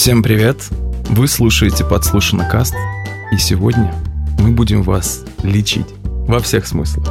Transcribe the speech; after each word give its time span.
Всем 0.00 0.22
привет! 0.22 0.66
Вы 1.10 1.28
слушаете 1.28 1.84
«Подслушанный 1.84 2.48
каст», 2.48 2.74
и 3.32 3.36
сегодня 3.36 3.94
мы 4.38 4.50
будем 4.50 4.82
вас 4.82 5.26
лечить 5.42 5.88
во 6.26 6.40
всех 6.40 6.66
смыслах. 6.66 7.06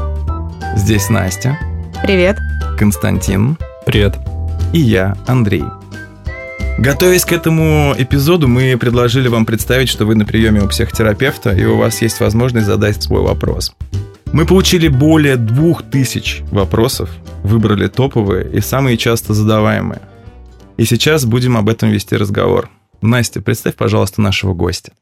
Здесь 0.76 1.08
Настя. 1.08 1.60
Привет. 2.02 2.40
Константин. 2.80 3.58
Привет. 3.86 4.18
И 4.74 4.80
я, 4.80 5.16
Андрей. 5.28 5.66
Готовясь 6.80 7.26
к 7.26 7.32
этому 7.32 7.94
эпизоду, 7.96 8.48
мы 8.48 8.76
предложили 8.76 9.28
вам 9.28 9.46
представить, 9.46 9.90
что 9.90 10.06
вы 10.06 10.16
на 10.16 10.26
приеме 10.26 10.64
у 10.64 10.68
психотерапевта, 10.68 11.52
и 11.52 11.66
у 11.66 11.78
вас 11.78 12.02
есть 12.02 12.20
возможность 12.20 12.66
задать 12.66 13.04
свой 13.04 13.22
вопрос. 13.22 13.72
Мы 14.34 14.48
получили 14.48 14.88
более 14.88 15.36
двух 15.36 15.84
тысяч 15.84 16.42
вопросов, 16.50 17.12
выбрали 17.44 17.86
топовые 17.86 18.50
и 18.52 18.62
самые 18.62 18.98
часто 18.98 19.36
задаваемые. 19.36 20.02
И 20.78 20.86
сейчас 20.86 21.26
будем 21.26 21.56
об 21.56 21.70
этом 21.70 21.92
вести 21.92 22.16
разговор. 22.16 22.68
Настя, 23.02 23.42
представь, 23.42 23.76
пожалуйста, 23.76 24.22
нашего 24.22 24.54
гостя. 24.54 24.94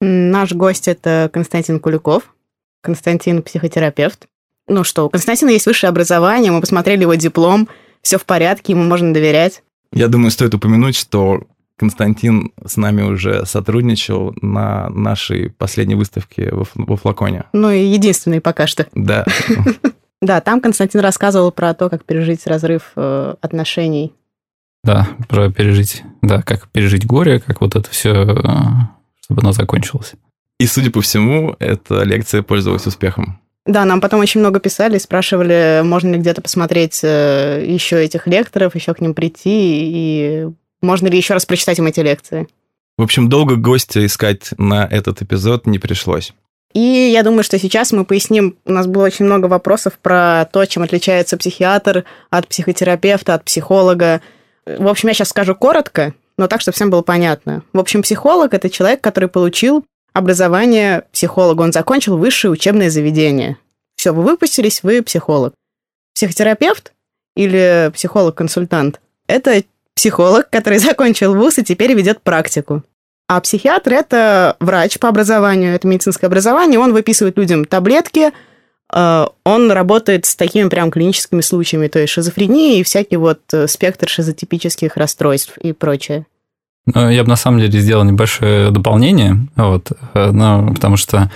Наш 0.00 0.52
гость– 0.52 0.88
это 0.88 1.30
Константин 1.32 1.80
Куликов. 1.80 2.34
Константин– 2.82 3.42
психотерапевт. 3.44 4.26
Ну 4.66 4.84
что, 4.84 5.06
у 5.06 5.10
Константина 5.10 5.50
есть 5.50 5.66
высшее 5.66 5.88
образование, 5.88 6.50
мы 6.50 6.60
посмотрели 6.60 7.02
его 7.02 7.14
диплом, 7.14 7.68
все 8.00 8.18
в 8.18 8.24
порядке, 8.24 8.72
ему 8.72 8.82
можно 8.82 9.12
доверять. 9.12 9.62
Я 9.92 10.08
думаю, 10.08 10.30
стоит 10.30 10.54
упомянуть, 10.54 10.96
что 10.96 11.42
Константин 11.76 12.52
с 12.64 12.76
нами 12.76 13.02
уже 13.02 13.44
сотрудничал 13.46 14.34
на 14.40 14.88
нашей 14.90 15.50
последней 15.50 15.96
выставке 15.96 16.50
во 16.52 16.96
флаконе. 16.96 17.44
Ну 17.52 17.70
и 17.70 17.84
единственный 17.84 18.40
пока 18.40 18.66
что. 18.66 18.86
Да. 18.94 19.26
Да, 20.22 20.40
там 20.40 20.62
Константин 20.62 21.00
рассказывал 21.00 21.52
про 21.52 21.74
то, 21.74 21.90
как 21.90 22.06
пережить 22.06 22.46
разрыв 22.46 22.92
э, 22.96 23.34
отношений 23.42 24.14
да, 24.84 25.08
про 25.28 25.50
пережить, 25.50 26.02
да, 26.22 26.42
как 26.42 26.68
пережить 26.68 27.06
горе, 27.06 27.40
как 27.40 27.60
вот 27.60 27.74
это 27.74 27.90
все, 27.90 28.24
чтобы 29.22 29.40
оно 29.40 29.52
закончилось. 29.52 30.12
И, 30.60 30.66
судя 30.66 30.90
по 30.90 31.00
всему, 31.00 31.56
эта 31.58 32.04
лекция 32.04 32.42
пользовалась 32.42 32.86
успехом. 32.86 33.40
Да, 33.66 33.84
нам 33.86 34.00
потом 34.00 34.20
очень 34.20 34.40
много 34.40 34.60
писали, 34.60 34.98
спрашивали, 34.98 35.80
можно 35.82 36.12
ли 36.12 36.18
где-то 36.18 36.42
посмотреть 36.42 37.00
э, 37.02 37.64
еще 37.66 38.04
этих 38.04 38.26
лекторов, 38.26 38.74
еще 38.74 38.92
к 38.92 39.00
ним 39.00 39.14
прийти, 39.14 39.40
и 39.46 40.48
можно 40.82 41.08
ли 41.08 41.16
еще 41.16 41.32
раз 41.32 41.46
прочитать 41.46 41.78
им 41.78 41.86
эти 41.86 42.00
лекции. 42.00 42.46
В 42.98 43.02
общем, 43.02 43.28
долго 43.30 43.56
гостя 43.56 44.04
искать 44.04 44.50
на 44.58 44.86
этот 44.86 45.22
эпизод 45.22 45.66
не 45.66 45.78
пришлось. 45.78 46.34
И 46.74 46.80
я 46.80 47.22
думаю, 47.22 47.42
что 47.42 47.58
сейчас 47.58 47.92
мы 47.92 48.04
поясним, 48.04 48.56
у 48.66 48.72
нас 48.72 48.86
было 48.86 49.04
очень 49.04 49.24
много 49.24 49.46
вопросов 49.46 49.94
про 50.00 50.44
то, 50.52 50.66
чем 50.66 50.82
отличается 50.82 51.38
психиатр 51.38 52.04
от 52.30 52.48
психотерапевта, 52.48 53.34
от 53.34 53.44
психолога, 53.44 54.20
в 54.66 54.88
общем, 54.88 55.08
я 55.08 55.14
сейчас 55.14 55.28
скажу 55.28 55.54
коротко, 55.54 56.14
но 56.36 56.48
так, 56.48 56.60
чтобы 56.60 56.74
всем 56.74 56.90
было 56.90 57.02
понятно. 57.02 57.62
В 57.72 57.78
общем, 57.78 58.02
психолог– 58.02 58.54
это 58.54 58.70
человек, 58.70 59.00
который 59.00 59.28
получил 59.28 59.84
образование 60.12 61.04
психолога. 61.12 61.62
Он 61.62 61.72
закончил 61.72 62.16
высшее 62.16 62.50
учебное 62.50 62.90
заведение. 62.90 63.58
Все, 63.96 64.12
вы 64.12 64.22
выпустились, 64.22 64.82
вы 64.82 65.02
психолог. 65.02 65.54
Психотерапевт 66.14 66.92
или 67.36 67.90
психолог-консультант– 67.94 69.00
это 69.26 69.62
психолог, 69.94 70.50
который 70.50 70.78
закончил 70.80 71.34
вуз 71.34 71.58
и 71.58 71.64
теперь 71.64 71.94
ведет 71.94 72.22
практику. 72.22 72.82
А 73.28 73.40
психиатр– 73.40 73.92
это 73.94 74.56
врач 74.60 74.98
по 74.98 75.08
образованию, 75.08 75.74
это 75.74 75.88
медицинское 75.88 76.26
образование. 76.26 76.78
Он 76.78 76.92
выписывает 76.92 77.36
людям 77.38 77.64
таблетки– 77.64 78.32
он 78.94 79.72
работает 79.72 80.24
с 80.24 80.36
такими 80.36 80.68
прям 80.68 80.90
клиническими 80.90 81.40
случаями, 81.40 81.88
то 81.88 81.98
есть 81.98 82.12
шизофрения 82.12 82.78
и 82.78 82.82
всякий 82.84 83.16
вот 83.16 83.40
э, 83.52 83.66
спектр 83.66 84.08
шизотипических 84.08 84.96
расстройств 84.96 85.58
и 85.58 85.72
прочее. 85.72 86.26
Ну, 86.86 87.08
я 87.08 87.24
бы 87.24 87.28
на 87.28 87.36
самом 87.36 87.60
деле 87.60 87.80
сделал 87.80 88.04
небольшое 88.04 88.70
дополнение, 88.70 89.48
вот, 89.56 89.90
э, 90.14 90.30
ну, 90.30 90.72
потому 90.74 90.96
что 90.96 91.30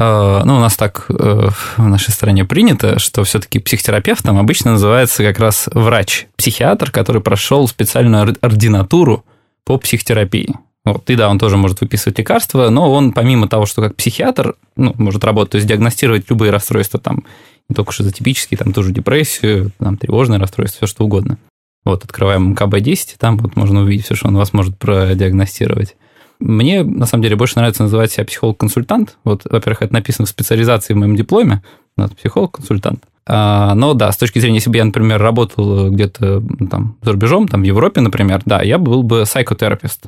ну, 0.00 0.54
у 0.54 0.60
нас 0.60 0.76
так 0.76 1.06
в 1.08 1.52
нашей 1.78 2.12
стране 2.12 2.44
принято, 2.44 3.00
что 3.00 3.24
все-таки 3.24 3.58
психотерапевтом 3.58 4.38
обычно 4.38 4.74
называется 4.74 5.24
как 5.24 5.40
раз 5.40 5.68
врач-психиатр, 5.72 6.92
который 6.92 7.20
прошел 7.20 7.66
специальную 7.66 8.36
ординатуру 8.40 9.24
по 9.64 9.76
психотерапии. 9.76 10.54
Вот, 10.92 11.10
и 11.10 11.16
да, 11.16 11.28
он 11.28 11.38
тоже 11.38 11.58
может 11.58 11.82
выписывать 11.82 12.18
лекарства, 12.18 12.70
но 12.70 12.90
он 12.90 13.12
помимо 13.12 13.46
того, 13.46 13.66
что 13.66 13.82
как 13.82 13.94
психиатр 13.94 14.54
ну, 14.74 14.94
может 14.96 15.22
работать, 15.22 15.52
то 15.52 15.56
есть 15.56 15.68
диагностировать 15.68 16.30
любые 16.30 16.50
расстройства, 16.50 16.98
там, 16.98 17.24
не 17.68 17.74
только 17.74 17.92
шизотипические, 17.92 18.56
там 18.56 18.72
тоже 18.72 18.90
депрессию, 18.92 19.70
там, 19.78 19.98
тревожное 19.98 20.38
расстройство, 20.38 20.86
все 20.86 20.94
что 20.94 21.04
угодно. 21.04 21.36
Вот, 21.84 22.04
открываем 22.04 22.54
МКБ-10, 22.54 23.16
там 23.18 23.36
вот 23.36 23.54
можно 23.54 23.82
увидеть 23.82 24.06
все, 24.06 24.14
что 24.14 24.28
он 24.28 24.36
вас 24.36 24.54
может 24.54 24.78
продиагностировать. 24.78 25.94
Мне, 26.40 26.82
на 26.82 27.04
самом 27.04 27.22
деле, 27.22 27.36
больше 27.36 27.56
нравится 27.56 27.82
называть 27.82 28.12
себя 28.12 28.24
психолог-консультант. 28.24 29.18
Вот, 29.24 29.42
во-первых, 29.44 29.82
это 29.82 29.92
написано 29.92 30.24
в 30.24 30.30
специализации 30.30 30.94
в 30.94 30.96
моем 30.96 31.16
дипломе, 31.16 31.62
это 31.98 32.14
психолог-консультант. 32.14 33.04
А, 33.26 33.74
но 33.74 33.92
да, 33.92 34.10
с 34.10 34.16
точки 34.16 34.38
зрения, 34.38 34.56
если 34.56 34.70
бы 34.70 34.78
я, 34.78 34.84
например, 34.86 35.20
работал 35.20 35.90
где-то 35.90 36.42
там 36.70 36.96
за 37.02 37.12
рубежом, 37.12 37.46
там 37.46 37.60
в 37.60 37.64
Европе, 37.64 38.00
например, 38.00 38.40
да, 38.46 38.62
я 38.62 38.78
был 38.78 39.02
бы 39.02 39.24
психотерапевт. 39.24 40.06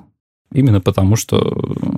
Именно 0.53 0.81
потому, 0.81 1.17
что 1.17 1.39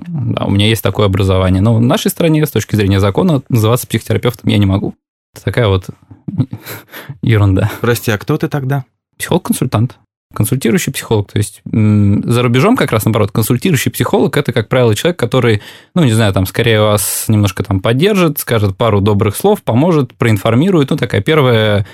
да, 0.07 0.45
у 0.45 0.51
меня 0.51 0.67
есть 0.67 0.83
такое 0.83 1.07
образование. 1.07 1.61
Но 1.61 1.75
в 1.75 1.81
нашей 1.81 2.11
стране, 2.11 2.45
с 2.45 2.51
точки 2.51 2.75
зрения 2.75 2.99
закона, 2.99 3.41
называться 3.49 3.87
психотерапевтом 3.87 4.49
я 4.49 4.57
не 4.57 4.65
могу. 4.65 4.95
Это 5.33 5.45
такая 5.45 5.67
вот 5.67 5.89
ерунда. 7.21 7.71
Прости, 7.81 8.11
а 8.11 8.17
кто 8.17 8.37
ты 8.37 8.47
тогда? 8.47 8.85
Психолог-консультант. 9.17 9.97
Консультирующий 10.33 10.91
психолог. 10.91 11.31
То 11.31 11.37
есть 11.37 11.61
за 11.65 12.41
рубежом 12.41 12.75
как 12.75 12.91
раз 12.91 13.05
наоборот, 13.05 13.31
консультирующий 13.31 13.91
психолог– 13.91 14.35
это, 14.37 14.51
как 14.51 14.69
правило, 14.69 14.95
человек, 14.95 15.19
который, 15.19 15.61
ну, 15.95 16.03
не 16.03 16.11
знаю, 16.11 16.33
там, 16.33 16.45
скорее 16.45 16.81
вас 16.81 17.25
немножко 17.27 17.63
там 17.63 17.79
поддержит, 17.79 18.39
скажет 18.39 18.75
пару 18.77 19.01
добрых 19.01 19.35
слов, 19.35 19.61
поможет, 19.63 20.13
проинформирует. 20.15 20.89
Ну, 20.89 20.97
такая 20.97 21.21
первая 21.21 21.85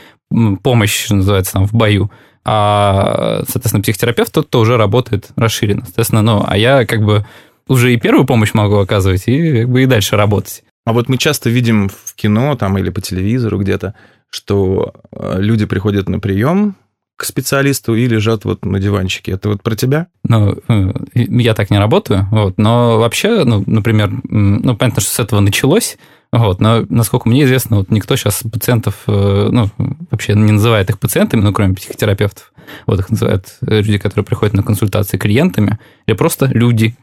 помощь, 0.63 1.09
называется, 1.09 1.53
там, 1.53 1.67
в 1.67 1.73
бою. 1.73 2.11
А, 2.45 3.43
соответственно, 3.47 3.83
психотерапевт 3.83 4.33
тот, 4.33 4.47
кто 4.47 4.61
уже 4.61 4.77
работает 4.77 5.29
расширенно. 5.35 5.83
Соответственно, 5.85 6.21
ну, 6.21 6.43
а 6.47 6.57
я 6.57 6.85
как 6.85 7.03
бы 7.03 7.25
уже 7.67 7.93
и 7.93 7.97
первую 7.97 8.25
помощь 8.25 8.53
могу 8.53 8.77
оказывать, 8.77 9.27
и 9.27 9.61
как 9.61 9.69
бы 9.69 9.83
и 9.83 9.85
дальше 9.85 10.15
работать. 10.15 10.63
А 10.85 10.93
вот 10.93 11.09
мы 11.09 11.17
часто 11.17 11.49
видим 11.49 11.89
в 11.89 12.15
кино 12.15 12.55
там 12.55 12.77
или 12.77 12.89
по 12.89 13.01
телевизору 13.01 13.59
где-то, 13.59 13.93
что 14.31 14.93
э, 15.11 15.35
люди 15.39 15.65
приходят 15.65 16.09
на 16.09 16.19
прием 16.19 16.75
к 17.19 17.25
специалисту 17.25 17.95
и 17.95 18.07
лежат 18.07 18.45
вот 18.45 18.63
на 18.63 18.79
диванчике. 18.79 19.33
Это 19.33 19.49
вот 19.49 19.61
про 19.61 19.75
тебя? 19.75 20.07
Ну, 20.23 20.57
э, 20.69 20.93
я 21.15 21.53
так 21.53 21.69
не 21.69 21.77
работаю, 21.77 22.29
вот, 22.31 22.57
но 22.57 22.97
вообще, 22.97 23.43
ну, 23.43 23.61
например, 23.67 24.09
ну, 24.23 24.77
понятно, 24.77 25.01
что 25.01 25.11
с 25.11 25.19
этого 25.19 25.41
началось, 25.41 25.97
вот, 26.31 26.61
но, 26.61 26.85
насколько 26.87 27.27
мне 27.27 27.43
известно, 27.43 27.75
вот 27.75 27.91
никто 27.91 28.15
сейчас 28.15 28.41
пациентов, 28.49 29.03
э, 29.07 29.49
ну, 29.51 29.69
вообще 30.09 30.33
не 30.33 30.53
называет 30.53 30.89
их 30.89 30.97
пациентами, 30.97 31.41
ну, 31.41 31.51
кроме 31.51 31.75
психотерапевтов. 31.75 32.53
Вот 32.85 33.01
их 33.01 33.09
называют 33.09 33.47
люди, 33.59 33.97
которые 33.97 34.23
приходят 34.23 34.55
на 34.55 34.63
консультации 34.63 35.17
клиентами, 35.17 35.77
или 36.07 36.15
просто 36.15 36.45
люди, 36.45 36.95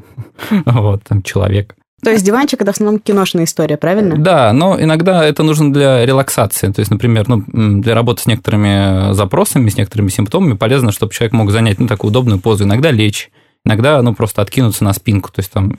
вот, 0.64 1.02
там, 1.04 1.22
человек. 1.22 1.76
То 2.02 2.10
есть 2.10 2.24
диванчик– 2.24 2.60
это 2.60 2.72
в 2.72 2.74
основном 2.74 3.00
киношная 3.00 3.44
история, 3.44 3.76
правильно? 3.76 4.16
Да, 4.16 4.52
но 4.52 4.80
иногда 4.80 5.24
это 5.24 5.42
нужно 5.42 5.72
для 5.72 6.04
релаксации. 6.04 6.70
То 6.70 6.80
есть, 6.80 6.90
например, 6.90 7.26
ну, 7.26 7.42
для 7.80 7.94
работы 7.94 8.22
с 8.22 8.26
некоторыми 8.26 9.12
запросами, 9.14 9.70
с 9.70 9.76
некоторыми 9.76 10.08
симптомами 10.08 10.54
полезно, 10.54 10.92
чтобы 10.92 11.12
человек 11.12 11.32
мог 11.32 11.50
занять 11.50 11.78
ну, 11.80 11.86
такую 11.86 12.10
удобную 12.10 12.38
позу. 12.38 12.64
Иногда 12.64 12.90
лечь, 12.90 13.30
иногда 13.64 14.02
ну, 14.02 14.14
просто 14.14 14.42
откинуться 14.42 14.84
на 14.84 14.92
спинку. 14.92 15.32
То 15.32 15.40
есть 15.40 15.50
там 15.50 15.78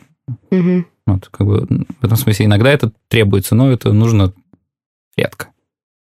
угу. 0.51 0.85
Вот, 1.07 1.29
как 1.29 1.47
бы 1.47 1.65
в 2.01 2.03
этом 2.03 2.17
смысле 2.17 2.47
иногда 2.47 2.69
это 2.69 2.91
требуется, 3.07 3.55
но 3.55 3.71
это 3.71 3.93
нужно 3.93 4.33
редко. 5.15 5.47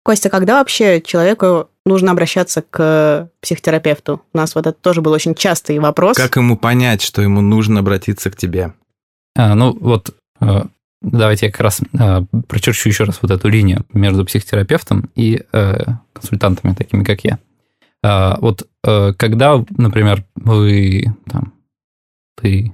Костя, 0.03 0.29
когда 0.29 0.59
вообще 0.59 1.01
человеку 1.01 1.69
нужно 1.85 2.11
обращаться 2.11 2.61
к 2.61 3.29
психотерапевту? 3.41 4.21
У 4.33 4.37
нас 4.37 4.55
вот 4.55 4.67
это 4.67 4.77
тоже 4.77 5.01
был 5.01 5.13
очень 5.13 5.35
частый 5.35 5.79
вопрос. 5.79 6.17
Как 6.17 6.35
ему 6.35 6.57
понять, 6.57 7.01
что 7.01 7.21
ему 7.21 7.39
нужно 7.41 7.79
обратиться 7.79 8.29
к 8.29 8.35
тебе? 8.35 8.73
А, 9.35 9.55
ну 9.55 9.77
вот 9.79 10.15
э, 10.41 10.63
давайте 11.01 11.47
я 11.47 11.51
как 11.51 11.61
раз 11.61 11.81
э, 11.81 12.21
прочерчу 12.47 12.89
еще 12.89 13.03
раз 13.03 13.19
вот 13.21 13.31
эту 13.31 13.49
линию 13.49 13.85
между 13.93 14.25
психотерапевтом 14.25 15.09
и 15.15 15.43
э, 15.51 15.77
консультантами, 16.13 16.73
такими 16.73 17.03
как 17.03 17.23
я. 17.23 17.39
А, 18.03 18.37
вот 18.39 18.67
когда, 18.81 19.63
например, 19.77 20.23
вы 20.35 21.13
там, 21.25 21.51
ты 22.37 22.73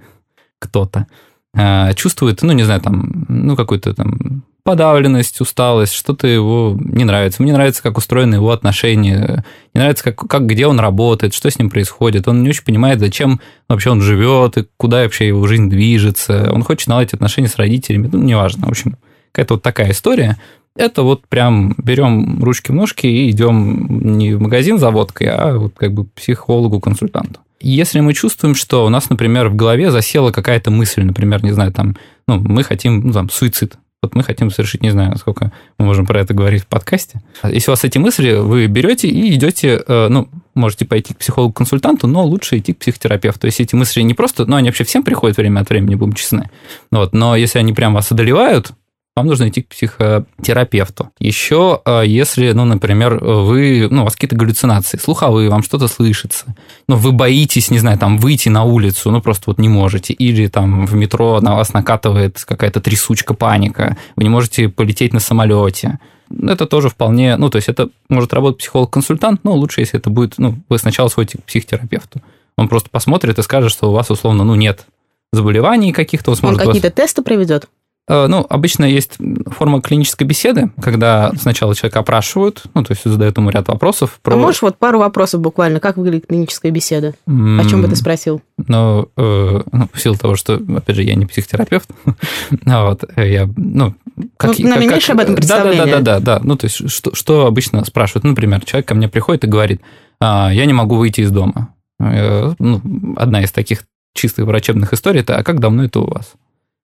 кто-то 0.59 1.07
Э, 1.55 1.93
чувствует, 1.93 2.41
ну, 2.41 2.51
не 2.51 2.63
знаю, 2.63 2.81
там, 2.81 3.25
ну, 3.29 3.55
какую-то 3.55 3.93
там 3.93 4.43
подавленность, 4.65 5.39
усталость, 5.41 5.93
что-то 5.93 6.25
его 6.25 6.75
не 6.79 7.03
нравится. 7.03 7.43
Мне 7.43 7.53
нравится, 7.53 7.83
как 7.83 7.99
устроены 7.99 8.35
его 8.35 8.49
отношения, 8.49 9.45
не 9.75 9.79
нравится, 9.79 10.03
как, 10.03 10.27
как 10.27 10.47
где 10.47 10.65
он 10.65 10.79
работает, 10.79 11.35
что 11.35 11.51
с 11.51 11.59
ним 11.59 11.69
происходит. 11.69 12.27
Он 12.27 12.41
не 12.41 12.49
очень 12.49 12.63
понимает, 12.63 12.99
зачем 12.99 13.39
вообще 13.69 13.91
он 13.91 14.01
живет, 14.01 14.57
и 14.57 14.65
куда 14.77 15.03
вообще 15.03 15.27
его 15.27 15.45
жизнь 15.45 15.69
движется. 15.69 16.51
Он 16.51 16.63
хочет 16.63 16.87
наладить 16.87 17.13
отношения 17.13 17.47
с 17.47 17.57
родителями, 17.57 18.09
ну, 18.11 18.17
неважно. 18.17 18.65
В 18.65 18.71
общем, 18.71 18.97
какая-то 19.31 19.53
вот 19.53 19.63
такая 19.63 19.91
история. 19.91 20.37
Это 20.75 21.03
вот 21.03 21.27
прям 21.27 21.75
берем 21.77 22.43
ручки 22.43 22.71
в 22.71 22.73
ножки 22.73 23.05
и 23.05 23.29
идем 23.29 24.17
не 24.17 24.33
в 24.33 24.41
магазин 24.41 24.79
за 24.79 24.89
водкой, 24.89 25.27
а 25.27 25.59
вот 25.59 25.75
как 25.77 25.93
бы 25.93 26.05
психологу-консультанту. 26.05 27.39
Если 27.61 27.99
мы 27.99 28.13
чувствуем, 28.13 28.55
что 28.55 28.83
у 28.83 28.89
нас, 28.89 29.11
например, 29.11 29.49
в 29.49 29.55
голове 29.55 29.91
засела 29.91 30.31
какая-то 30.31 30.71
мысль, 30.71 31.03
например, 31.03 31.43
не 31.43 31.51
знаю, 31.51 31.71
там, 31.71 31.95
ну, 32.27 32.39
мы 32.39 32.63
хотим, 32.63 33.07
ну, 33.07 33.13
там, 33.13 33.29
суицид, 33.29 33.77
вот 34.01 34.15
мы 34.15 34.23
хотим 34.23 34.51
совершить, 34.51 34.83
не 34.83 34.91
знаю, 34.91 35.17
сколько 35.17 35.51
мы 35.77 35.85
можем 35.85 36.05
про 36.05 36.21
это 36.21 36.33
говорить 36.33 36.63
в 36.63 36.67
подкасте. 36.67 37.21
Если 37.43 37.69
у 37.69 37.73
вас 37.73 37.83
эти 37.83 37.97
мысли, 37.97 38.33
вы 38.33 38.67
берете 38.67 39.07
и 39.07 39.33
идете, 39.33 39.83
э, 39.87 40.07
ну, 40.09 40.29
можете 40.53 40.85
пойти 40.85 41.13
к 41.13 41.17
психологу-консультанту, 41.17 42.07
но 42.07 42.23
лучше 42.23 42.57
идти 42.57 42.73
к 42.73 42.79
психотерапевту. 42.79 43.41
То 43.41 43.47
есть 43.47 43.59
эти 43.59 43.75
мысли 43.75 44.01
не 44.01 44.13
просто, 44.13 44.45
ну, 44.45 44.55
они 44.55 44.69
вообще 44.69 44.83
всем 44.83 45.03
приходят 45.03 45.37
время 45.37 45.61
от 45.61 45.69
времени, 45.69 45.95
будем 45.95 46.13
честны. 46.13 46.49
Вот, 46.91 47.13
но 47.13 47.35
если 47.35 47.59
они 47.59 47.73
прям 47.73 47.93
вас 47.93 48.11
одолевают, 48.11 48.73
вам 49.15 49.27
нужно 49.27 49.47
идти 49.47 49.61
к 49.61 49.69
психотерапевту. 49.69 51.09
Еще, 51.19 51.81
э, 51.85 52.03
если, 52.05 52.51
ну, 52.51 52.65
например, 52.65 53.23
вы, 53.23 53.87
ну, 53.89 54.01
у 54.01 54.03
вас 54.03 54.15
какие-то 54.15 54.35
галлюцинации, 54.35 54.97
слуховые, 54.97 55.49
вам 55.49 55.63
что-то 55.63 55.87
слышится, 55.87 56.53
ну, 56.87 56.97
вы 56.97 57.13
боитесь, 57.13 57.71
не 57.71 57.79
знаю, 57.79 57.97
там, 57.97 58.17
выйти 58.17 58.49
на 58.49 58.63
улицу, 58.63 59.11
ну, 59.11 59.21
просто 59.21 59.45
вот 59.47 59.57
не 59.57 59.69
можете, 59.69 60.13
или 60.13 60.47
там 60.47 60.85
в 60.85 60.95
метро 60.95 61.39
на 61.39 61.55
вас 61.55 61.73
накатывает 61.73 62.43
какая-то 62.45 62.81
трясучка, 62.81 63.33
паника, 63.33 63.97
вы 64.17 64.23
не 64.23 64.29
можете 64.29 64.67
полететь 64.67 65.13
на 65.13 65.21
самолете, 65.21 65.99
это 66.29 66.65
тоже 66.65 66.89
вполне, 66.89 67.37
ну, 67.37 67.49
то 67.49 67.57
есть 67.57 67.69
это 67.69 67.89
может 68.09 68.33
работать 68.33 68.59
психолог-консультант, 68.59 69.43
но 69.43 69.53
лучше, 69.53 69.81
если 69.81 69.99
это 69.99 70.09
будет, 70.09 70.35
ну, 70.37 70.55
вы 70.67 70.77
сначала 70.77 71.07
сходите 71.07 71.37
к 71.37 71.43
психотерапевту. 71.43 72.21
Он 72.57 72.67
просто 72.67 72.89
посмотрит 72.89 73.37
и 73.37 73.43
скажет, 73.43 73.71
что 73.71 73.89
у 73.89 73.93
вас, 73.93 74.09
условно, 74.09 74.43
ну, 74.43 74.55
нет 74.55 74.85
заболеваний 75.31 75.91
каких-то. 75.91 76.31
Он, 76.31 76.37
он 76.41 76.57
какие-то 76.57 76.87
вас... 76.87 76.93
тесты 76.95 77.21
проведет? 77.21 77.67
Э, 78.07 78.27
ну, 78.27 78.45
обычно 78.47 78.85
есть 78.85 79.17
форма 79.47 79.81
клинической 79.81 80.27
беседы, 80.27 80.69
когда 80.79 81.31
сначала 81.39 81.73
человека 81.73 81.99
опрашивают, 81.99 82.63
ну, 82.73 82.83
то 82.83 82.91
есть 82.91 83.03
задают 83.03 83.37
ему 83.37 83.49
ряд 83.49 83.67
вопросов. 83.67 84.19
Про... 84.21 84.35
А 84.35 84.37
можешь 84.37 84.61
вот 84.61 84.77
пару 84.77 84.99
вопросов 84.99 85.41
буквально, 85.41 85.79
как 85.79 85.97
выглядит 85.97 86.27
клиническая 86.27 86.71
беседа? 86.71 87.15
Mm, 87.27 87.61
О 87.61 87.69
чем 87.69 87.81
бы 87.81 87.87
ты 87.87 87.95
спросил? 87.95 88.41
Ну, 88.57 89.09
э, 89.17 89.61
ну, 89.71 89.89
в 89.91 89.99
силу 89.99 90.15
того, 90.15 90.35
что, 90.35 90.55
опять 90.55 90.95
же, 90.95 91.03
я 91.03 91.15
не 91.15 91.25
психотерапевт, 91.25 91.89
а 92.65 92.89
вот, 92.89 93.03
я, 93.17 93.49
ну, 93.55 93.95
как... 94.37 94.57
Ну, 94.59 94.69
как, 94.69 95.01
как... 95.01 95.09
об 95.09 95.19
этом 95.19 95.35
представление. 95.35 95.85
Да, 95.85 95.91
да, 95.91 95.99
да, 95.99 96.19
да, 96.19 96.37
да. 96.37 96.41
Ну, 96.43 96.55
то 96.55 96.65
есть, 96.65 96.89
что, 96.91 97.15
что 97.15 97.47
обычно 97.47 97.83
спрашивают? 97.85 98.23
Например, 98.23 98.63
человек 98.63 98.87
ко 98.87 98.93
мне 98.93 99.09
приходит 99.09 99.45
и 99.45 99.47
говорит, 99.47 99.81
а, 100.19 100.51
я 100.53 100.65
не 100.65 100.73
могу 100.73 100.95
выйти 100.95 101.21
из 101.21 101.31
дома. 101.31 101.73
Э, 101.99 102.53
ну, 102.59 102.81
одна 103.17 103.41
из 103.41 103.51
таких 103.51 103.83
чистых 104.13 104.45
врачебных 104.45 104.93
историй, 104.93 105.21
это, 105.21 105.37
а 105.37 105.43
как 105.43 105.59
давно 105.59 105.85
это 105.85 106.01
у 106.01 106.07
вас? 106.07 106.33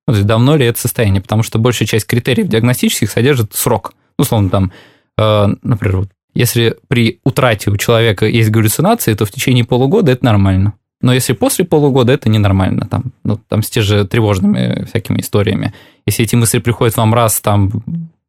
Ну, 0.08 0.14
то 0.14 0.18
есть 0.18 0.28
давно 0.28 0.56
ли 0.56 0.66
это 0.66 0.80
состояние? 0.80 1.22
Потому 1.22 1.44
что 1.44 1.60
большая 1.60 1.88
часть 1.88 2.06
критериев 2.06 2.48
диагностических 2.48 3.10
содержит 3.10 3.54
срок. 3.54 3.94
Ну, 4.18 4.24
условно, 4.24 4.50
там, 4.50 4.72
э, 5.18 5.48
например, 5.62 5.98
вот, 5.98 6.10
если 6.34 6.78
при 6.88 7.20
утрате 7.24 7.72
у 7.72 7.78
человека 7.78 8.26
есть 8.26 8.50
галлюцинации, 8.50 9.14
то 9.14 9.26
в 9.26 9.32
течение 9.32 9.64
полугода 9.64 10.12
это 10.12 10.26
нормально. 10.26 10.74
Но 11.02 11.14
если 11.14 11.34
после 11.34 11.66
полугода, 11.66 12.14
это 12.14 12.30
ненормально. 12.30 12.88
Там, 12.90 13.06
ну, 13.24 13.40
там 13.48 13.64
с 13.64 13.70
те 13.70 13.82
же 13.82 14.06
тревожными 14.06 14.86
всякими 14.86 15.20
историями. 15.20 15.74
Если 16.06 16.24
эти 16.24 16.36
мысли 16.36 16.60
приходят 16.60 16.96
вам 16.96 17.14
раз 17.14 17.42
там 17.42 17.72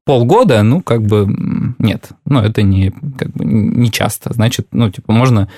полгода, 0.04 0.62
ну, 0.62 0.80
как 0.80 1.02
бы 1.02 1.26
нет. 1.78 2.10
Ну, 2.24 2.40
это 2.40 2.62
не, 2.62 2.90
как 3.18 3.30
бы, 3.32 3.44
не 3.44 3.90
часто. 3.90 4.32
Значит, 4.32 4.68
ну, 4.72 4.90
типа, 4.90 5.12
можно 5.12 5.48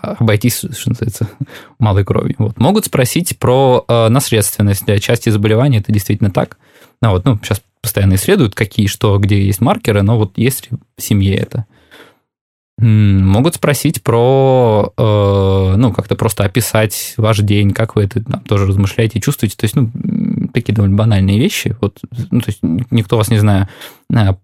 обойтись, 0.00 0.58
что 0.58 0.90
называется, 0.90 1.28
малой 1.78 2.04
кровью. 2.04 2.36
Вот. 2.38 2.58
Могут 2.58 2.86
спросить 2.86 3.38
про 3.38 3.84
э, 3.86 4.08
наследственность. 4.08 4.86
Для 4.86 4.98
части 4.98 5.28
заболеваний 5.30 5.78
это 5.78 5.92
действительно 5.92 6.30
так. 6.30 6.58
Ну, 7.02 7.10
вот, 7.10 7.24
ну, 7.24 7.38
сейчас 7.42 7.62
постоянно 7.80 8.14
исследуют, 8.14 8.54
какие, 8.54 8.86
что, 8.86 9.18
где 9.18 9.42
есть 9.42 9.60
маркеры, 9.60 10.02
но 10.02 10.18
вот 10.18 10.36
есть 10.36 10.70
ли 10.70 10.78
в 10.96 11.02
семье 11.02 11.36
это. 11.36 11.66
Могут 12.80 13.56
спросить 13.56 14.04
про, 14.04 14.92
э, 14.96 15.74
ну, 15.76 15.92
как-то 15.92 16.14
просто 16.14 16.44
описать 16.44 17.14
ваш 17.16 17.38
день, 17.38 17.72
как 17.72 17.96
вы 17.96 18.04
это 18.04 18.22
там, 18.22 18.40
тоже 18.42 18.66
размышляете, 18.66 19.20
чувствуете. 19.20 19.56
То 19.56 19.64
есть, 19.64 19.74
ну, 19.74 19.90
такие 20.54 20.74
довольно 20.74 20.96
банальные 20.96 21.40
вещи. 21.40 21.76
Вот, 21.80 21.98
ну, 22.30 22.40
то 22.40 22.48
есть, 22.48 22.60
никто 22.62 23.16
вас, 23.16 23.30
не 23.30 23.38
знаю, 23.38 23.68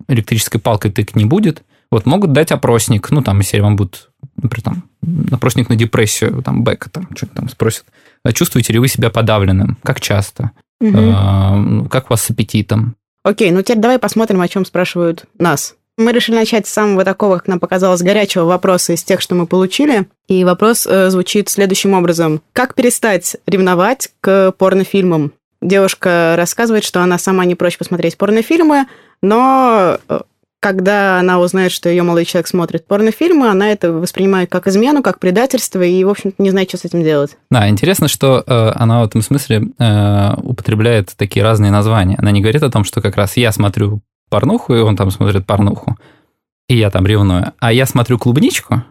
электрической 0.09 0.61
палкой 0.61 0.91
тык 0.91 1.15
не 1.15 1.25
будет. 1.25 1.63
Вот 1.93 2.07
могут 2.07 2.33
дать 2.33 2.51
опросник, 2.51 3.09
ну, 3.13 3.23
там, 3.23 3.39
если 3.39 3.61
вам 3.61 3.77
будут 3.77 4.11
например, 4.37 4.63
там, 4.63 4.85
опросник 5.31 5.69
на 5.69 5.77
депрессию, 5.77 6.43
там, 6.43 6.65
Бека, 6.65 6.91
там, 6.91 7.09
что-то 7.15 7.35
там 7.35 7.49
спросят. 7.49 7.85
А 8.25 8.33
чувствуете 8.33 8.73
ли 8.73 8.79
вы 8.79 8.89
себя 8.89 9.11
подавленным? 9.11 9.79
Как 9.83 10.01
часто? 10.01 10.53
Угу. 10.81 11.89
Как 11.89 12.07
у 12.07 12.13
вас 12.13 12.23
с 12.23 12.31
аппетитом? 12.31 12.97
Окей, 13.23 13.51
ну 13.51 13.63
теперь 13.63 13.79
давай 13.79 13.99
посмотрим, 13.99 14.41
о 14.41 14.49
чем 14.49 14.65
спрашивают 14.65 15.25
нас. 15.39 15.77
Мы 15.97 16.13
решили 16.13 16.35
начать 16.35 16.67
с 16.67 16.73
самого 16.73 17.05
такого, 17.05 17.37
как 17.37 17.47
нам 17.47 17.61
показалось, 17.61 18.03
горячего 18.03 18.45
вопроса 18.45 18.93
из 18.93 19.05
тех, 19.05 19.21
что 19.21 19.35
мы 19.37 19.47
получили. 19.47 20.09
И 20.27 20.45
вопрос 20.45 20.87
э, 20.87 21.09
звучит 21.09 21.49
следующим 21.49 21.95
образом. 21.95 22.43
Как 22.53 22.75
перестать 22.75 23.37
ревновать 23.47 24.11
к 24.21 24.53
порнофильмам? 24.59 25.33
Девушка 25.63 26.35
рассказывает, 26.37 26.85
что 26.85 27.01
она 27.01 27.17
сама 27.17 27.45
не 27.45 27.55
прочь 27.55 27.79
посмотреть 27.79 28.19
порнофильмы, 28.19 28.87
но 29.23 29.99
э, 30.09 30.21
когда 30.65 31.21
она 31.21 31.41
узнает, 31.41 31.73
что 31.73 31.91
ее 31.91 32.03
молодой 32.05 32.25
человек 32.25 32.47
смотрит 32.47 32.87
порнофильмы, 32.87 33.51
она 33.51 33.69
это 33.69 33.93
воспринимает 33.93 34.51
как 34.51 34.67
измену, 34.67 35.03
как 35.03 35.19
предательство, 35.19 35.83
и, 35.83 36.03
в 36.05 36.09
общем-то, 36.09 36.43
не 36.43 36.49
знает, 36.49 36.71
что 36.71 36.79
с 36.79 36.87
этим 36.87 37.03
делать. 37.03 37.37
Да, 37.51 37.69
интересно, 37.69 38.09
что 38.09 38.43
э, 38.47 38.73
она 38.75 39.03
в 39.03 39.05
этом 39.05 39.21
смысле 39.21 39.65
э, 39.79 40.35
употребляет 40.39 41.13
такие 41.19 41.45
разные 41.45 41.71
названия. 41.71 42.17
Она 42.17 42.31
не 42.31 42.41
говорит 42.41 42.63
о 42.63 42.71
том, 42.71 42.85
что 42.85 43.03
как 43.03 43.17
раз 43.17 43.37
я 43.37 43.53
смотрю 43.53 44.01
порнуху, 44.31 44.75
и 44.75 44.81
он 44.81 44.97
там 44.97 45.11
смотрит 45.11 45.45
порнуху, 45.45 45.99
и 46.67 46.79
я 46.79 46.91
там 46.91 47.07
ревную, 47.07 47.53
а 47.59 47.71
я 47.71 47.85
смотрю 47.85 48.19
клубничку, 48.19 48.85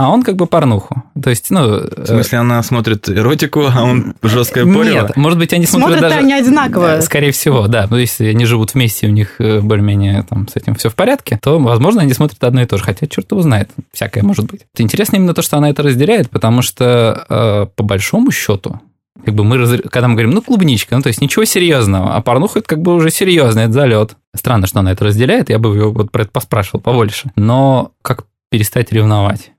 а 0.00 0.08
он 0.08 0.22
как 0.22 0.36
бы 0.36 0.46
порнуху. 0.46 1.04
То 1.22 1.28
есть, 1.28 1.50
ну... 1.50 1.78
В 1.78 2.06
смысле, 2.06 2.38
она 2.38 2.62
смотрит 2.62 3.06
эротику, 3.10 3.66
а 3.70 3.82
он 3.82 4.14
жесткое 4.22 4.64
порево? 4.64 5.08
Нет, 5.08 5.16
может 5.18 5.38
быть, 5.38 5.52
они 5.52 5.66
смотрят, 5.66 5.98
смотрят 5.98 6.10
даже... 6.10 6.24
они 6.24 6.32
одинаково. 6.32 7.00
Скорее 7.02 7.32
всего, 7.32 7.66
да. 7.66 7.86
Ну, 7.90 7.98
если 7.98 8.24
они 8.28 8.46
живут 8.46 8.72
вместе, 8.72 9.08
у 9.08 9.10
них 9.10 9.34
э, 9.40 9.60
более-менее 9.60 10.22
там 10.22 10.48
с 10.48 10.56
этим 10.56 10.74
все 10.74 10.88
в 10.88 10.94
порядке, 10.94 11.38
то, 11.42 11.58
возможно, 11.58 12.00
они 12.00 12.14
смотрят 12.14 12.42
одно 12.42 12.62
и 12.62 12.64
то 12.64 12.78
же. 12.78 12.84
Хотя, 12.84 13.06
черт 13.08 13.30
его 13.30 13.42
знает, 13.42 13.68
всякое 13.92 14.22
может 14.22 14.46
быть. 14.46 14.62
Интересно 14.78 15.16
именно 15.16 15.34
то, 15.34 15.42
что 15.42 15.58
она 15.58 15.68
это 15.68 15.82
разделяет, 15.82 16.30
потому 16.30 16.62
что, 16.62 17.26
э, 17.28 17.66
по 17.76 17.82
большому 17.82 18.30
счету, 18.30 18.80
как 19.22 19.34
бы 19.34 19.44
мы, 19.44 19.58
раз... 19.58 19.82
когда 19.90 20.08
мы 20.08 20.14
говорим, 20.14 20.30
ну, 20.30 20.40
клубничка, 20.40 20.96
ну, 20.96 21.02
то 21.02 21.08
есть 21.08 21.20
ничего 21.20 21.44
серьезного, 21.44 22.16
а 22.16 22.22
порнуха 22.22 22.60
это 22.60 22.68
как 22.68 22.80
бы 22.80 22.94
уже 22.94 23.10
серьезно, 23.10 23.60
это 23.60 23.72
залет. 23.72 24.16
Странно, 24.34 24.66
что 24.66 24.80
она 24.80 24.92
это 24.92 25.04
разделяет, 25.04 25.50
я 25.50 25.58
бы 25.58 25.76
ее 25.76 25.90
вот 25.90 26.10
про 26.10 26.22
это 26.22 26.30
поспрашивал 26.30 26.80
побольше. 26.80 27.32
Но 27.36 27.92
как 28.00 28.24
перестать 28.50 28.92
ревновать? 28.92 29.52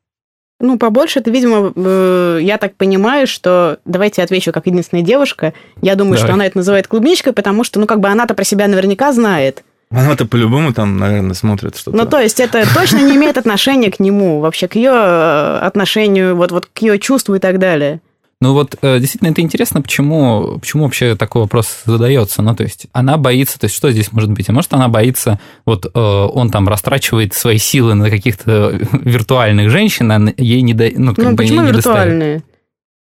Ну, 0.61 0.77
побольше 0.77 1.19
это, 1.19 1.31
видимо, 1.31 1.73
э, 1.75 2.39
я 2.41 2.57
так 2.57 2.75
понимаю, 2.75 3.27
что... 3.27 3.79
Давайте 3.85 4.21
отвечу 4.21 4.51
как 4.51 4.67
единственная 4.67 5.03
девушка. 5.03 5.53
Я 5.81 5.95
думаю, 5.95 6.15
Давай. 6.15 6.27
что 6.27 6.33
она 6.33 6.45
это 6.45 6.57
называет 6.57 6.87
клубничкой, 6.87 7.33
потому 7.33 7.63
что, 7.63 7.79
ну, 7.79 7.87
как 7.87 7.99
бы 7.99 8.07
она-то 8.07 8.33
про 8.33 8.43
себя 8.43 8.67
наверняка 8.67 9.11
знает. 9.11 9.63
Она-то 9.89 10.25
по-любому 10.25 10.73
там, 10.73 10.97
наверное, 10.97 11.33
смотрит 11.33 11.75
что-то. 11.75 11.97
Ну, 11.97 12.05
то 12.05 12.19
есть 12.19 12.39
это 12.39 12.63
точно 12.73 12.99
не 12.99 13.15
имеет 13.17 13.37
отношения 13.37 13.91
к 13.91 13.99
нему, 13.99 14.39
вообще 14.39 14.69
к 14.69 14.75
ее 14.75 14.91
э, 14.93 15.57
отношению, 15.61 16.35
вот, 16.37 16.51
вот 16.51 16.67
к 16.67 16.77
ее 16.79 16.97
чувству 16.97 17.35
и 17.35 17.39
так 17.39 17.59
далее. 17.59 17.99
Ну 18.41 18.53
вот 18.53 18.75
э, 18.81 18.99
действительно 18.99 19.29
это 19.29 19.41
интересно, 19.41 19.83
почему, 19.83 20.57
почему 20.59 20.83
вообще 20.83 21.15
такой 21.15 21.43
вопрос 21.43 21.83
задается. 21.85 22.41
Ну 22.41 22.55
то 22.55 22.63
есть 22.63 22.87
она 22.91 23.17
боится, 23.17 23.59
то 23.59 23.65
есть 23.65 23.75
что 23.75 23.91
здесь 23.91 24.11
может 24.11 24.31
быть? 24.31 24.49
А 24.49 24.51
может 24.51 24.73
она 24.73 24.87
боится, 24.87 25.39
вот 25.63 25.85
э, 25.85 25.89
он 25.99 26.49
там 26.49 26.67
растрачивает 26.67 27.35
свои 27.35 27.59
силы 27.59 27.93
на 27.93 28.09
каких-то 28.09 28.71
виртуальных 28.93 29.69
женщин, 29.69 30.11
а 30.11 30.33
ей 30.37 30.63
не, 30.63 30.73
до, 30.73 30.89
ну, 30.95 31.13
как 31.13 31.23
ну, 31.23 31.31
бы 31.31 31.37
почему 31.37 31.61
не 31.61 31.71
виртуальные? 31.71 32.41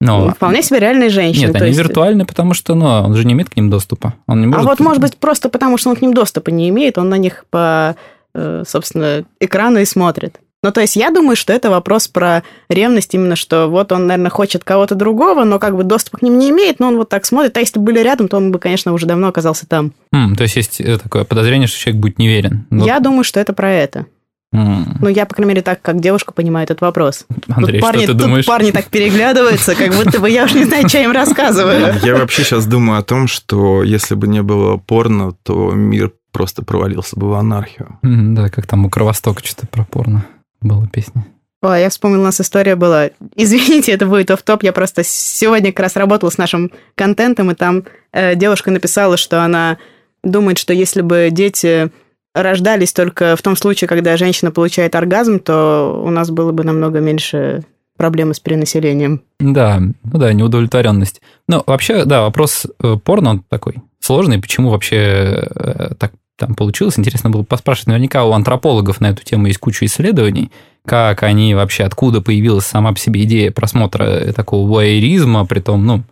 Но... 0.01 0.25
Ну, 0.25 0.31
Вполне 0.31 0.63
себе 0.63 0.79
реальные 0.79 1.09
женщины. 1.09 1.47
Нет, 1.47 1.55
они 1.57 1.67
есть... 1.67 1.79
виртуальны, 1.79 2.25
потому 2.25 2.55
что 2.55 2.73
ну, 2.73 2.85
он 2.85 3.15
же 3.15 3.23
не 3.23 3.33
имеет 3.33 3.51
к 3.51 3.55
ним 3.55 3.69
доступа. 3.69 4.15
Он 4.27 4.41
не 4.41 4.47
может... 4.47 4.65
А 4.65 4.67
вот, 4.67 4.79
может 4.79 5.01
быть, 5.01 5.17
просто 5.17 5.49
потому 5.49 5.77
что 5.77 5.91
он 5.91 5.95
к 5.95 6.01
ним 6.01 6.13
доступа 6.13 6.49
не 6.49 6.69
имеет, 6.69 6.97
он 6.97 7.09
на 7.09 7.17
них 7.19 7.45
по, 7.51 7.95
э, 8.33 8.63
собственно, 8.65 9.25
экрану 9.39 9.79
и 9.79 9.85
смотрит. 9.85 10.39
Ну, 10.61 10.71
то 10.71 10.81
есть 10.81 10.97
я 10.97 11.09
думаю, 11.09 11.37
что 11.37 11.53
это 11.53 11.69
вопрос 11.69 12.09
про 12.09 12.43
ревность 12.69 13.13
именно, 13.13 13.37
что 13.37 13.67
вот 13.67 13.93
он, 13.93 14.07
наверное, 14.07 14.29
хочет 14.29 14.65
кого-то 14.65 14.93
другого, 14.93 15.45
но 15.45 15.57
как 15.57 15.77
бы 15.77 15.83
доступ 15.83 16.17
к 16.17 16.21
ним 16.21 16.37
не 16.37 16.49
имеет, 16.49 16.79
но 16.79 16.89
он 16.89 16.97
вот 16.97 17.07
так 17.07 17.25
смотрит. 17.25 17.55
А 17.55 17.61
если 17.61 17.79
бы 17.79 17.85
были 17.85 17.99
рядом, 17.99 18.27
то 18.27 18.35
он 18.37 18.51
бы, 18.51 18.59
конечно, 18.59 18.91
уже 18.91 19.05
давно 19.05 19.29
оказался 19.29 19.65
там. 19.65 19.93
Mm, 20.13 20.35
то 20.35 20.43
есть 20.43 20.57
есть 20.57 20.81
э, 20.81 20.97
такое 20.97 21.23
подозрение, 21.23 21.67
что 21.67 21.79
человек 21.79 22.01
будет 22.01 22.19
неверен. 22.19 22.65
Вот. 22.71 22.85
Я 22.85 22.99
думаю, 22.99 23.23
что 23.23 23.39
это 23.39 23.53
про 23.53 23.71
это. 23.71 24.05
Mm. 24.53 24.97
Ну, 24.99 25.07
я, 25.07 25.25
по 25.25 25.33
крайней 25.33 25.49
мере, 25.49 25.61
так, 25.61 25.81
как 25.81 26.01
девушка, 26.01 26.33
понимаю 26.33 26.65
этот 26.65 26.81
вопрос. 26.81 27.25
Андрей, 27.47 27.79
тут 27.79 27.81
парни, 27.81 28.03
что 28.03 28.13
ты 28.13 28.19
думаешь? 28.19 28.45
парни 28.45 28.71
так 28.71 28.87
переглядываются, 28.87 29.75
как 29.75 29.93
будто 29.93 30.19
бы 30.19 30.29
я 30.29 30.43
уж 30.43 30.53
не 30.55 30.65
знаю, 30.65 30.89
что 30.89 30.97
им 30.97 31.11
рассказываю. 31.11 31.93
Я 32.03 32.15
вообще 32.15 32.43
сейчас 32.43 32.65
думаю 32.65 32.99
о 32.99 33.03
том, 33.03 33.27
что 33.27 33.83
если 33.83 34.15
бы 34.15 34.27
не 34.27 34.41
было 34.41 34.75
порно, 34.75 35.31
то 35.43 35.71
мир 35.71 36.11
просто 36.33 36.63
провалился 36.63 37.17
бы 37.17 37.29
в 37.29 37.33
анархию. 37.33 37.97
Да, 38.01 38.49
как 38.49 38.67
там 38.67 38.85
у 38.85 38.89
Кровостока 38.89 39.41
что-то 39.45 39.67
про 39.67 39.85
порно 39.85 40.25
была 40.61 40.87
песня. 40.87 41.25
О, 41.61 41.75
я 41.75 41.89
вспомнила, 41.89 42.21
у 42.21 42.25
нас 42.25 42.39
история 42.39 42.75
была. 42.75 43.09
Извините, 43.35 43.91
это 43.91 44.05
будет 44.05 44.31
оф 44.31 44.41
топ 44.43 44.63
Я 44.63 44.71
просто 44.71 45.03
сегодня 45.03 45.71
как 45.71 45.81
раз 45.81 45.95
работала 45.97 46.29
с 46.29 46.37
нашим 46.37 46.71
контентом, 46.95 47.51
и 47.51 47.55
там 47.55 47.83
э, 48.13 48.35
девушка 48.35 48.71
написала, 48.71 49.17
что 49.17 49.43
она 49.43 49.77
думает, 50.23 50.57
что 50.57 50.73
если 50.73 51.01
бы 51.01 51.29
дети 51.31 51.91
рождались 52.33 52.93
только 52.93 53.35
в 53.35 53.41
том 53.41 53.55
случае, 53.57 53.87
когда 53.87 54.15
женщина 54.15 54.51
получает 54.51 54.95
оргазм, 54.95 55.39
то 55.39 56.01
у 56.05 56.09
нас 56.09 56.29
было 56.29 56.51
бы 56.51 56.63
намного 56.63 56.99
меньше 56.99 57.63
проблемы 57.97 58.33
с 58.33 58.39
перенаселением. 58.39 59.21
Да, 59.39 59.79
ну 59.79 60.19
да, 60.19 60.31
неудовлетворенность. 60.31 61.21
Но 61.49 61.63
вообще, 61.67 62.05
да, 62.05 62.21
вопрос 62.21 62.65
э, 62.81 62.95
порно 63.03 63.31
он 63.31 63.43
такой 63.49 63.75
сложный. 63.99 64.39
Почему 64.39 64.69
вообще 64.69 64.95
э, 64.95 65.93
так 65.99 66.13
там 66.39 66.55
получилось? 66.55 66.97
Интересно 66.97 67.29
было 67.29 67.43
поспрашивать. 67.43 67.87
Наверняка 67.87 68.25
у 68.25 68.31
антропологов 68.31 69.01
на 69.01 69.07
эту 69.09 69.23
тему 69.23 69.47
есть 69.47 69.59
куча 69.59 69.85
исследований, 69.85 70.51
как 70.85 71.23
они 71.23 71.53
вообще, 71.53 71.83
откуда 71.83 72.21
появилась 72.21 72.65
сама 72.65 72.93
по 72.93 72.99
себе 72.99 73.23
идея 73.23 73.51
просмотра 73.51 74.33
такого 74.33 74.67
вуайеризма, 74.67 75.45
том, 75.45 75.85
ну, 75.85 76.03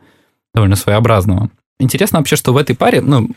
довольно 0.53 0.75
своеобразного. 0.75 1.49
Интересно 1.79 2.19
вообще, 2.19 2.35
что 2.35 2.53
в 2.53 2.57
этой 2.57 2.75
паре, 2.75 3.01
ну, 3.01 3.29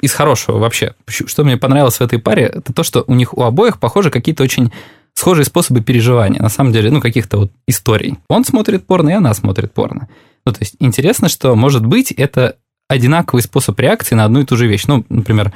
из 0.00 0.12
хорошего 0.12 0.58
вообще, 0.58 0.94
что 1.06 1.44
мне 1.44 1.56
понравилось 1.56 1.96
в 1.96 2.00
этой 2.00 2.18
паре, 2.18 2.44
это 2.44 2.72
то, 2.72 2.82
что 2.82 3.04
у 3.06 3.14
них 3.14 3.36
у 3.36 3.42
обоих, 3.42 3.78
похоже, 3.78 4.10
какие-то 4.10 4.44
очень 4.44 4.72
схожие 5.14 5.44
способы 5.44 5.80
переживания, 5.80 6.40
на 6.40 6.48
самом 6.48 6.72
деле, 6.72 6.90
ну, 6.90 7.00
каких-то 7.00 7.38
вот 7.38 7.52
историй. 7.66 8.16
Он 8.28 8.44
смотрит 8.44 8.86
порно, 8.86 9.10
и 9.10 9.14
она 9.14 9.34
смотрит 9.34 9.72
порно. 9.72 10.08
Ну, 10.46 10.52
то 10.52 10.58
есть 10.60 10.76
интересно, 10.78 11.28
что, 11.28 11.56
может 11.56 11.84
быть, 11.84 12.12
это 12.12 12.56
одинаковый 12.88 13.42
способ 13.42 13.78
реакции 13.80 14.14
на 14.14 14.24
одну 14.24 14.40
и 14.40 14.44
ту 14.44 14.56
же 14.56 14.66
вещь. 14.66 14.84
Ну, 14.86 15.04
например, 15.08 15.52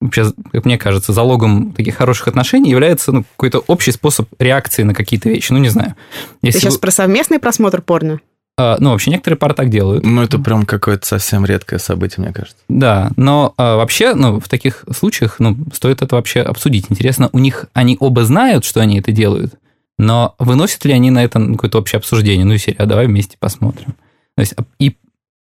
вообще, 0.00 0.32
как 0.52 0.64
мне 0.64 0.78
кажется, 0.78 1.12
залогом 1.12 1.72
таких 1.72 1.96
хороших 1.96 2.28
отношений 2.28 2.70
является 2.70 3.12
ну, 3.12 3.24
какой-то 3.36 3.60
общий 3.66 3.92
способ 3.92 4.28
реакции 4.38 4.82
на 4.82 4.94
какие-то 4.94 5.28
вещи. 5.28 5.52
Ну, 5.52 5.58
не 5.58 5.68
знаю. 5.68 5.94
Если 6.42 6.58
Ты 6.58 6.64
сейчас 6.64 6.74
вы... 6.74 6.80
про 6.80 6.90
совместный 6.90 7.38
просмотр 7.38 7.82
порно? 7.82 8.20
А, 8.58 8.76
ну, 8.80 8.90
вообще, 8.90 9.10
некоторые 9.10 9.36
пары 9.36 9.54
так 9.54 9.68
делают. 9.68 10.04
Ну, 10.04 10.22
это 10.22 10.38
прям 10.38 10.64
какое-то 10.64 11.06
совсем 11.06 11.44
редкое 11.44 11.78
событие, 11.78 12.24
мне 12.24 12.32
кажется. 12.32 12.56
Да, 12.68 13.10
но 13.16 13.52
а, 13.58 13.76
вообще, 13.76 14.14
ну, 14.14 14.40
в 14.40 14.48
таких 14.48 14.84
случаях, 14.96 15.36
ну, 15.40 15.56
стоит 15.74 16.00
это 16.00 16.16
вообще 16.16 16.40
обсудить. 16.40 16.86
Интересно, 16.88 17.28
у 17.32 17.38
них, 17.38 17.66
они 17.74 17.98
оба 18.00 18.24
знают, 18.24 18.64
что 18.64 18.80
они 18.80 18.98
это 18.98 19.12
делают, 19.12 19.54
но 19.98 20.34
выносят 20.38 20.84
ли 20.86 20.92
они 20.92 21.10
на 21.10 21.22
это 21.22 21.38
какое-то 21.52 21.78
общее 21.78 21.98
обсуждение? 21.98 22.46
Ну, 22.46 22.54
и 22.54 22.58
серия, 22.58 22.78
а 22.78 22.86
давай 22.86 23.06
вместе 23.06 23.36
посмотрим. 23.38 23.94
То 24.36 24.40
есть, 24.40 24.54
и 24.78 24.96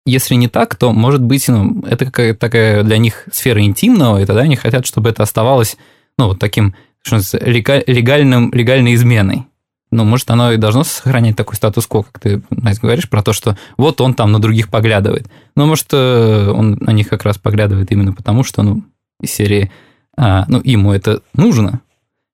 если 0.06 0.34
не 0.34 0.48
так, 0.48 0.74
то, 0.76 0.92
может 0.92 1.22
быть, 1.22 1.46
ну, 1.48 1.82
это 1.86 2.06
какая-то 2.06 2.38
такая 2.38 2.82
для 2.82 2.98
них 2.98 3.24
сфера 3.32 3.62
интимного, 3.62 4.22
и 4.22 4.24
тогда 4.24 4.42
они 4.42 4.56
хотят, 4.56 4.86
чтобы 4.86 5.10
это 5.10 5.22
оставалось, 5.22 5.76
ну, 6.18 6.28
вот 6.28 6.38
таким, 6.38 6.74
что 7.02 7.18
легальным, 7.40 8.50
легальной 8.52 8.94
изменой 8.94 9.46
ну, 9.90 10.04
может, 10.04 10.30
оно 10.30 10.52
и 10.52 10.56
должно 10.56 10.84
сохранять 10.84 11.36
такой 11.36 11.56
статус-кво, 11.56 12.02
как 12.02 12.18
ты, 12.20 12.42
Настя, 12.50 12.82
говоришь, 12.82 13.08
про 13.08 13.22
то, 13.22 13.32
что 13.32 13.56
вот 13.76 14.00
он 14.00 14.14
там 14.14 14.32
на 14.32 14.40
других 14.40 14.68
поглядывает. 14.68 15.26
Но, 15.54 15.66
может, 15.66 15.86
э, 15.92 16.50
он 16.50 16.76
на 16.80 16.90
них 16.90 17.08
как 17.08 17.24
раз 17.24 17.38
поглядывает 17.38 17.92
именно 17.92 18.12
потому, 18.12 18.42
что, 18.42 18.62
ну, 18.62 18.82
из 19.20 19.30
серии, 19.30 19.70
а, 20.16 20.44
ну, 20.48 20.60
ему 20.64 20.92
это 20.92 21.22
нужно. 21.34 21.80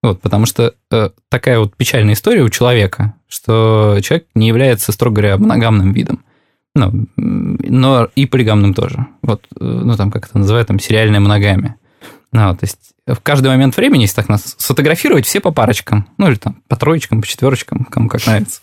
Вот, 0.03 0.21
потому 0.21 0.47
что 0.47 0.75
э, 0.91 1.11
такая 1.29 1.59
вот 1.59 1.77
печальная 1.77 2.15
история 2.15 2.43
у 2.43 2.49
человека, 2.49 3.15
что 3.29 3.99
человек 4.03 4.27
не 4.35 4.49
является, 4.49 4.91
строго 4.91 5.17
говоря, 5.17 5.37
моногамным 5.37 5.93
видом. 5.93 6.25
Ну, 6.75 7.07
но 7.17 8.09
и 8.15 8.27
полигамным 8.27 8.73
тоже. 8.73 9.07
Вот, 9.23 9.47
э, 9.61 9.65
ну, 9.65 9.95
там, 9.97 10.11
как 10.11 10.27
это 10.27 10.39
называют, 10.39 10.69
там, 10.69 10.79
сериальная 10.79 11.21
моногамия. 11.21 11.77
Ну, 12.33 12.57
то 12.57 12.65
есть 12.65 12.95
в 13.07 13.21
каждый 13.23 13.49
момент 13.49 13.77
времени, 13.77 14.03
если 14.03 14.17
так 14.17 14.29
нас 14.29 14.55
сфотографировать, 14.57 15.27
все 15.27 15.41
по 15.41 15.51
парочкам. 15.51 16.09
Ну, 16.17 16.29
или 16.29 16.37
там 16.37 16.63
по 16.69 16.77
троечкам, 16.77 17.21
по 17.21 17.27
четверочкам, 17.27 17.85
кому 17.85 18.09
как 18.09 18.27
нравится. 18.27 18.63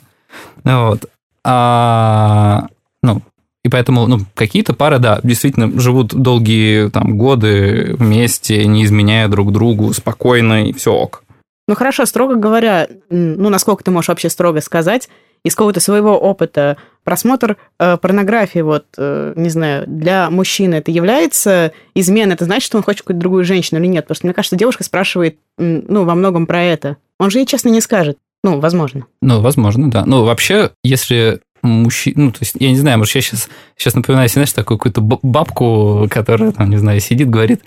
Вот. 0.64 1.06
А, 1.44 2.68
ну, 3.04 3.22
и 3.64 3.70
поэтому, 3.70 4.08
ну, 4.08 4.20
какие-то 4.36 4.74
пары, 4.74 5.00
да, 5.00 5.20
действительно 5.24 5.80
живут 5.80 6.14
долгие 6.14 6.90
там 6.90 7.18
годы 7.18 7.96
вместе, 7.98 8.66
не 8.66 8.86
изменяя 8.86 9.28
друг 9.28 9.52
другу, 9.52 9.94
спокойно, 9.94 10.68
и 10.68 10.74
все 10.74 10.94
ок. 10.94 11.24
Ну, 11.68 11.76
хорошо, 11.76 12.06
строго 12.06 12.36
говоря, 12.36 12.88
ну, 13.10 13.50
насколько 13.50 13.84
ты 13.84 13.92
можешь 13.92 14.10
вообще 14.10 14.30
строго 14.30 14.62
сказать, 14.62 15.10
из 15.44 15.56
какого-то 15.56 15.80
своего 15.80 16.18
опыта 16.18 16.78
просмотр 17.04 17.58
э, 17.80 17.98
порнографии, 17.98 18.60
вот, 18.60 18.86
э, 18.98 19.34
не 19.36 19.50
знаю, 19.50 19.86
для 19.88 20.30
мужчины 20.30 20.76
это 20.76 20.92
является 20.92 21.72
изменой? 21.96 22.36
Это 22.36 22.46
значит, 22.46 22.66
что 22.66 22.78
он 22.78 22.84
хочет 22.84 23.02
какую-то 23.02 23.22
другую 23.22 23.46
женщину 23.46 23.80
или 23.80 23.88
нет? 23.88 24.06
Потому 24.06 24.16
что, 24.16 24.28
мне 24.28 24.34
кажется, 24.34 24.56
девушка 24.56 24.84
спрашивает, 24.84 25.38
ну, 25.58 26.04
во 26.04 26.16
многом 26.16 26.46
про 26.46 26.64
это. 26.64 26.98
Он 27.20 27.30
же 27.30 27.40
ей 27.40 27.46
честно 27.46 27.70
не 27.70 27.82
скажет. 27.82 28.18
Ну, 28.44 28.60
возможно. 28.60 29.06
Ну, 29.22 29.42
возможно, 29.42 29.92
да. 29.92 30.06
Ну, 30.06 30.24
вообще, 30.24 30.72
если 30.84 31.42
мужчина, 31.62 32.26
ну, 32.26 32.32
то 32.32 32.40
есть, 32.42 32.56
я 32.60 32.70
не 32.70 32.78
знаю, 32.78 32.98
может, 32.98 33.16
я 33.16 33.22
сейчас, 33.22 33.50
сейчас 33.78 33.96
напоминаю, 33.96 34.30
знаешь, 34.30 34.54
такую 34.54 34.78
какую-то 34.78 35.02
бабку, 35.02 36.08
которая, 36.10 36.52
там, 36.52 36.70
не 36.70 36.78
знаю, 36.78 37.00
сидит, 37.00 37.30
говорит 37.30 37.62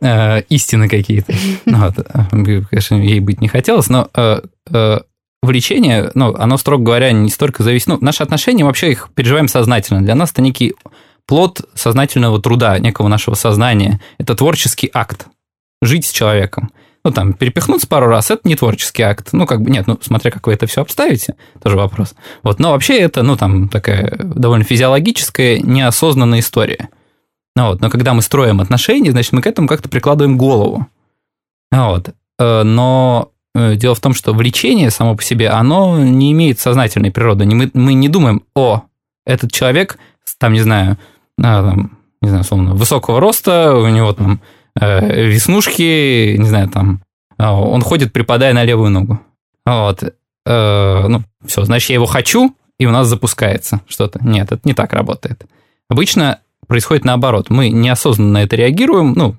э, 0.00 0.42
истины 0.48 0.88
какие-то. 0.88 1.32
Ну, 1.64 1.78
вот, 1.78 1.98
э, 1.98 2.62
конечно, 2.70 2.96
ей 2.96 3.20
быть 3.20 3.40
не 3.40 3.48
хотелось, 3.48 3.88
но 3.88 4.08
э, 4.14 4.40
э, 4.70 4.98
влечение, 5.42 6.10
ну, 6.14 6.34
оно, 6.34 6.56
строго 6.56 6.84
говоря, 6.84 7.12
не 7.12 7.30
столько 7.30 7.62
зависит... 7.62 7.88
Ну, 7.88 7.98
наши 8.00 8.22
отношения 8.22 8.64
вообще 8.64 8.92
их 8.92 9.10
переживаем 9.14 9.48
сознательно. 9.48 10.02
Для 10.02 10.14
нас 10.14 10.32
это 10.32 10.42
некий 10.42 10.74
плод 11.26 11.62
сознательного 11.74 12.40
труда, 12.40 12.78
некого 12.78 13.08
нашего 13.08 13.34
сознания. 13.34 14.00
Это 14.18 14.34
творческий 14.34 14.90
акт. 14.92 15.26
Жить 15.80 16.06
с 16.06 16.12
человеком. 16.12 16.70
Ну, 17.04 17.12
там, 17.12 17.32
перепихнуться 17.32 17.86
пару 17.86 18.08
раз– 18.08 18.30
это 18.32 18.46
не 18.48 18.56
творческий 18.56 19.02
акт. 19.02 19.28
Ну, 19.32 19.46
как 19.46 19.62
бы, 19.62 19.70
нет, 19.70 19.86
ну, 19.86 19.98
смотря 20.02 20.30
как 20.30 20.46
вы 20.46 20.52
это 20.52 20.66
все 20.66 20.82
обставите, 20.82 21.36
тоже 21.62 21.76
вопрос. 21.76 22.14
Вот, 22.42 22.58
но 22.58 22.72
вообще 22.72 22.98
это, 22.98 23.22
ну, 23.22 23.36
там, 23.36 23.68
такая 23.68 24.16
довольно 24.18 24.64
физиологическая, 24.64 25.60
неосознанная 25.60 26.40
история. 26.40 26.88
Ну, 27.54 27.68
вот, 27.68 27.80
но 27.80 27.90
когда 27.90 28.14
мы 28.14 28.22
строим 28.22 28.60
отношения, 28.60 29.12
значит, 29.12 29.32
мы 29.32 29.42
к 29.42 29.46
этому 29.46 29.68
как-то 29.68 29.88
прикладываем 29.88 30.36
голову. 30.36 30.86
Вот. 31.70 32.10
Э, 32.38 32.62
но 32.62 33.30
дело 33.76 33.94
в 33.94 34.00
том, 34.00 34.14
что 34.14 34.32
влечение 34.32 34.90
само 34.90 35.16
по 35.16 35.22
себе, 35.22 35.50
оно 35.50 35.98
не 35.98 36.32
имеет 36.32 36.60
сознательной 36.60 37.10
природы. 37.10 37.44
Мы, 37.46 37.70
мы 37.74 37.94
не 37.94 38.08
думаем, 38.08 38.42
о, 38.54 38.82
этот 39.26 39.52
человек, 39.52 39.98
там, 40.38 40.52
не 40.52 40.60
знаю, 40.60 40.98
а, 41.42 41.70
там, 41.70 41.98
не 42.20 42.28
знаю, 42.28 42.42
условно, 42.42 42.74
высокого 42.74 43.20
роста, 43.20 43.74
у 43.74 43.88
него 43.88 44.12
там 44.12 44.40
э, 44.80 45.26
веснушки, 45.26 46.36
не 46.36 46.46
знаю, 46.46 46.68
там, 46.68 47.02
а, 47.36 47.54
он 47.54 47.82
ходит, 47.82 48.12
припадая 48.12 48.52
на 48.52 48.64
левую 48.64 48.90
ногу. 48.90 49.20
Вот. 49.66 50.02
Э, 50.46 51.06
ну, 51.08 51.22
все, 51.46 51.64
значит, 51.64 51.90
я 51.90 51.94
его 51.94 52.06
хочу, 52.06 52.54
и 52.78 52.86
у 52.86 52.90
нас 52.90 53.06
запускается 53.06 53.80
что-то. 53.86 54.20
Нет, 54.22 54.52
это 54.52 54.60
не 54.64 54.74
так 54.74 54.92
работает. 54.92 55.44
Обычно 55.88 56.40
происходит 56.66 57.04
наоборот. 57.04 57.50
Мы 57.50 57.70
неосознанно 57.70 58.32
на 58.32 58.42
это 58.42 58.56
реагируем. 58.56 59.14
Ну, 59.14 59.34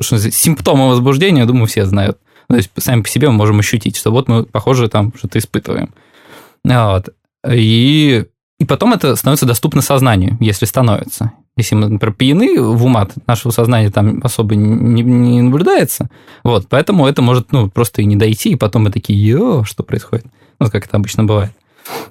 симптомы 0.00 0.88
возбуждения, 0.88 1.44
думаю, 1.44 1.66
все 1.66 1.84
знают. 1.84 2.18
То 2.48 2.56
есть 2.56 2.70
сами 2.76 3.02
по 3.02 3.08
себе 3.08 3.28
мы 3.28 3.34
можем 3.34 3.58
ощутить, 3.58 3.96
что 3.96 4.10
вот 4.10 4.28
мы, 4.28 4.44
похоже, 4.44 4.88
там 4.88 5.12
что-то 5.16 5.38
испытываем. 5.38 5.90
Вот. 6.64 7.10
И, 7.50 8.24
и 8.58 8.64
потом 8.64 8.92
это 8.92 9.16
становится 9.16 9.46
доступно 9.46 9.82
сознанию, 9.82 10.36
если 10.40 10.66
становится. 10.66 11.32
Если 11.56 11.76
мы, 11.76 11.88
например, 11.88 12.14
пьяны 12.14 12.60
в 12.60 12.84
умат, 12.84 13.12
нашего 13.26 13.52
сознания 13.52 13.90
там 13.90 14.20
особо 14.24 14.56
не, 14.56 15.02
не 15.02 15.42
наблюдается. 15.42 16.10
Вот, 16.42 16.66
поэтому 16.68 17.06
это 17.06 17.22
может 17.22 17.52
ну, 17.52 17.70
просто 17.70 18.02
и 18.02 18.06
не 18.06 18.16
дойти, 18.16 18.50
и 18.50 18.56
потом 18.56 18.84
мы 18.84 18.90
такие, 18.90 19.20
йо, 19.24 19.62
что 19.64 19.84
происходит? 19.84 20.26
Ну, 20.58 20.68
как 20.70 20.86
это 20.86 20.96
обычно 20.96 21.24
бывает. 21.24 21.52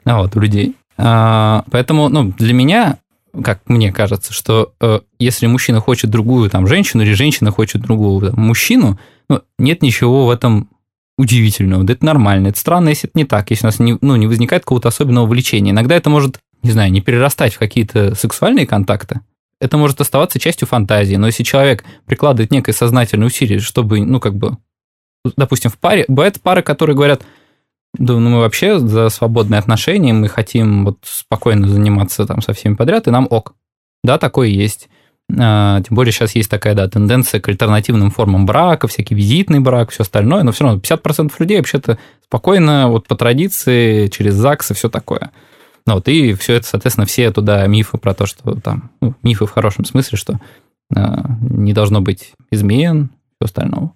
Вот, 0.05 0.35
у 0.35 0.39
людей. 0.39 0.75
А, 0.97 1.65
поэтому, 1.71 2.07
ну, 2.07 2.31
для 2.37 2.53
меня 2.53 2.99
как 3.41 3.61
мне 3.67 3.91
кажется, 3.91 4.31
что 4.33 4.73
э, 4.79 4.99
если 5.17 5.47
мужчина 5.47 5.79
хочет 5.79 6.09
другую 6.09 6.49
там 6.49 6.67
женщину 6.67 7.03
или 7.03 7.13
женщина 7.13 7.51
хочет 7.51 7.81
другого 7.81 8.29
там, 8.29 8.39
мужчину, 8.39 8.99
ну, 9.29 9.41
нет 9.57 9.81
ничего 9.81 10.27
в 10.27 10.29
этом 10.29 10.69
удивительного. 11.17 11.83
Да 11.83 11.93
это 11.93 12.05
нормально. 12.05 12.47
Это 12.47 12.59
странно, 12.59 12.89
если 12.89 13.09
это 13.09 13.17
не 13.17 13.25
так, 13.25 13.49
если 13.49 13.65
у 13.65 13.69
нас 13.69 13.79
не, 13.79 13.97
ну, 14.01 14.15
не 14.15 14.27
возникает 14.27 14.63
какого-то 14.63 14.89
особенного 14.89 15.25
влечения. 15.25 15.71
Иногда 15.71 15.95
это 15.95 16.09
может, 16.09 16.39
не 16.61 16.71
знаю, 16.71 16.91
не 16.91 17.01
перерастать 17.01 17.53
в 17.55 17.59
какие-то 17.59 18.15
сексуальные 18.15 18.67
контакты. 18.67 19.21
Это 19.59 19.77
может 19.77 20.01
оставаться 20.01 20.39
частью 20.39 20.67
фантазии. 20.67 21.15
Но 21.15 21.27
если 21.27 21.43
человек 21.43 21.85
прикладывает 22.05 22.51
некое 22.51 22.73
сознательное 22.73 23.27
усилие, 23.27 23.59
чтобы, 23.59 24.01
ну, 24.01 24.19
как 24.19 24.35
бы, 24.35 24.57
допустим, 25.37 25.71
в 25.71 25.77
паре, 25.77 26.05
бывают 26.07 26.41
пары, 26.41 26.61
которые 26.61 26.95
говорят, 26.95 27.23
да, 27.95 28.13
ну 28.13 28.29
мы 28.29 28.39
вообще 28.39 28.79
за 28.79 29.09
свободные 29.09 29.59
отношения, 29.59 30.13
мы 30.13 30.27
хотим 30.27 30.85
вот 30.85 30.97
спокойно 31.03 31.67
заниматься 31.67 32.25
там 32.25 32.41
со 32.41 32.53
всеми 32.53 32.75
подряд, 32.75 33.07
и 33.07 33.11
нам 33.11 33.27
ок. 33.29 33.53
Да, 34.03 34.17
такое 34.17 34.47
есть. 34.47 34.89
А, 35.39 35.81
тем 35.81 35.95
более 35.95 36.11
сейчас 36.11 36.35
есть 36.35 36.49
такая, 36.49 36.75
да, 36.75 36.87
тенденция 36.87 37.39
к 37.39 37.47
альтернативным 37.47 38.11
формам 38.11 38.45
брака, 38.45 38.87
всякий 38.87 39.15
визитный 39.15 39.59
брак, 39.59 39.91
все 39.91 40.03
остальное, 40.03 40.43
но 40.43 40.51
все 40.51 40.65
равно 40.65 40.81
50% 40.81 41.31
людей 41.39 41.57
вообще-то 41.57 41.97
спокойно, 42.23 42.89
вот 42.89 43.07
по 43.07 43.15
традиции, 43.15 44.07
через 44.07 44.33
ЗАГС 44.33 44.71
и 44.71 44.73
все 44.73 44.89
такое. 44.89 45.31
Ну, 45.85 45.95
вот, 45.95 46.07
и 46.07 46.33
все 46.33 46.53
это, 46.55 46.67
соответственно, 46.67 47.05
все 47.05 47.31
туда 47.31 47.65
мифы 47.67 47.97
про 47.97 48.13
то, 48.13 48.25
что 48.25 48.55
там, 48.55 48.91
ну, 49.01 49.15
мифы 49.21 49.45
в 49.45 49.51
хорошем 49.51 49.85
смысле, 49.85 50.17
что 50.17 50.39
э, 50.95 50.99
не 51.41 51.73
должно 51.73 52.01
быть 52.01 52.33
измен, 52.51 53.09
все 53.39 53.45
остальное. 53.45 53.91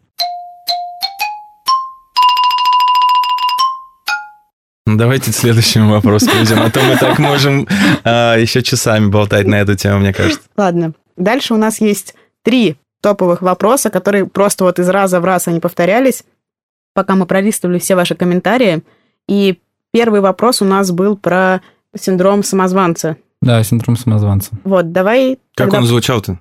Давайте 4.96 5.32
к 5.32 5.36
следующему 5.36 5.91
вопросу 5.91 6.27
перейдем, 6.27 6.62
а 6.62 6.70
то 6.70 6.82
мы 6.82 6.96
так 6.96 7.20
можем 7.20 7.67
а, 8.03 8.36
еще 8.38 8.63
часами 8.63 9.08
болтать 9.08 9.48
на 9.48 9.56
эту 9.56 9.75
тему, 9.75 10.00
мне 10.00 10.13
кажется. 10.13 10.41
Ладно. 10.56 10.94
Дальше 11.17 11.53
у 11.53 11.58
нас 11.58 11.82
есть 11.82 12.15
три 12.44 12.77
топовых 13.01 13.41
вопроса, 13.41 13.89
которые 13.89 14.25
просто 14.27 14.63
вот 14.63 14.79
из 14.79 14.88
раза 14.88 15.20
в 15.20 15.25
раз 15.25 15.48
они 15.48 15.60
повторялись, 15.60 16.24
пока 16.94 17.15
мы 17.15 17.25
пролистывали 17.25 17.79
все 17.79 17.96
ваши 17.96 18.15
комментарии. 18.15 18.84
И 19.27 19.60
первый 19.91 20.22
вопрос 20.22 20.62
у 20.62 20.65
нас 20.65 20.91
был 20.91 21.17
про 21.17 21.62
синдром 21.96 22.44
самозванца. 22.44 23.17
Да, 23.41 23.62
синдром 23.63 23.98
самозванца. 23.98 24.51
Вот, 24.63 24.91
давай... 24.91 25.39
Как 25.56 25.67
тогда... 25.67 25.79
он 25.79 25.86
звучал-то? 25.86 26.39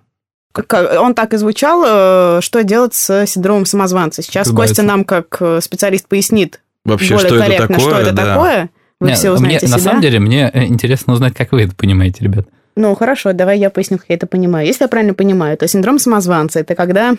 Он 0.98 1.14
так 1.14 1.34
и 1.34 1.36
звучал, 1.36 1.84
э, 1.86 2.40
что 2.40 2.64
делать 2.64 2.94
с 2.94 3.26
синдромом 3.26 3.66
самозванца. 3.66 4.22
Сейчас 4.22 4.46
Избавиться. 4.46 4.74
Костя 4.74 4.82
нам, 4.82 5.04
как 5.04 5.36
э, 5.40 5.60
специалист, 5.60 6.08
пояснит 6.08 6.62
Вообще, 6.86 7.14
более 7.14 7.28
что 7.28 7.38
корректно, 7.38 7.64
это 7.64 7.74
такое, 7.74 7.90
что 7.90 8.00
это 8.00 8.12
да. 8.12 8.34
такое. 8.34 8.70
Вы 9.00 9.08
Нет, 9.08 9.18
все 9.18 9.30
узнаете 9.30 9.58
мне, 9.58 9.68
себя. 9.68 9.76
На 9.76 9.82
самом 9.82 10.00
деле, 10.00 10.20
мне 10.20 10.50
э, 10.52 10.64
интересно 10.64 11.12
узнать, 11.12 11.34
как 11.34 11.52
вы 11.52 11.62
это 11.62 11.74
понимаете, 11.74 12.24
ребят. 12.24 12.46
Ну, 12.76 12.94
хорошо, 12.94 13.32
давай 13.32 13.58
я 13.58 13.70
поясню, 13.70 13.98
как 13.98 14.06
я 14.08 14.14
это 14.14 14.26
понимаю. 14.26 14.66
Если 14.66 14.84
я 14.84 14.88
правильно 14.88 15.14
понимаю, 15.14 15.56
то 15.58 15.66
синдром 15.66 15.98
самозванца– 15.98 16.60
это 16.60 16.74
когда 16.74 17.16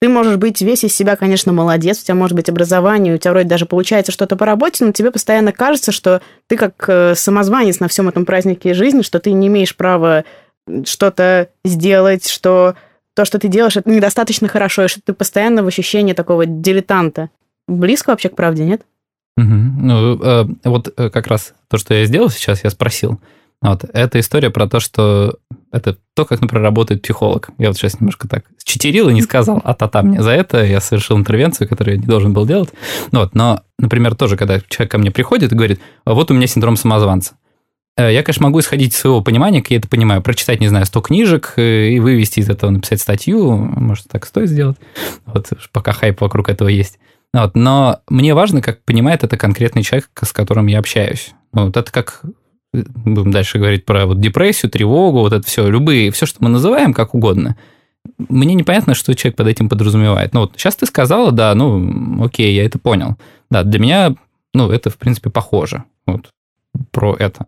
ты 0.00 0.08
можешь 0.08 0.36
быть 0.36 0.62
весь 0.62 0.82
из 0.84 0.94
себя, 0.94 1.14
конечно, 1.16 1.52
молодец, 1.52 2.00
у 2.00 2.04
тебя 2.04 2.14
может 2.14 2.34
быть 2.34 2.48
образование, 2.48 3.14
у 3.14 3.18
тебя 3.18 3.32
вроде 3.32 3.48
даже 3.48 3.66
получается 3.66 4.12
что-то 4.12 4.36
по 4.36 4.46
работе, 4.46 4.84
но 4.84 4.92
тебе 4.92 5.10
постоянно 5.10 5.52
кажется, 5.52 5.92
что 5.92 6.22
ты 6.46 6.56
как 6.56 7.16
самозванец 7.18 7.80
на 7.80 7.88
всем 7.88 8.08
этом 8.08 8.24
празднике 8.24 8.72
жизни, 8.72 9.02
что 9.02 9.20
ты 9.20 9.32
не 9.32 9.48
имеешь 9.48 9.76
права 9.76 10.24
что-то 10.84 11.48
сделать, 11.64 12.28
что 12.28 12.76
то, 13.14 13.24
что 13.26 13.38
ты 13.38 13.48
делаешь, 13.48 13.76
это 13.76 13.90
недостаточно 13.90 14.48
хорошо, 14.48 14.84
и 14.84 14.88
что 14.88 15.00
ты 15.04 15.12
постоянно 15.12 15.62
в 15.62 15.66
ощущении 15.66 16.14
такого 16.14 16.46
дилетанта. 16.46 17.28
Близко 17.68 18.10
вообще 18.10 18.30
к 18.30 18.36
правде, 18.36 18.64
нет? 18.64 18.82
Угу. 19.40 19.54
Ну, 19.82 20.22
э, 20.22 20.46
вот 20.64 20.92
э, 20.96 21.10
как 21.10 21.26
раз 21.26 21.54
то, 21.68 21.78
что 21.78 21.94
я 21.94 22.04
сделал 22.04 22.30
сейчас, 22.30 22.64
я 22.64 22.70
спросил. 22.70 23.20
Вот, 23.62 23.84
это 23.92 24.18
история 24.18 24.50
про 24.50 24.66
то, 24.66 24.80
что 24.80 25.36
это 25.70 25.98
то, 26.14 26.24
как, 26.24 26.40
например, 26.40 26.62
работает 26.62 27.02
психолог. 27.02 27.50
Я 27.58 27.68
вот 27.68 27.76
сейчас 27.76 28.00
немножко 28.00 28.26
так 28.26 28.44
читерил 28.64 29.10
и 29.10 29.14
не 29.14 29.20
сказал, 29.20 29.60
а 29.62 29.74
та 29.74 30.02
мне 30.02 30.22
за 30.22 30.30
это 30.30 30.64
я 30.64 30.80
совершил 30.80 31.18
интервенцию, 31.18 31.68
которую 31.68 31.96
я 31.96 32.00
не 32.00 32.06
должен 32.06 32.32
был 32.32 32.46
делать. 32.46 32.70
Вот, 33.12 33.34
но, 33.34 33.62
например, 33.78 34.14
тоже, 34.14 34.36
когда 34.36 34.60
человек 34.60 34.90
ко 34.90 34.98
мне 34.98 35.10
приходит 35.10 35.52
и 35.52 35.54
говорит, 35.54 35.80
«А 36.04 36.14
вот 36.14 36.30
у 36.30 36.34
меня 36.34 36.46
синдром 36.46 36.76
самозванца. 36.76 37.34
Э, 37.98 38.12
я, 38.12 38.22
конечно, 38.22 38.44
могу 38.44 38.60
исходить 38.60 38.94
из 38.94 38.98
своего 38.98 39.20
понимания, 39.20 39.60
как 39.60 39.70
я 39.70 39.76
это 39.76 39.88
понимаю, 39.88 40.22
прочитать, 40.22 40.60
не 40.60 40.68
знаю, 40.68 40.86
100 40.86 41.00
книжек 41.02 41.52
и 41.56 41.98
вывести 42.00 42.40
из 42.40 42.48
этого, 42.48 42.70
написать 42.70 43.00
статью, 43.00 43.52
может, 43.56 44.06
так 44.08 44.24
стоит 44.24 44.48
сделать, 44.48 44.78
вот, 45.26 45.48
пока 45.72 45.92
хайп 45.92 46.22
вокруг 46.22 46.48
этого 46.48 46.68
есть. 46.68 46.98
Вот, 47.32 47.54
но 47.54 48.00
мне 48.08 48.34
важно, 48.34 48.60
как 48.60 48.82
понимает 48.84 49.22
это 49.22 49.36
конкретный 49.36 49.82
человек, 49.82 50.10
с 50.20 50.32
которым 50.32 50.66
я 50.66 50.80
общаюсь. 50.80 51.32
Вот 51.52 51.76
это 51.76 51.92
как 51.92 52.22
э, 52.74 52.82
будем 52.86 53.30
дальше 53.30 53.58
говорить 53.58 53.84
про 53.84 54.06
вот 54.06 54.20
депрессию, 54.20 54.70
тревогу, 54.70 55.20
вот 55.20 55.32
это 55.32 55.46
все, 55.46 55.68
любые, 55.68 56.10
все, 56.10 56.26
что 56.26 56.42
мы 56.42 56.50
называем, 56.50 56.92
как 56.92 57.14
угодно. 57.14 57.56
Мне 58.18 58.54
непонятно, 58.54 58.94
что 58.94 59.14
человек 59.14 59.36
под 59.36 59.46
этим 59.46 59.68
подразумевает. 59.68 60.34
Ну 60.34 60.40
вот 60.40 60.54
сейчас 60.56 60.74
ты 60.74 60.86
сказала, 60.86 61.30
да, 61.30 61.54
ну 61.54 62.24
окей, 62.24 62.54
я 62.54 62.64
это 62.64 62.78
понял. 62.78 63.16
Да, 63.50 63.62
для 63.62 63.78
меня, 63.78 64.14
ну 64.52 64.70
это 64.70 64.90
в 64.90 64.96
принципе 64.96 65.30
похоже. 65.30 65.84
Вот 66.06 66.30
про 66.90 67.14
это. 67.16 67.46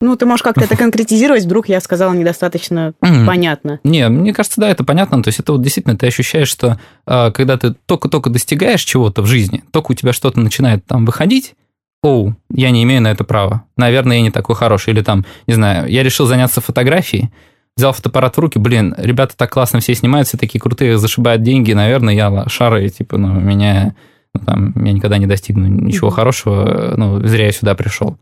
Ну, 0.00 0.16
ты 0.16 0.24
можешь 0.24 0.42
как-то 0.42 0.64
это 0.64 0.76
конкретизировать, 0.76 1.44
вдруг 1.44 1.68
я 1.68 1.80
сказала 1.80 2.14
недостаточно 2.14 2.94
понятно. 3.26 3.80
Не, 3.84 4.08
мне 4.08 4.32
кажется, 4.32 4.60
да, 4.60 4.70
это 4.70 4.82
понятно. 4.82 5.22
То 5.22 5.28
есть 5.28 5.40
это 5.40 5.52
вот 5.52 5.62
действительно 5.62 5.96
ты 5.96 6.06
ощущаешь, 6.06 6.48
что 6.48 6.80
э, 7.06 7.30
когда 7.32 7.58
ты 7.58 7.74
только-только 7.86 8.30
достигаешь 8.30 8.82
чего-то 8.82 9.20
в 9.22 9.26
жизни, 9.26 9.62
только 9.70 9.92
у 9.92 9.94
тебя 9.94 10.12
что-то 10.12 10.40
начинает 10.40 10.86
там 10.86 11.04
выходить, 11.04 11.54
оу, 12.02 12.34
я 12.50 12.70
не 12.70 12.82
имею 12.84 13.02
на 13.02 13.08
это 13.08 13.24
права. 13.24 13.64
Наверное, 13.76 14.16
я 14.16 14.22
не 14.22 14.30
такой 14.30 14.56
хороший. 14.56 14.94
Или 14.94 15.02
там, 15.02 15.26
не 15.46 15.54
знаю, 15.54 15.88
я 15.88 16.02
решил 16.02 16.26
заняться 16.26 16.62
фотографией, 16.62 17.30
взял 17.76 17.92
фотоаппарат 17.92 18.36
в 18.36 18.40
руки, 18.40 18.58
блин, 18.58 18.94
ребята 18.96 19.36
так 19.36 19.50
классно 19.50 19.80
все 19.80 19.94
снимают, 19.94 20.28
все 20.28 20.38
такие 20.38 20.60
крутые, 20.60 20.98
зашибают 20.98 21.42
деньги, 21.42 21.72
наверное, 21.72 22.14
я 22.14 22.44
шары, 22.48 22.88
типа, 22.88 23.16
ну, 23.16 23.32
меня, 23.38 23.94
ну, 24.34 24.40
там, 24.44 24.84
я 24.84 24.92
никогда 24.92 25.18
не 25.18 25.26
достигну 25.26 25.66
ничего 25.66 26.10
хорошего, 26.10 26.94
ну, 26.96 27.26
зря 27.26 27.46
я 27.46 27.52
сюда 27.52 27.74
пришел. 27.74 28.18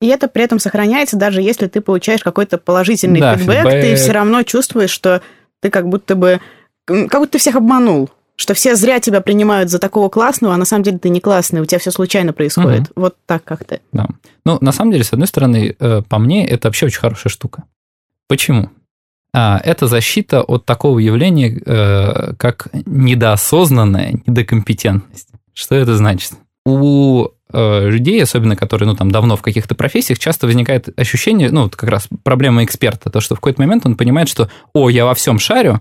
И 0.00 0.06
это 0.06 0.28
при 0.28 0.44
этом 0.44 0.58
сохраняется, 0.58 1.16
даже 1.16 1.42
если 1.42 1.66
ты 1.66 1.80
получаешь 1.80 2.22
какой-то 2.22 2.58
положительный 2.58 3.20
да, 3.20 3.36
фидбэк, 3.36 3.56
фидбэк, 3.56 3.82
ты 3.82 3.94
все 3.96 4.12
равно 4.12 4.42
чувствуешь, 4.44 4.90
что 4.90 5.22
ты 5.60 5.70
как 5.70 5.88
будто 5.88 6.14
бы... 6.14 6.40
Как 6.86 7.20
будто 7.20 7.32
ты 7.32 7.38
всех 7.38 7.56
обманул. 7.56 8.08
Что 8.36 8.54
все 8.54 8.76
зря 8.76 9.00
тебя 9.00 9.20
принимают 9.20 9.68
за 9.68 9.80
такого 9.80 10.08
классного, 10.08 10.54
а 10.54 10.56
на 10.56 10.64
самом 10.64 10.84
деле 10.84 10.98
ты 10.98 11.08
не 11.08 11.20
классный, 11.20 11.60
у 11.60 11.64
тебя 11.64 11.80
все 11.80 11.90
случайно 11.90 12.32
происходит. 12.32 12.82
Угу. 12.82 12.90
Вот 12.94 13.16
так 13.26 13.42
как-то. 13.42 13.80
Да. 13.92 14.06
Ну, 14.44 14.58
на 14.60 14.70
самом 14.70 14.92
деле, 14.92 15.02
с 15.02 15.12
одной 15.12 15.26
стороны, 15.26 15.74
э, 15.76 16.02
по 16.08 16.18
мне, 16.18 16.46
это 16.46 16.68
вообще 16.68 16.86
очень 16.86 17.00
хорошая 17.00 17.32
штука. 17.32 17.64
Почему? 18.28 18.70
А, 19.34 19.60
это 19.64 19.88
защита 19.88 20.42
от 20.42 20.64
такого 20.64 21.00
явления, 21.00 21.60
э, 21.66 22.34
как 22.38 22.68
недоосознанная 22.86 24.20
недокомпетентность. 24.26 25.28
Что 25.52 25.74
это 25.74 25.96
значит? 25.96 26.32
У 26.64 27.28
людей, 27.52 28.22
особенно 28.22 28.56
которые, 28.56 28.88
ну, 28.88 28.94
там, 28.94 29.10
давно 29.10 29.36
в 29.36 29.42
каких-то 29.42 29.74
профессиях, 29.74 30.18
часто 30.18 30.46
возникает 30.46 30.88
ощущение, 30.98 31.50
ну, 31.50 31.62
вот 31.64 31.76
как 31.76 31.88
раз 31.88 32.08
проблема 32.22 32.64
эксперта, 32.64 33.10
то, 33.10 33.20
что 33.20 33.34
в 33.34 33.40
какой-то 33.40 33.60
момент 33.60 33.86
он 33.86 33.96
понимает, 33.96 34.28
что, 34.28 34.50
о, 34.74 34.90
я 34.90 35.04
во 35.04 35.14
всем 35.14 35.38
шарю, 35.38 35.80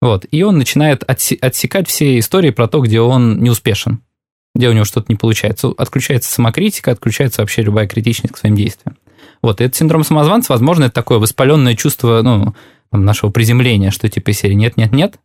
вот, 0.00 0.26
и 0.30 0.42
он 0.42 0.58
начинает 0.58 1.02
отсекать 1.04 1.88
все 1.88 2.18
истории 2.18 2.50
про 2.50 2.68
то, 2.68 2.80
где 2.80 3.00
он 3.00 3.40
не 3.40 3.50
успешен, 3.50 4.00
где 4.54 4.68
у 4.68 4.72
него 4.72 4.84
что-то 4.84 5.06
не 5.08 5.16
получается. 5.16 5.72
Отключается 5.76 6.32
самокритика, 6.32 6.92
отключается 6.92 7.42
вообще 7.42 7.62
любая 7.62 7.88
критичность 7.88 8.34
к 8.34 8.38
своим 8.38 8.54
действиям. 8.54 8.96
Вот, 9.42 9.60
и 9.60 9.64
этот 9.64 9.76
синдром 9.76 10.04
самозванца, 10.04 10.52
возможно, 10.52 10.84
это 10.84 10.94
такое 10.94 11.18
воспаленное 11.18 11.74
чувство, 11.74 12.22
ну, 12.22 12.54
там, 12.90 13.04
нашего 13.04 13.30
приземления, 13.30 13.90
что 13.90 14.08
типа 14.08 14.32
серии 14.32 14.54
нет-нет-нет, 14.54 15.18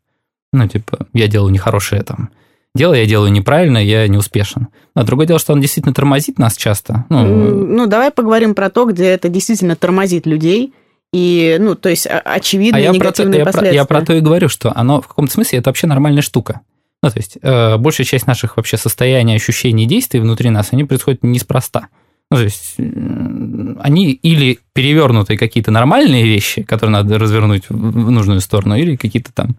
ну, 0.51 0.67
типа, 0.67 1.07
я 1.13 1.27
делаю 1.27 1.51
нехорошее 1.51 2.03
там, 2.03 2.29
дело 2.75 2.93
я 2.93 3.05
делаю 3.05 3.31
неправильно, 3.31 3.77
я 3.77 4.07
не 4.07 4.17
успешен. 4.17 4.67
А 4.95 5.03
другое 5.03 5.27
дело, 5.27 5.39
что 5.39 5.53
он 5.53 5.61
действительно 5.61 5.93
тормозит 5.93 6.39
нас 6.39 6.55
часто. 6.55 7.05
Ну, 7.09 7.25
ну 7.25 7.87
давай 7.87 8.11
поговорим 8.11 8.55
про 8.55 8.69
то, 8.69 8.85
где 8.85 9.05
это 9.05 9.29
действительно 9.29 9.75
тормозит 9.75 10.25
людей. 10.25 10.73
И, 11.11 11.57
ну, 11.59 11.75
то 11.75 11.89
есть, 11.89 12.07
очевидные 12.07 12.89
а 12.89 12.93
негативные 12.93 13.39
я 13.39 13.43
про, 13.45 13.51
последствия. 13.51 13.75
Я, 13.75 13.81
я 13.81 13.85
про 13.85 14.01
то 14.01 14.13
и 14.13 14.19
говорю, 14.19 14.49
что 14.49 14.75
оно 14.75 14.99
в 14.99 15.07
каком-то 15.07 15.31
смысле 15.31 15.59
это 15.59 15.69
вообще 15.69 15.85
нормальная 15.85 16.23
штука. 16.23 16.61
Ну, 17.03 17.09
то 17.11 17.17
есть, 17.17 17.37
э, 17.39 17.77
большая 17.77 18.07
часть 18.07 18.25
наших 18.25 18.57
вообще 18.57 18.77
состояний, 18.77 19.35
ощущений, 19.35 19.85
действий 19.85 20.19
внутри 20.19 20.49
нас, 20.49 20.69
они 20.71 20.85
происходят 20.85 21.21
неспроста. 21.21 21.89
Ну, 22.31 22.37
то 22.37 22.43
есть, 22.43 22.75
э, 22.79 23.75
они 23.81 24.11
или 24.11 24.59
перевернутые 24.73 25.37
какие-то 25.37 25.69
нормальные 25.69 26.23
вещи, 26.23 26.63
которые 26.63 26.93
надо 26.93 27.19
развернуть 27.19 27.65
в 27.69 28.09
нужную 28.09 28.41
сторону, 28.41 28.75
или 28.75 28.95
какие-то 28.95 29.31
там 29.31 29.55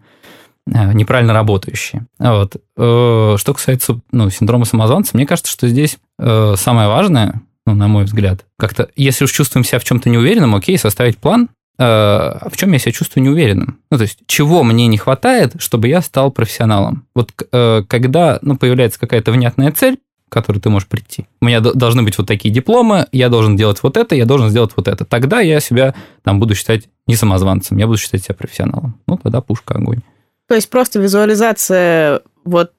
неправильно 0.67 1.33
работающие. 1.33 2.07
Вот. 2.19 2.57
Э, 2.77 3.37
что 3.39 3.55
касается 3.55 4.01
ну, 4.13 4.31
синдрома 4.31 4.65
самозванца, 4.65 5.11
мне 5.15 5.27
кажется, 5.27 5.53
что 5.53 5.69
здесь 5.69 5.99
э, 6.19 6.55
самое 6.57 6.89
важное, 6.89 7.43
ну, 7.67 7.75
на 7.75 7.89
мой 7.89 8.05
взгляд, 8.05 8.45
как-то, 8.59 8.89
если 8.97 9.25
уж 9.25 9.33
чувствуем 9.33 9.65
себя 9.65 9.79
в 9.79 9.85
чем-то 9.85 10.09
неуверенным, 10.09 10.55
окей, 10.55 10.79
составить 10.79 11.19
план, 11.19 11.49
в 11.77 12.53
чем 12.55 12.73
я 12.73 12.79
себя 12.79 12.93
чувствую 12.93 13.25
неуверенным. 13.25 13.81
Ну, 13.91 13.97
то 13.97 14.05
есть, 14.05 14.21
чего 14.29 14.63
мне 14.63 14.87
не 14.87 14.97
хватает, 14.97 15.55
чтобы 15.59 15.89
я 15.89 16.03
стал 16.03 16.31
профессионалом. 16.31 17.05
Вот 17.17 17.33
когда 17.51 18.39
ну, 18.43 18.57
появляется 18.57 19.01
какая-то 19.01 19.33
внятная 19.33 19.73
цель, 19.73 19.99
к 20.29 20.33
которой 20.33 20.61
ты 20.61 20.71
можешь 20.71 20.87
прийти. 20.87 21.27
У 21.41 21.47
меня 21.47 21.61
должны 21.61 22.05
быть 22.05 22.17
вот 22.17 22.29
такие 22.29 22.55
дипломы, 22.55 23.07
я 23.11 23.29
должен 23.29 23.57
делать 23.57 23.83
вот 23.83 23.97
это, 23.97 24.15
я 24.15 24.25
должен 24.25 24.51
сделать 24.51 24.71
вот 24.77 24.87
это. 24.87 25.05
Тогда 25.05 25.41
я 25.41 25.59
себя 25.59 25.95
там 26.23 26.39
буду 26.39 26.55
считать 26.55 26.89
не 27.09 27.17
самозванцем, 27.17 27.77
я 27.79 27.87
буду 27.87 27.99
считать 27.99 28.23
себя 28.23 28.37
профессионалом. 28.37 29.01
Ну, 29.09 29.19
тогда 29.21 29.41
пушка 29.41 29.75
огонь. 29.75 30.03
То 30.49 30.55
есть 30.55 30.69
просто 30.69 30.99
визуализация 31.01 32.23
вот 32.45 32.73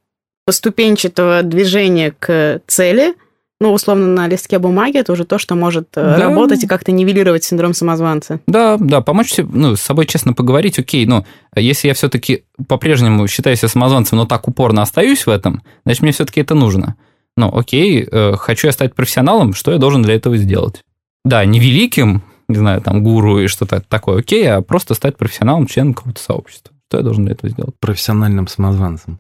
поступенчатого 0.46 1.42
движения 1.42 2.14
к 2.18 2.62
цели, 2.68 3.16
ну, 3.62 3.72
условно, 3.72 4.08
на 4.08 4.28
листке 4.28 4.60
бумаги, 4.60 4.98
это 4.98 5.14
уже 5.14 5.24
то, 5.24 5.38
что 5.38 5.56
может 5.56 5.88
э, 5.96 6.02
да. 6.02 6.18
работать 6.18 6.64
и 6.64 6.68
как-то 6.68 6.92
нивелировать 6.92 7.46
синдром 7.46 7.74
самозванца. 7.74 8.42
Да, 8.48 8.78
да, 8.78 9.02
помочь 9.02 9.32
себе, 9.32 9.48
ну, 9.52 9.76
с 9.76 9.82
собой 9.82 10.06
честно 10.06 10.34
поговорить, 10.34 10.78
окей, 10.78 11.06
но 11.06 11.26
если 11.56 11.88
я 11.88 11.94
все-таки 11.94 12.44
по-прежнему 12.68 13.28
считаю 13.28 13.56
себя 13.56 13.70
самозванцем, 13.70 14.18
но 14.18 14.26
так 14.26 14.48
упорно 14.48 14.82
остаюсь 14.82 15.26
в 15.26 15.30
этом, 15.30 15.64
значит, 15.86 16.02
мне 16.02 16.12
все-таки 16.12 16.42
это 16.42 16.54
нужно. 16.54 16.96
Ну, 17.38 17.56
окей, 17.58 18.06
э, 18.10 18.34
хочу 18.38 18.68
я 18.68 18.74
стать 18.74 18.94
профессионалом, 18.94 19.54
что 19.54 19.72
я 19.72 19.78
должен 19.78 20.04
для 20.04 20.16
этого 20.16 20.36
сделать? 20.36 20.84
Да, 21.24 21.44
не 21.46 21.60
великим, 21.60 22.24
не 22.50 22.58
знаю, 22.58 22.82
там, 22.82 23.04
гуру 23.04 23.40
и 23.40 23.48
что-то 23.48 23.82
такое, 23.82 24.20
окей, 24.20 24.50
а 24.52 24.62
просто 24.62 24.94
стать 24.96 25.18
профессионалом, 25.18 25.66
членом 25.66 25.94
какого-то 25.94 26.22
сообщества. 26.22 26.75
Что 26.88 26.98
я 26.98 27.04
должен 27.04 27.26
для 27.26 27.34
этого 27.34 27.50
сделать? 27.50 27.76
Профессиональным 27.80 28.48
самозванцем. 28.48 29.20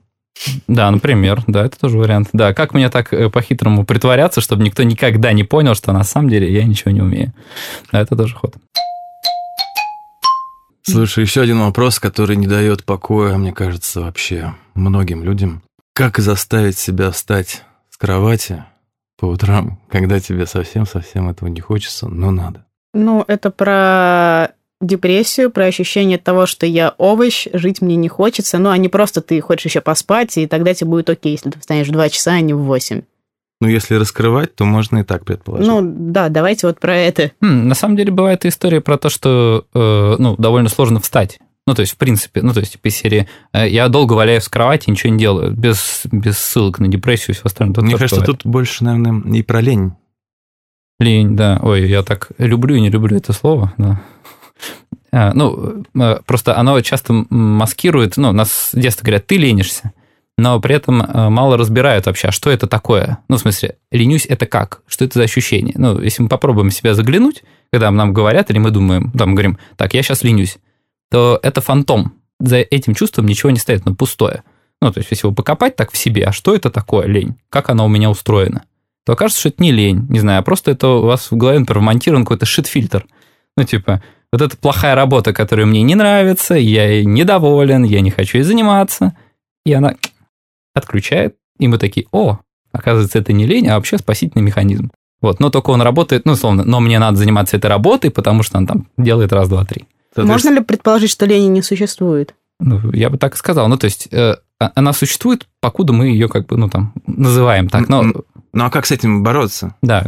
Да, 0.68 0.92
например, 0.92 1.44
да, 1.48 1.66
это 1.66 1.80
тоже 1.80 1.98
вариант. 1.98 2.30
Да, 2.34 2.54
как 2.54 2.74
мне 2.74 2.90
так 2.90 3.14
э, 3.14 3.30
по-хитрому 3.30 3.86
притворяться, 3.86 4.42
чтобы 4.42 4.64
никто 4.64 4.84
никогда 4.84 5.32
не 5.32 5.44
понял, 5.44 5.76
что 5.76 5.94
на 5.94 6.04
самом 6.04 6.30
деле 6.30 6.52
я 6.52 6.66
ничего 6.66 6.92
не 6.92 7.02
умею. 7.02 7.34
Да, 7.92 8.02
это 8.02 8.16
тоже 8.16 8.36
ход. 8.36 8.56
Слушай, 10.84 11.24
еще 11.24 11.42
один 11.42 11.62
вопрос, 11.62 12.00
который 12.00 12.36
не 12.36 12.48
дает 12.48 12.84
покоя, 12.84 13.38
мне 13.38 13.54
кажется, 13.54 14.02
вообще 14.02 14.54
многим 14.76 15.24
людям. 15.24 15.64
Как 15.94 16.20
заставить 16.20 16.78
себя 16.78 17.10
встать 17.10 17.64
с 17.90 17.98
кровати 17.98 18.64
по 19.18 19.26
утрам, 19.26 19.80
когда 19.90 20.20
тебе 20.20 20.46
совсем-совсем 20.46 21.30
этого 21.30 21.50
не 21.50 21.62
хочется, 21.62 22.08
но 22.08 22.30
надо? 22.30 22.66
Ну, 22.94 23.24
это 23.28 23.50
про 23.50 24.52
депрессию, 24.86 25.52
про 25.52 25.66
ощущение 25.66 26.18
того, 26.18 26.46
что 26.46 26.66
я 26.66 26.94
овощ, 26.98 27.48
жить 27.54 27.82
мне 27.82 27.96
не 27.96 28.08
хочется, 28.08 28.58
ну, 28.58 28.70
а 28.70 28.78
не 28.78 28.90
просто 28.90 29.22
ты 29.22 29.42
хочешь 29.42 29.66
еще 29.66 29.82
поспать, 29.82 30.38
и 30.38 30.48
тогда 30.48 30.74
тебе 30.74 30.90
будет 30.90 31.10
окей, 31.10 31.34
если 31.34 31.50
ты 31.50 31.60
встанешь 31.60 31.88
в 31.88 31.92
2 31.92 32.10
часа, 32.10 32.34
а 32.34 32.42
не 32.42 32.54
в 32.54 32.60
8. 32.60 33.02
Ну, 33.62 33.68
если 33.68 33.96
раскрывать, 33.96 34.54
то 34.56 34.66
можно 34.66 35.00
и 35.00 35.04
так 35.04 35.24
предположить. 35.24 35.68
Ну, 35.68 35.82
да, 35.84 36.30
давайте 36.30 36.68
вот 36.68 36.80
про 36.80 36.96
это. 36.98 37.32
Хм, 37.42 37.68
на 37.68 37.76
самом 37.76 37.96
деле 37.96 38.12
бывает 38.12 38.44
и 38.46 38.50
история 38.50 38.82
про 38.82 38.98
то, 38.98 39.10
что 39.10 39.66
э, 39.74 40.16
ну, 40.20 40.36
довольно 40.38 40.70
сложно 40.70 41.00
встать. 41.00 41.40
Ну, 41.68 41.74
то 41.74 41.80
есть, 41.80 41.94
в 41.94 41.98
принципе, 41.98 42.42
ну, 42.42 42.54
то 42.54 42.60
есть, 42.60 42.80
по 42.80 42.90
серии, 42.90 43.28
э, 43.54 43.68
я 43.70 43.88
долго 43.88 44.14
валяюсь 44.14 44.44
в 44.44 44.50
кровати, 44.50 44.90
ничего 44.90 45.14
не 45.14 45.20
делаю, 45.20 45.52
без, 45.52 46.04
без 46.12 46.38
ссылок 46.38 46.80
на 46.80 46.88
депрессию 46.88 47.30
и 47.30 47.34
все 47.34 47.44
остальное. 47.46 47.82
Мне 47.82 47.98
кажется, 47.98 48.22
бывает. 48.22 48.42
тут 48.42 48.52
больше, 48.52 48.84
наверное, 48.84 49.34
и 49.34 49.42
про 49.42 49.62
лень. 49.62 49.94
Лень, 51.00 51.36
да. 51.36 51.60
Ой, 51.64 51.88
я 51.90 52.04
так 52.04 52.30
люблю 52.38 52.76
и 52.76 52.82
не 52.82 52.90
люблю 52.90 53.18
это 53.18 53.34
слово, 53.34 53.74
да. 53.78 54.02
А, 55.16 55.32
ну, 55.34 55.86
э, 55.96 56.20
просто 56.26 56.58
оно 56.58 56.80
часто 56.82 57.14
маскирует, 57.30 58.18
ну, 58.18 58.32
нас 58.34 58.52
с 58.52 58.76
детства 58.76 59.06
говорят, 59.06 59.28
ты 59.28 59.38
ленишься 59.38 59.94
но 60.38 60.60
при 60.60 60.76
этом 60.76 61.02
э, 61.02 61.30
мало 61.30 61.58
разбирают 61.58 62.06
вообще, 62.06 62.28
а 62.28 62.32
что 62.32 62.50
это 62.50 62.68
такое. 62.68 63.20
Ну, 63.30 63.38
в 63.38 63.40
смысле, 63.40 63.78
ленюсь 63.92 64.26
это 64.26 64.46
как? 64.46 64.82
Что 64.86 65.06
это 65.06 65.20
за 65.20 65.24
ощущение? 65.24 65.76
Ну, 65.78 66.02
если 66.02 66.24
мы 66.24 66.30
попробуем 66.30 66.72
себя 66.72 66.94
заглянуть, 66.94 67.44
когда 67.72 67.90
нам 67.90 68.14
говорят, 68.14 68.50
или 68.50 68.58
мы 68.58 68.72
думаем, 68.72 69.12
там, 69.12 69.34
говорим, 69.34 69.58
так, 69.78 69.94
я 69.94 70.04
сейчас 70.04 70.24
ленюсь, 70.24 70.58
то 71.10 71.40
это 71.42 71.62
фантом. 71.62 72.16
За 72.40 72.58
этим 72.58 72.96
чувством 72.96 73.28
ничего 73.28 73.50
не 73.50 73.60
стоит, 73.60 73.86
но 73.86 73.96
пустое. 73.96 74.44
Ну, 74.82 74.92
то 74.92 75.00
есть, 75.00 75.10
если 75.10 75.26
его 75.26 75.34
покопать 75.34 75.78
так 75.78 75.92
в 75.92 75.98
себе, 75.98 76.26
а 76.26 76.34
что 76.34 76.54
это 76.54 76.70
такое 76.70 77.08
лень? 77.08 77.36
Как 77.50 77.70
она 77.70 77.86
у 77.86 77.88
меня 77.88 78.10
устроена? 78.10 78.64
То 79.06 79.14
окажется, 79.14 79.40
что 79.40 79.50
это 79.50 79.64
не 79.64 79.72
лень, 79.72 80.06
не 80.10 80.20
знаю, 80.20 80.40
а 80.40 80.44
просто 80.44 80.72
это 80.72 80.88
у 80.90 81.06
вас 81.06 81.32
в 81.32 81.38
голове, 81.38 81.60
например, 81.60 81.80
вмонтирован 81.80 82.26
какой-то 82.26 82.46
шит-фильтр. 82.46 83.06
Ну, 83.56 83.64
типа, 83.64 84.04
вот 84.32 84.42
эта 84.42 84.58
плохая 84.58 84.96
работа, 84.96 85.34
которая 85.34 85.66
мне 85.66 85.82
не 85.82 85.96
нравится, 85.96 86.56
я 86.56 87.04
недоволен, 87.04 87.84
я 87.84 88.02
не 88.02 88.12
хочу 88.12 88.40
ей 88.40 88.44
заниматься, 88.44 89.16
и 89.66 89.74
она 89.74 89.96
отключает, 90.74 91.36
и 91.60 91.68
мы 91.68 91.78
такие, 91.78 92.08
о, 92.12 92.40
оказывается, 92.72 93.20
это 93.20 93.34
не 93.34 93.46
лень, 93.46 93.68
а 93.68 93.76
вообще 93.76 93.98
спасительный 93.98 94.44
механизм. 94.44 94.92
Вот, 95.22 95.40
но 95.40 95.50
только 95.50 95.72
он 95.72 95.82
работает, 95.82 96.26
ну, 96.26 96.34
условно, 96.34 96.64
но 96.66 96.80
мне 96.80 97.00
надо 97.00 97.18
заниматься 97.18 97.58
этой 97.58 97.68
работой, 97.68 98.12
потому 98.12 98.44
что 98.44 98.58
он 98.58 98.68
там 98.68 98.88
делает 98.98 99.32
раз, 99.34 99.50
два, 99.50 99.66
три. 99.66 99.86
Можно 100.16 100.50
ли 100.50 100.60
предположить, 100.62 101.12
что 101.12 101.26
лени 101.26 101.48
не 101.48 101.62
существует? 101.62 102.36
Ну, 102.60 102.92
я 102.92 103.10
бы 103.10 103.18
так 103.18 103.36
и 103.36 103.38
сказал. 103.38 103.68
Ну, 103.68 103.78
то 103.78 103.86
есть, 103.86 104.08
э, 104.12 104.36
а, 104.60 104.72
она 104.76 104.94
существует, 104.94 105.48
покуда 105.60 105.94
мы 105.94 106.08
ее 106.08 106.30
как 106.30 106.48
бы, 106.48 106.58
ну, 106.58 106.70
там, 106.70 106.94
называем 107.06 107.70
так. 107.70 107.90
Но... 107.90 108.04
Ну, 108.54 108.64
а 108.64 108.70
как 108.70 108.86
с 108.86 108.92
этим 108.92 109.22
бороться? 109.22 109.76
Да, 109.82 110.06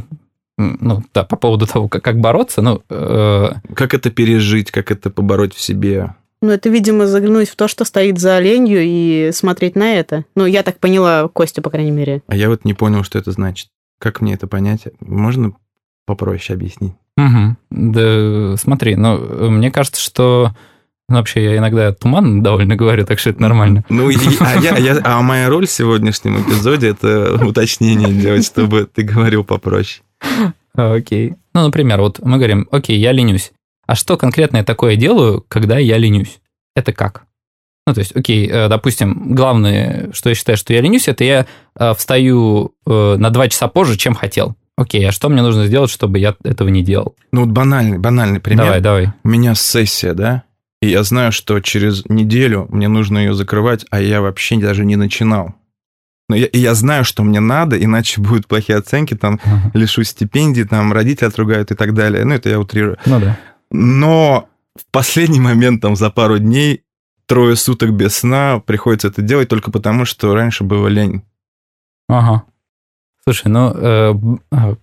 ну, 0.58 1.04
да, 1.14 1.24
по 1.24 1.36
поводу 1.36 1.68
того, 1.68 1.88
как, 1.88 2.04
как 2.04 2.20
бороться, 2.20 2.62
ну... 2.62 2.82
Э... 2.90 3.50
Как 3.76 3.94
это 3.94 4.10
пережить, 4.10 4.72
как 4.72 4.92
это 4.92 5.10
побороть 5.10 5.54
в 5.54 5.62
себе? 5.62 6.16
Ну, 6.42 6.52
это, 6.52 6.70
видимо, 6.70 7.08
заглянуть 7.08 7.50
в 7.50 7.56
то, 7.56 7.68
что 7.68 7.86
стоит 7.86 8.20
за 8.20 8.38
оленью, 8.38 8.82
и 8.84 9.32
смотреть 9.34 9.76
на 9.76 9.94
это. 9.94 10.26
Ну, 10.36 10.46
я 10.46 10.64
так 10.64 10.80
поняла 10.80 11.28
Костю, 11.28 11.62
по 11.62 11.70
крайней 11.70 11.92
мере. 11.92 12.22
А 12.28 12.36
я 12.36 12.50
вот 12.50 12.66
не 12.66 12.74
понял, 12.74 13.04
что 13.04 13.18
это 13.18 13.32
значит. 13.32 13.70
Как 14.00 14.22
мне 14.22 14.34
это 14.34 14.48
понять? 14.48 14.84
Можно 15.00 15.54
попроще 16.06 16.56
объяснить? 16.56 16.94
Угу. 17.18 17.56
Да, 17.72 18.58
смотри, 18.58 18.96
ну, 18.96 19.50
мне 19.50 19.72
кажется, 19.72 20.02
что... 20.02 20.52
Ну, 21.10 21.16
вообще, 21.16 21.44
я 21.44 21.58
иногда 21.58 21.94
туман 21.94 22.44
довольно 22.44 22.76
говорю, 22.76 23.06
так 23.06 23.18
что 23.18 23.30
это 23.30 23.42
нормально. 23.42 23.86
Ну, 23.90 24.10
и, 24.10 24.18
а, 24.42 24.60
я, 24.60 24.78
я, 24.78 25.00
а 25.04 25.22
моя 25.22 25.50
роль 25.50 25.66
в 25.66 25.72
сегодняшнем 25.72 26.42
эпизоде– 26.42 26.88
это 26.90 27.40
уточнение 27.46 28.14
делать, 28.14 28.46
чтобы 28.46 28.90
ты 28.94 29.04
говорил 29.04 29.44
попроще. 29.44 30.04
Окей. 30.74 31.36
Ну, 31.54 31.64
например, 31.64 32.02
вот 32.02 32.20
мы 32.20 32.38
говорим, 32.38 32.68
окей, 32.72 33.00
я 33.00 33.12
ленюсь. 33.12 33.52
А 33.88 33.96
что 33.96 34.16
конкретно 34.16 34.58
я 34.58 34.64
такое 34.64 34.96
делаю, 34.96 35.44
когда 35.48 35.80
я 35.80 35.98
ленюсь? 35.98 36.40
Это 36.76 36.94
как? 36.94 37.24
Ну, 37.88 37.94
то 37.94 38.00
есть, 38.00 38.16
окей, 38.16 38.48
э, 38.48 38.68
допустим, 38.68 39.34
главное, 39.34 40.12
что 40.12 40.30
я 40.30 40.36
считаю, 40.36 40.58
что 40.58 40.74
я 40.74 40.82
ленюсь, 40.82 41.08
это 41.08 41.24
я 41.24 41.48
э, 41.80 41.94
встаю 41.96 42.76
э, 42.86 43.16
на 43.18 43.30
два 43.30 43.48
часа 43.48 43.70
позже, 43.70 43.98
чем 43.98 44.14
хотел. 44.14 44.56
Окей, 44.78 45.08
а 45.08 45.12
что 45.12 45.30
мне 45.30 45.42
нужно 45.42 45.66
сделать, 45.66 45.90
чтобы 45.90 46.20
я 46.20 46.36
этого 46.44 46.68
не 46.68 46.84
делал? 46.84 47.16
Ну, 47.32 47.46
вот 47.46 47.50
банальный, 47.50 47.98
банальный 47.98 48.40
пример. 48.40 48.66
Давай, 48.66 48.82
давай. 48.82 49.14
У 49.24 49.30
меня 49.30 49.56
сессия, 49.56 50.14
да? 50.14 50.44
И 50.82 50.90
я 50.90 51.02
знаю, 51.04 51.32
что 51.32 51.60
через 51.62 52.06
неделю 52.06 52.68
мне 52.70 52.88
нужно 52.88 53.18
ее 53.18 53.34
закрывать, 53.34 53.86
а 53.90 54.00
я 54.00 54.22
вообще 54.22 54.58
даже 54.58 54.86
не 54.86 54.96
начинал. 54.96 55.56
Но 56.30 56.36
я, 56.36 56.46
и 56.46 56.60
я 56.60 56.74
знаю, 56.74 57.06
что 57.06 57.24
мне 57.24 57.40
надо, 57.40 57.82
иначе 57.82 58.22
будут 58.22 58.48
плохие 58.48 58.78
оценки, 58.78 59.16
там, 59.16 59.36
uh-huh. 59.36 59.72
лишусь 59.74 60.10
стипендий, 60.10 60.66
там, 60.66 60.92
родители 60.94 61.28
отругают 61.28 61.72
и 61.72 61.76
так 61.76 61.94
далее. 61.94 62.26
Ну, 62.26 62.34
это 62.34 62.50
я 62.50 62.60
утрирую. 62.60 62.98
Ну, 63.06 63.20
да. 63.20 63.38
Но 63.72 64.50
в 64.76 64.86
последний 64.92 65.40
момент, 65.40 65.82
там, 65.82 65.96
за 65.96 66.10
пару 66.10 66.40
дней, 66.40 66.84
трое 67.26 67.56
суток 67.56 67.92
без 67.92 68.18
сна, 68.18 68.62
приходится 68.66 69.08
это 69.10 69.22
делать 69.22 69.50
только 69.50 69.72
потому, 69.72 70.06
что 70.06 70.34
раньше 70.34 70.64
было 70.64 70.88
лень. 70.88 71.24
Ага. 72.08 72.44
Слушай, 73.24 73.50
ну, 73.50 73.74
э, 73.76 74.14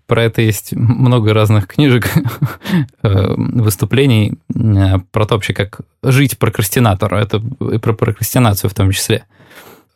про 0.06 0.22
это 0.22 0.42
есть 0.42 0.74
много 0.74 1.32
разных 1.32 1.66
книжек, 1.66 2.10
э, 3.02 3.34
выступлений, 3.36 4.34
э, 4.54 4.98
про 5.10 5.24
то 5.24 5.34
вообще, 5.34 5.54
как 5.54 5.80
жить 6.02 6.38
прокрастинатору, 6.38 7.16
это 7.16 7.42
и 7.72 7.78
про 7.78 7.94
прокрастинацию 7.94 8.68
в 8.68 8.74
том 8.74 8.90
числе. 8.90 9.16
Э, 9.16 9.43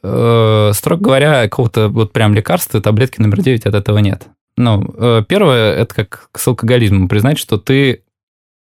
строго 0.01 1.03
говоря, 1.03 1.43
какого-то 1.45 1.89
вот 1.89 2.13
прям 2.13 2.35
лекарства, 2.35 2.81
таблетки 2.81 3.21
номер 3.21 3.43
9 3.43 3.67
от 3.67 3.75
этого 3.75 3.99
нет. 3.99 4.29
Ну, 4.57 4.85
э, 4.97 5.23
первое, 5.29 5.73
это 5.75 5.95
как 5.95 6.31
с 6.35 6.47
алкоголизмом, 6.49 7.09
признать, 7.09 7.39
что 7.39 7.59
ты 7.59 8.03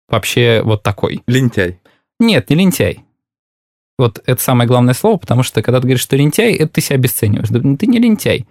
вообще 0.08 0.62
вот 0.64 0.82
такой. 0.82 1.22
Лентяй. 1.26 1.80
Нет, 2.20 2.50
не 2.50 2.56
лентяй. 2.56 3.04
Вот 3.98 4.22
это 4.24 4.40
самое 4.40 4.68
главное 4.68 4.94
слово, 4.94 5.16
потому 5.16 5.42
что 5.42 5.60
когда 5.60 5.80
ты 5.80 5.88
говоришь, 5.88 6.02
что 6.02 6.16
лентяй, 6.16 6.54
это 6.54 6.74
ты 6.74 6.80
себя 6.80 6.96
обесцениваешь. 6.96 7.48
Да, 7.48 7.60
ты 7.76 7.86
не 7.86 7.98
лентяй. 7.98 8.46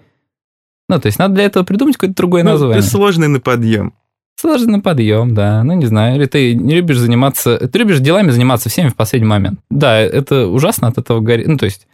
Ну, 0.89 0.99
то 0.99 1.05
есть 1.05 1.19
надо 1.19 1.35
для 1.35 1.45
этого 1.45 1.63
придумать 1.63 1.95
какое-то 1.95 2.17
другое 2.17 2.43
ну, 2.43 2.51
название. 2.51 2.81
Ты 2.81 2.87
сложный 2.87 3.29
на 3.29 3.39
подъем. 3.39 3.93
Сложный 4.35 4.73
на 4.73 4.79
подъем, 4.81 5.33
да. 5.33 5.63
Ну, 5.63 5.73
не 5.73 5.85
знаю. 5.85 6.17
Или 6.17 6.25
ты 6.25 6.53
не 6.53 6.75
любишь 6.75 6.97
заниматься... 6.97 7.57
Ты 7.67 7.79
любишь 7.79 7.99
делами 7.99 8.29
заниматься 8.29 8.69
всеми 8.69 8.89
в 8.89 8.95
последний 8.95 9.27
момент. 9.27 9.61
Да, 9.69 9.97
это 9.97 10.47
ужасно 10.47 10.89
от 10.89 10.97
этого 10.97 11.21
горит. 11.21 11.47
Ну, 11.47 11.57
то 11.57 11.65
есть... 11.65 11.87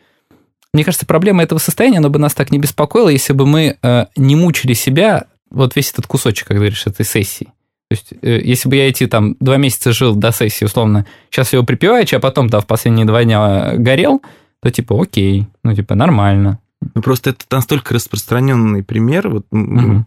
Мне 0.73 0.83
кажется, 0.83 1.05
проблема 1.05 1.43
этого 1.43 1.59
состояния, 1.59 1.99
она 1.99 2.09
бы 2.09 2.19
нас 2.19 2.33
так 2.33 2.51
не 2.51 2.57
беспокоила, 2.57 3.09
если 3.09 3.33
бы 3.33 3.45
мы 3.45 3.77
э, 3.81 4.05
не 4.15 4.35
мучили 4.35 4.73
себя 4.73 5.25
вот 5.51 5.75
весь 5.75 5.91
этот 5.91 6.07
кусочек, 6.07 6.47
как 6.47 6.57
говоришь, 6.57 6.87
этой 6.87 7.05
сессии. 7.05 7.45
То 7.89 7.91
есть, 7.91 8.13
э, 8.23 8.41
если 8.43 8.69
бы 8.69 8.75
я 8.75 8.89
эти 8.89 9.05
там 9.05 9.35
два 9.39 9.57
месяца 9.57 9.93
жил 9.93 10.15
до 10.15 10.31
сессии, 10.31 10.65
условно, 10.65 11.05
сейчас 11.29 11.53
его 11.53 11.63
припеваючи, 11.63 12.15
а 12.15 12.19
потом, 12.19 12.49
да, 12.49 12.59
в 12.59 12.65
последние 12.65 13.05
два 13.05 13.23
дня 13.23 13.73
горел, 13.75 14.23
то 14.61 14.71
типа 14.71 14.99
окей, 14.99 15.45
ну 15.63 15.75
типа 15.75 15.93
нормально. 15.93 16.59
Ну 16.95 17.01
просто 17.01 17.31
это 17.31 17.45
настолько 17.51 17.93
распространенный 17.93 18.83
пример. 18.83 19.29
Вот 19.29 19.45
угу. 19.51 20.05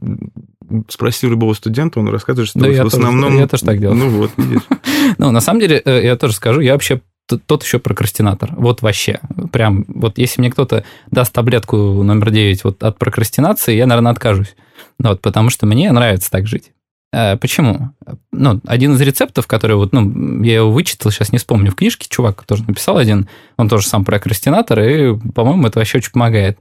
спроси 0.88 1.28
любого 1.28 1.54
студента, 1.54 2.00
он 2.00 2.08
рассказывает, 2.08 2.48
что 2.48 2.58
да, 2.58 2.84
в 2.84 2.86
основном... 2.86 3.30
Тоже, 3.30 3.38
я 3.38 3.46
тоже 3.46 3.64
так 3.64 3.78
делаю. 3.78 3.98
Ну 3.98 4.08
вот, 4.10 4.32
видишь. 4.36 4.62
Ну, 5.18 5.30
на 5.30 5.40
самом 5.40 5.60
деле, 5.60 5.80
э, 5.84 6.04
я 6.04 6.16
тоже 6.16 6.34
скажу, 6.34 6.60
я 6.60 6.72
вообще 6.72 7.00
тот 7.26 7.62
еще 7.62 7.78
прокрастинатор. 7.78 8.52
Вот 8.56 8.82
вообще. 8.82 9.20
Прям, 9.52 9.84
вот 9.88 10.18
если 10.18 10.40
мне 10.40 10.50
кто-то 10.50 10.84
даст 11.10 11.32
таблетку 11.32 11.76
номер 11.76 12.30
9 12.30 12.64
вот 12.64 12.82
от 12.82 12.98
прокрастинации, 12.98 13.74
я, 13.74 13.86
наверное, 13.86 14.12
откажусь. 14.12 14.54
Вот, 14.98 15.20
потому 15.20 15.50
что 15.50 15.66
мне 15.66 15.90
нравится 15.92 16.30
так 16.30 16.46
жить. 16.46 16.72
Э, 17.12 17.36
почему? 17.36 17.90
Ну, 18.32 18.60
один 18.66 18.94
из 18.94 19.00
рецептов, 19.00 19.46
который 19.46 19.76
вот, 19.76 19.92
ну, 19.92 20.42
я 20.42 20.56
его 20.56 20.70
вычитал, 20.70 21.10
сейчас 21.10 21.32
не 21.32 21.38
вспомню, 21.38 21.70
в 21.70 21.76
книжке 21.76 22.06
чувак 22.08 22.44
тоже 22.44 22.64
написал 22.66 22.98
один, 22.98 23.28
он 23.56 23.68
тоже 23.68 23.86
сам 23.86 24.04
прокрастинатор, 24.04 24.80
и, 24.80 25.16
по-моему, 25.34 25.66
это 25.66 25.78
вообще 25.78 25.98
очень 25.98 26.12
помогает. 26.12 26.58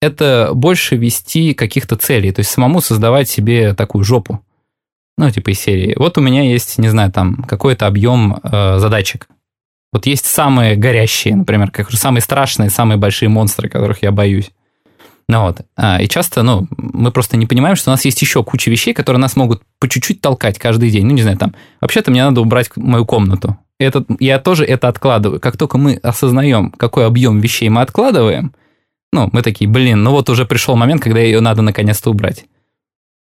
Это 0.00 0.50
больше 0.54 0.96
вести 0.96 1.54
каких-то 1.54 1.96
целей, 1.96 2.32
то 2.32 2.40
есть 2.40 2.50
самому 2.50 2.80
создавать 2.80 3.28
себе 3.28 3.74
такую 3.74 4.04
жопу. 4.04 4.40
Ну, 5.18 5.30
типа 5.30 5.50
из 5.50 5.60
серии. 5.60 5.94
Вот 5.96 6.16
у 6.16 6.22
меня 6.22 6.42
есть, 6.42 6.78
не 6.78 6.88
знаю, 6.88 7.12
там 7.12 7.42
какой-то 7.42 7.86
объем 7.86 8.40
э, 8.42 8.78
задачек. 8.78 9.28
Вот 9.92 10.06
есть 10.06 10.26
самые 10.26 10.76
горящие, 10.76 11.36
например, 11.36 11.70
как 11.70 11.90
самые 11.90 12.22
страшные, 12.22 12.70
самые 12.70 12.96
большие 12.96 13.28
монстры, 13.28 13.68
которых 13.68 14.02
я 14.02 14.12
боюсь. 14.12 14.50
Ну 15.28 15.42
вот. 15.42 15.60
А, 15.76 16.00
и 16.00 16.08
часто, 16.08 16.42
ну, 16.42 16.66
мы 16.76 17.12
просто 17.12 17.36
не 17.36 17.46
понимаем, 17.46 17.76
что 17.76 17.90
у 17.90 17.92
нас 17.92 18.04
есть 18.04 18.20
еще 18.20 18.42
куча 18.42 18.70
вещей, 18.70 18.92
которые 18.92 19.20
нас 19.20 19.36
могут 19.36 19.62
по 19.78 19.88
чуть-чуть 19.88 20.20
толкать 20.20 20.58
каждый 20.58 20.90
день. 20.90 21.06
Ну, 21.06 21.12
не 21.12 21.22
знаю, 21.22 21.38
там, 21.38 21.54
вообще-то 21.80 22.10
мне 22.10 22.24
надо 22.24 22.40
убрать 22.40 22.70
мою 22.76 23.04
комнату. 23.04 23.56
Это, 23.78 24.04
я 24.18 24.38
тоже 24.38 24.64
это 24.64 24.88
откладываю. 24.88 25.40
Как 25.40 25.56
только 25.56 25.78
мы 25.78 25.94
осознаем, 26.02 26.70
какой 26.72 27.06
объем 27.06 27.40
вещей 27.40 27.68
мы 27.68 27.80
откладываем, 27.80 28.52
ну, 29.12 29.28
мы 29.32 29.42
такие, 29.42 29.68
блин, 29.68 30.02
ну 30.02 30.10
вот 30.10 30.28
уже 30.30 30.44
пришел 30.44 30.76
момент, 30.76 31.02
когда 31.02 31.20
ее 31.20 31.40
надо 31.40 31.62
наконец-то 31.62 32.10
убрать 32.10 32.44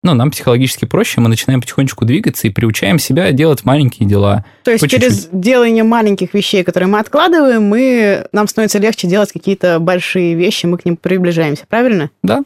ну, 0.06 0.14
нам 0.14 0.30
психологически 0.30 0.84
проще, 0.84 1.20
мы 1.20 1.28
начинаем 1.28 1.60
потихонечку 1.60 2.04
двигаться 2.04 2.46
и 2.46 2.50
приучаем 2.50 2.98
себя 2.98 3.32
делать 3.32 3.64
маленькие 3.64 4.08
дела. 4.08 4.44
То 4.62 4.70
есть 4.70 4.88
через 4.88 5.28
делание 5.32 5.84
маленьких 5.84 6.32
вещей, 6.32 6.62
которые 6.64 6.88
мы 6.88 6.98
откладываем, 6.98 7.64
мы, 7.64 8.26
нам 8.32 8.48
становится 8.48 8.78
легче 8.78 9.08
делать 9.08 9.32
какие-то 9.32 9.78
большие 9.78 10.34
вещи, 10.34 10.66
мы 10.66 10.78
к 10.78 10.84
ним 10.84 10.96
приближаемся, 10.96 11.64
правильно? 11.68 12.10
Да. 12.22 12.42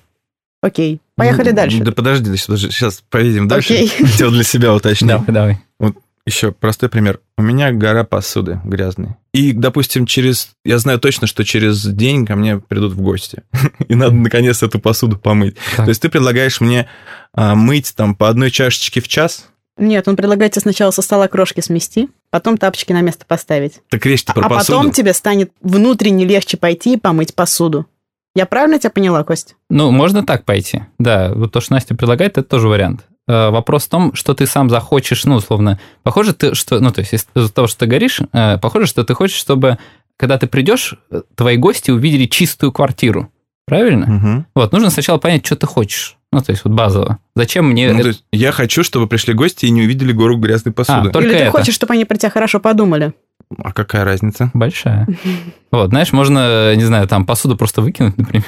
Окей, 0.62 1.00
поехали 1.16 1.50
ну, 1.50 1.56
дальше. 1.56 1.82
Да 1.82 1.92
подожди, 1.92 2.36
сейчас 2.36 3.02
поедем 3.08 3.48
дальше. 3.48 3.74
Окей. 3.74 3.88
Хотел 3.88 4.30
для 4.30 4.44
себя 4.44 4.74
уточнить. 4.74 5.10
Давай, 5.10 5.26
давай. 5.26 5.58
Вот 5.78 5.96
Еще 6.26 6.52
простой 6.52 6.88
пример. 6.88 7.20
У 7.38 7.42
меня 7.42 7.72
гора 7.72 8.04
посуды 8.04 8.60
грязной. 8.64 9.16
И, 9.32 9.52
допустим, 9.52 10.06
через... 10.06 10.50
Я 10.64 10.78
знаю 10.78 10.98
точно, 10.98 11.26
что 11.26 11.44
через 11.44 11.84
день 11.84 12.26
ко 12.26 12.36
мне 12.36 12.58
придут 12.58 12.92
в 12.92 13.00
гости. 13.00 13.42
И 13.88 13.94
надо, 13.94 14.14
наконец, 14.14 14.62
эту 14.62 14.78
посуду 14.78 15.18
помыть. 15.18 15.56
Так. 15.76 15.86
То 15.86 15.88
есть 15.88 16.02
ты 16.02 16.08
предлагаешь 16.08 16.60
мне 16.60 16.88
а, 17.32 17.54
мыть 17.54 17.94
там 17.96 18.14
по 18.14 18.28
одной 18.28 18.50
чашечке 18.50 19.00
в 19.00 19.08
час? 19.08 19.46
Нет, 19.78 20.06
он 20.08 20.16
предлагает 20.16 20.52
тебе 20.52 20.60
сначала 20.60 20.90
со 20.90 21.00
стола 21.00 21.26
крошки 21.26 21.60
смести, 21.60 22.10
потом 22.30 22.58
тапочки 22.58 22.92
на 22.92 23.00
место 23.00 23.24
поставить. 23.26 23.80
Так 23.88 24.04
речь 24.04 24.24
про 24.26 24.44
а 24.44 24.48
посуду. 24.48 24.78
потом 24.78 24.92
тебе 24.92 25.14
станет 25.14 25.52
внутренне 25.62 26.26
легче 26.26 26.58
пойти 26.58 26.94
и 26.94 26.96
помыть 26.98 27.34
посуду. 27.34 27.86
Я 28.34 28.46
правильно 28.46 28.78
тебя 28.78 28.90
поняла, 28.90 29.24
Кость? 29.24 29.56
Ну, 29.70 29.90
можно 29.90 30.24
так 30.24 30.44
пойти. 30.44 30.82
Да, 30.98 31.32
вот 31.34 31.52
то, 31.52 31.60
что 31.60 31.72
Настя 31.72 31.94
предлагает, 31.94 32.38
это 32.38 32.48
тоже 32.48 32.68
вариант. 32.68 33.06
Э, 33.30 33.50
Вопрос 33.50 33.84
в 33.84 33.88
том, 33.88 34.12
что 34.14 34.34
ты 34.34 34.46
сам 34.46 34.68
захочешь, 34.70 35.24
ну, 35.24 35.36
условно, 35.36 35.78
похоже, 36.02 36.32
ты, 36.32 36.54
что, 36.54 36.80
ну, 36.80 36.90
то 36.90 37.00
есть 37.00 37.12
из-за 37.14 37.52
того, 37.52 37.68
что 37.68 37.78
ты 37.80 37.86
горишь, 37.86 38.20
э, 38.32 38.58
похоже, 38.58 38.86
что 38.86 39.04
ты 39.04 39.14
хочешь, 39.14 39.36
чтобы, 39.36 39.78
когда 40.16 40.36
ты 40.36 40.48
придешь, 40.48 40.94
э, 41.12 41.22
твои 41.36 41.56
гости 41.56 41.92
увидели 41.92 42.26
чистую 42.26 42.72
квартиру. 42.72 43.30
Правильно? 43.66 44.06
Мгм. 44.06 44.46
Вот, 44.56 44.72
нужно 44.72 44.90
сначала 44.90 45.18
понять, 45.18 45.46
что 45.46 45.54
ты 45.54 45.66
хочешь. 45.68 46.16
Ну, 46.32 46.40
то 46.40 46.50
есть 46.50 46.64
вот 46.64 46.72
базово. 46.74 47.18
Зачем 47.36 47.66
мне... 47.70 47.86
Ну, 47.92 47.94
это- 47.94 48.02
то 48.02 48.08
есть 48.08 48.24
я 48.32 48.50
хочу, 48.50 48.82
чтобы 48.82 49.06
пришли 49.06 49.32
гости 49.32 49.66
и 49.66 49.70
не 49.70 49.82
увидели 49.82 50.10
гору 50.12 50.36
грязной 50.36 50.72
посуды. 50.72 51.10
только 51.10 51.28
Или 51.28 51.36
ты 51.38 51.42
это. 51.44 51.50
хочешь, 51.52 51.74
чтобы 51.74 51.94
они 51.94 52.04
про 52.04 52.16
тебя 52.16 52.30
хорошо 52.30 52.58
подумали? 52.58 53.12
А 53.58 53.72
какая 53.72 54.04
разница? 54.04 54.50
Большая. 54.54 55.06
Вот, 55.72 55.90
знаешь, 55.90 56.12
можно, 56.12 56.74
не 56.74 56.82
знаю, 56.84 57.06
там 57.06 57.24
посуду 57.24 57.56
просто 57.56 57.80
выкинуть, 57.80 58.18
например. 58.18 58.44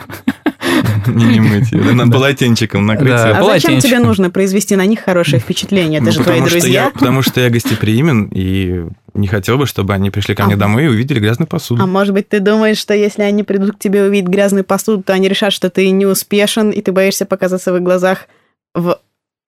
Не, 1.06 1.24
не 1.26 1.40
мыть 1.40 1.72
ее. 1.72 1.82
Над 1.92 2.10
полотенчиком 2.12 2.86
накрыть 2.86 3.08
Да. 3.10 3.28
её. 3.30 3.38
А 3.40 3.44
зачем 3.44 3.78
тебе 3.80 3.98
нужно 3.98 4.30
произвести 4.30 4.76
на 4.76 4.86
них 4.86 5.00
хорошее 5.00 5.40
впечатление? 5.44 5.98
Это 5.98 6.06
Ну, 6.06 6.12
же 6.12 6.20
твои 6.22 6.40
друзья. 6.40 6.84
я- 6.84 6.90
потому 6.90 7.22
что 7.22 7.40
я 7.40 7.50
гостеприимен 7.50 8.30
и 8.32 8.86
не 9.14 9.26
хотел 9.28 9.58
бы, 9.58 9.66
чтобы 9.66 9.92
они 9.94 10.10
пришли 10.10 10.34
ко 10.34 10.44
мне 10.44 10.54
А. 10.54 10.58
домой 10.58 10.84
и 10.84 10.88
увидели 10.88 11.18
грязную 11.20 11.46
посуду. 11.48 11.82
А 11.82 11.86
может 11.86 12.14
быть, 12.14 12.28
ты 12.28 12.40
думаешь, 12.40 12.78
что 12.78 12.94
если 12.94 13.22
они 13.22 13.42
придут 13.42 13.76
к 13.76 13.78
тебе 13.78 14.04
увидеть 14.04 14.28
грязную 14.28 14.64
посуду, 14.64 15.02
то 15.02 15.12
они 15.12 15.28
решат, 15.28 15.52
что 15.52 15.68
ты 15.70 15.90
не 15.90 16.06
успешен, 16.06 16.70
и 16.70 16.80
ты 16.80 16.92
боишься 16.92 17.26
показаться 17.26 17.72
в 17.72 17.76
их 17.76 17.82
глазах 17.82 18.26
в 18.74 18.98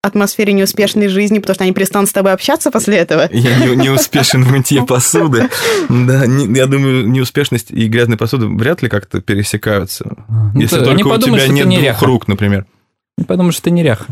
атмосфере 0.04 0.52
неуспешной 0.52 1.08
жизни, 1.08 1.38
потому 1.38 1.54
что 1.54 1.64
они 1.64 1.72
перестанут 1.72 2.08
с 2.08 2.12
тобой 2.12 2.32
общаться 2.32 2.70
после 2.70 2.96
этого? 2.98 3.28
Я 3.32 3.56
не, 3.66 3.76
не 3.76 3.90
успешен 3.90 4.44
в 4.44 4.50
мытье 4.50 4.84
посуды. 4.84 5.48
Да, 5.88 6.26
не- 6.26 6.56
я 6.56 6.66
думаю, 6.66 7.08
неуспешность 7.08 7.70
и 7.70 7.86
грязная 7.88 8.16
посуда 8.16 8.46
вряд 8.46 8.82
ли 8.82 8.88
как-то 8.88 9.20
пересекаются. 9.20 10.16
Ну, 10.28 10.60
Если 10.60 10.76
то- 10.78 10.90
они 10.90 11.02
только 11.02 11.06
у 11.08 11.10
подумают, 11.10 11.44
тебя 11.44 11.48
ты 11.48 11.54
нет 11.54 11.66
двух 11.66 11.78
неряха. 11.78 12.06
рук, 12.06 12.28
например. 12.28 12.66
Они 13.18 13.24
подумают, 13.26 13.54
что 13.54 13.64
ты 13.64 13.70
неряха. 13.70 14.06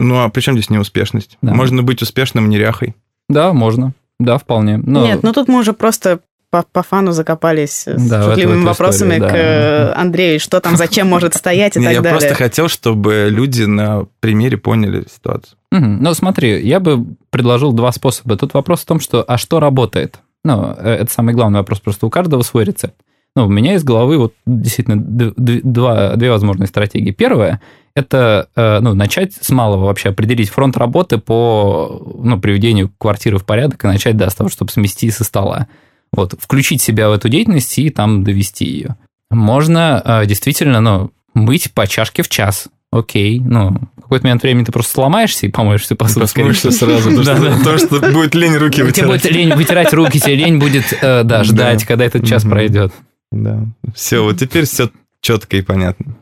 Ну, 0.00 0.18
а 0.22 0.28
при 0.28 0.40
чем 0.40 0.54
здесь 0.54 0.70
неуспешность? 0.70 1.38
Да. 1.42 1.54
Можно 1.54 1.82
быть 1.82 2.02
успешным 2.02 2.48
неряхой. 2.48 2.94
Да, 3.28 3.52
можно. 3.52 3.92
Да, 4.20 4.38
вполне. 4.38 4.76
Но... 4.78 5.04
Нет, 5.06 5.22
ну 5.22 5.32
тут 5.32 5.48
мы 5.48 5.58
уже 5.60 5.72
просто 5.72 6.20
по, 6.54 6.62
по 6.62 6.84
фану 6.84 7.10
закопались 7.10 7.88
с 7.88 8.08
Да, 8.08 8.20
эту- 8.20 8.30
шутливыми 8.30 8.64
вопросами 8.64 9.14
историю, 9.14 9.28
к 9.28 9.32
да. 9.32 9.38
э, 9.38 9.92
Андрею, 9.96 10.38
что 10.38 10.60
там, 10.60 10.76
зачем 10.76 11.08
может 11.08 11.34
стоять 11.34 11.76
и 11.76 11.80
так 11.82 11.92
я 11.92 12.00
далее. 12.00 12.20
просто 12.20 12.36
хотел, 12.36 12.68
чтобы 12.68 13.26
люди 13.28 13.64
на 13.64 14.06
примере 14.20 14.56
поняли 14.56 15.04
ситуацию. 15.12 15.56
Ну, 15.72 16.14
смотри, 16.14 16.64
я 16.64 16.78
бы 16.78 17.04
предложил 17.30 17.72
два 17.72 17.90
способа. 17.90 18.36
Тут 18.36 18.54
вопрос 18.54 18.82
в 18.82 18.84
том, 18.84 19.00
что 19.00 19.24
а 19.26 19.36
что 19.36 19.58
работает? 19.58 20.20
Ну, 20.44 20.76
э, 20.78 20.98
это 21.00 21.12
самый 21.12 21.34
главный 21.34 21.58
вопрос, 21.58 21.80
просто 21.80 22.06
у 22.06 22.10
каждого 22.10 22.42
свой 22.42 22.62
рецепт. 22.64 22.94
Ну, 23.34 23.46
у 23.46 23.48
меня 23.48 23.74
из 23.74 23.82
головы 23.82 24.16
вот 24.16 24.34
действительно 24.46 24.96
два, 25.02 26.14
две 26.14 26.30
возможные 26.30 26.68
стратегии. 26.68 27.10
Первая– 27.10 27.60
это 27.96 28.46
э, 28.54 28.78
ну, 28.80 28.94
начать 28.94 29.32
с 29.32 29.50
малого 29.50 29.86
вообще, 29.86 30.10
определить 30.10 30.50
фронт 30.50 30.76
работы 30.76 31.18
по 31.18 32.00
ну, 32.22 32.38
приведению 32.38 32.92
квартиры 32.96 33.38
в 33.38 33.44
порядок 33.44 33.82
и 33.84 33.88
начать, 33.88 34.16
да, 34.16 34.30
с 34.30 34.34
того, 34.36 34.50
чтобы 34.50 34.70
смести 34.70 35.10
со 35.10 35.24
стола. 35.24 35.66
Вот, 36.16 36.34
включить 36.40 36.80
себя 36.80 37.08
в 37.08 37.12
эту 37.12 37.28
деятельность 37.28 37.78
и 37.78 37.90
там 37.90 38.22
довести 38.24 38.64
ее. 38.66 38.96
Можно 39.30 40.00
э, 40.04 40.26
действительно, 40.26 40.80
ну, 40.80 41.10
мыть 41.34 41.72
по 41.72 41.86
чашке 41.86 42.22
в 42.22 42.28
час. 42.28 42.68
Окей, 42.92 43.40
ну, 43.40 43.70
в 43.96 44.02
какой-то 44.02 44.24
момент 44.26 44.42
времени 44.44 44.64
ты 44.64 44.70
просто 44.70 44.92
сломаешься 44.92 45.46
и 45.46 45.50
помоешь 45.50 45.82
всю 45.82 45.96
посуду. 45.96 46.26
всего. 46.26 46.52
сразу. 46.52 47.10
потому 47.10 47.64
Да, 47.64 47.78
что- 47.78 48.12
будет 48.12 48.34
лень 48.36 48.54
руки 48.56 48.76
Тебе 48.76 48.84
вытирать. 48.84 49.10
будет 49.10 49.32
лень 49.32 49.54
вытирать 49.54 49.92
руки, 49.92 50.20
тебе 50.20 50.36
лень 50.36 50.58
будет, 50.60 50.92
э, 50.92 51.24
да, 51.24 51.42
ждать, 51.42 51.80
Да. 51.80 51.86
когда 51.86 52.04
этот 52.04 52.24
час 52.24 52.44
пройдет. 52.44 52.92
Да. 53.32 53.64
Все, 53.96 54.22
вот 54.22 54.38
теперь 54.38 54.66
все 54.66 54.90
четко 55.20 55.56
и 55.56 55.62
понятно. 55.62 56.14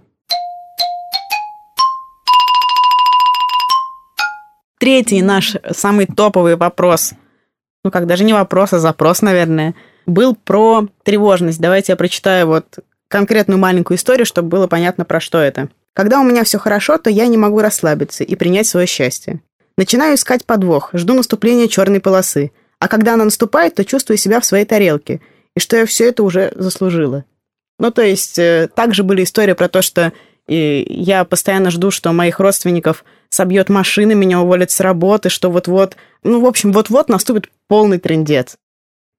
Третий 4.78 5.22
наш 5.22 5.54
самый 5.72 6.06
топовый 6.06 6.56
вопрос, 6.56 7.12
ну 7.84 7.90
как 7.90 8.06
даже 8.06 8.24
не 8.24 8.32
вопрос, 8.32 8.72
а 8.72 8.78
запрос, 8.78 9.22
наверное, 9.22 9.74
был 10.06 10.34
про 10.34 10.86
тревожность. 11.02 11.60
Давайте 11.60 11.92
я 11.92 11.96
прочитаю 11.96 12.46
вот 12.46 12.78
конкретную 13.08 13.58
маленькую 13.58 13.98
историю, 13.98 14.26
чтобы 14.26 14.48
было 14.48 14.66
понятно, 14.66 15.04
про 15.04 15.20
что 15.20 15.38
это. 15.38 15.68
Когда 15.94 16.20
у 16.20 16.24
меня 16.24 16.44
все 16.44 16.58
хорошо, 16.58 16.96
то 16.98 17.10
я 17.10 17.26
не 17.26 17.36
могу 17.36 17.60
расслабиться 17.60 18.24
и 18.24 18.34
принять 18.34 18.66
свое 18.66 18.86
счастье. 18.86 19.40
Начинаю 19.76 20.14
искать 20.14 20.46
подвох, 20.46 20.90
жду 20.92 21.14
наступления 21.14 21.68
черной 21.68 22.00
полосы. 22.00 22.52
А 22.78 22.88
когда 22.88 23.14
она 23.14 23.24
наступает, 23.24 23.74
то 23.74 23.84
чувствую 23.84 24.16
себя 24.16 24.40
в 24.40 24.44
своей 24.44 24.64
тарелке, 24.64 25.20
и 25.54 25.60
что 25.60 25.76
я 25.76 25.86
все 25.86 26.08
это 26.08 26.22
уже 26.22 26.52
заслужила. 26.56 27.24
Ну, 27.78 27.90
то 27.90 28.02
есть, 28.02 28.38
э, 28.38 28.68
также 28.74 29.02
были 29.02 29.24
истории 29.24 29.52
про 29.52 29.68
то, 29.68 29.82
что 29.82 30.12
э, 30.48 30.82
я 30.82 31.24
постоянно 31.24 31.70
жду, 31.70 31.90
что 31.90 32.12
моих 32.12 32.40
родственников 32.40 33.04
собьет 33.32 33.70
машина, 33.70 34.12
меня 34.12 34.40
уволят 34.40 34.70
с 34.70 34.80
работы, 34.80 35.30
что 35.30 35.50
вот-вот, 35.50 35.96
ну, 36.22 36.40
в 36.40 36.44
общем, 36.46 36.70
вот-вот 36.70 37.08
наступит 37.08 37.48
полный 37.66 37.98
трендец. 37.98 38.56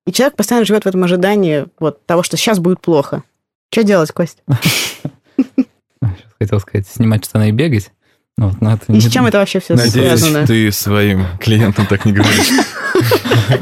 И 0.06 0.12
человек 0.12 0.36
постоянно 0.36 0.65
живет 0.65 0.84
в 0.84 0.88
этом 0.88 1.04
ожидании 1.04 1.65
вот 1.80 2.06
того, 2.06 2.21
что 2.21 2.38
сейчас 2.38 2.60
будет 2.60 2.80
плохо. 2.80 3.23
Что 3.71 3.84
делать, 3.84 4.12
Кость? 4.12 4.43
Хотел 6.39 6.60
сказать, 6.60 6.88
снимать 6.88 7.26
штаны 7.26 7.49
и 7.49 7.52
бегать. 7.52 7.91
Ну, 8.38 8.49
Вот, 8.49 8.62
но 8.62 8.73
это 8.73 8.86
И 8.91 8.93
не- 8.95 9.02
с 9.02 9.12
чем 9.12 9.26
это 9.26 9.39
вообще 9.39 9.60
все 9.60 9.76
Надеюсь, 9.76 10.19
связано? 10.19 10.45
ты 10.45 10.71
своим 10.71 11.26
клиентам 11.39 11.86
так 11.88 12.06
не 12.06 12.13
говоришь. 12.13 12.49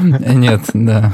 Нет, 0.00 0.62
да. 0.74 1.12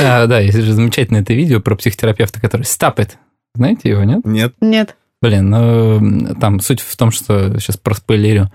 А, 0.00 0.26
да, 0.26 0.40
есть 0.40 0.58
же 0.58 0.72
замечательное 0.72 1.22
это 1.22 1.32
видео 1.32 1.60
про 1.60 1.74
психотерапевта, 1.76 2.40
который 2.40 2.62
stop 2.62 2.96
it. 2.96 3.10
Знаете 3.54 3.88
его, 3.90 4.04
нет? 4.04 4.20
Нет. 4.24 4.54
Нет. 4.60 4.96
Блин, 5.22 5.50
ну, 5.50 6.34
там 6.40 6.60
суть 6.60 6.80
в 6.80 6.96
том, 6.96 7.10
что 7.10 7.58
сейчас 7.58 7.76
проспойлерю. 7.76 8.50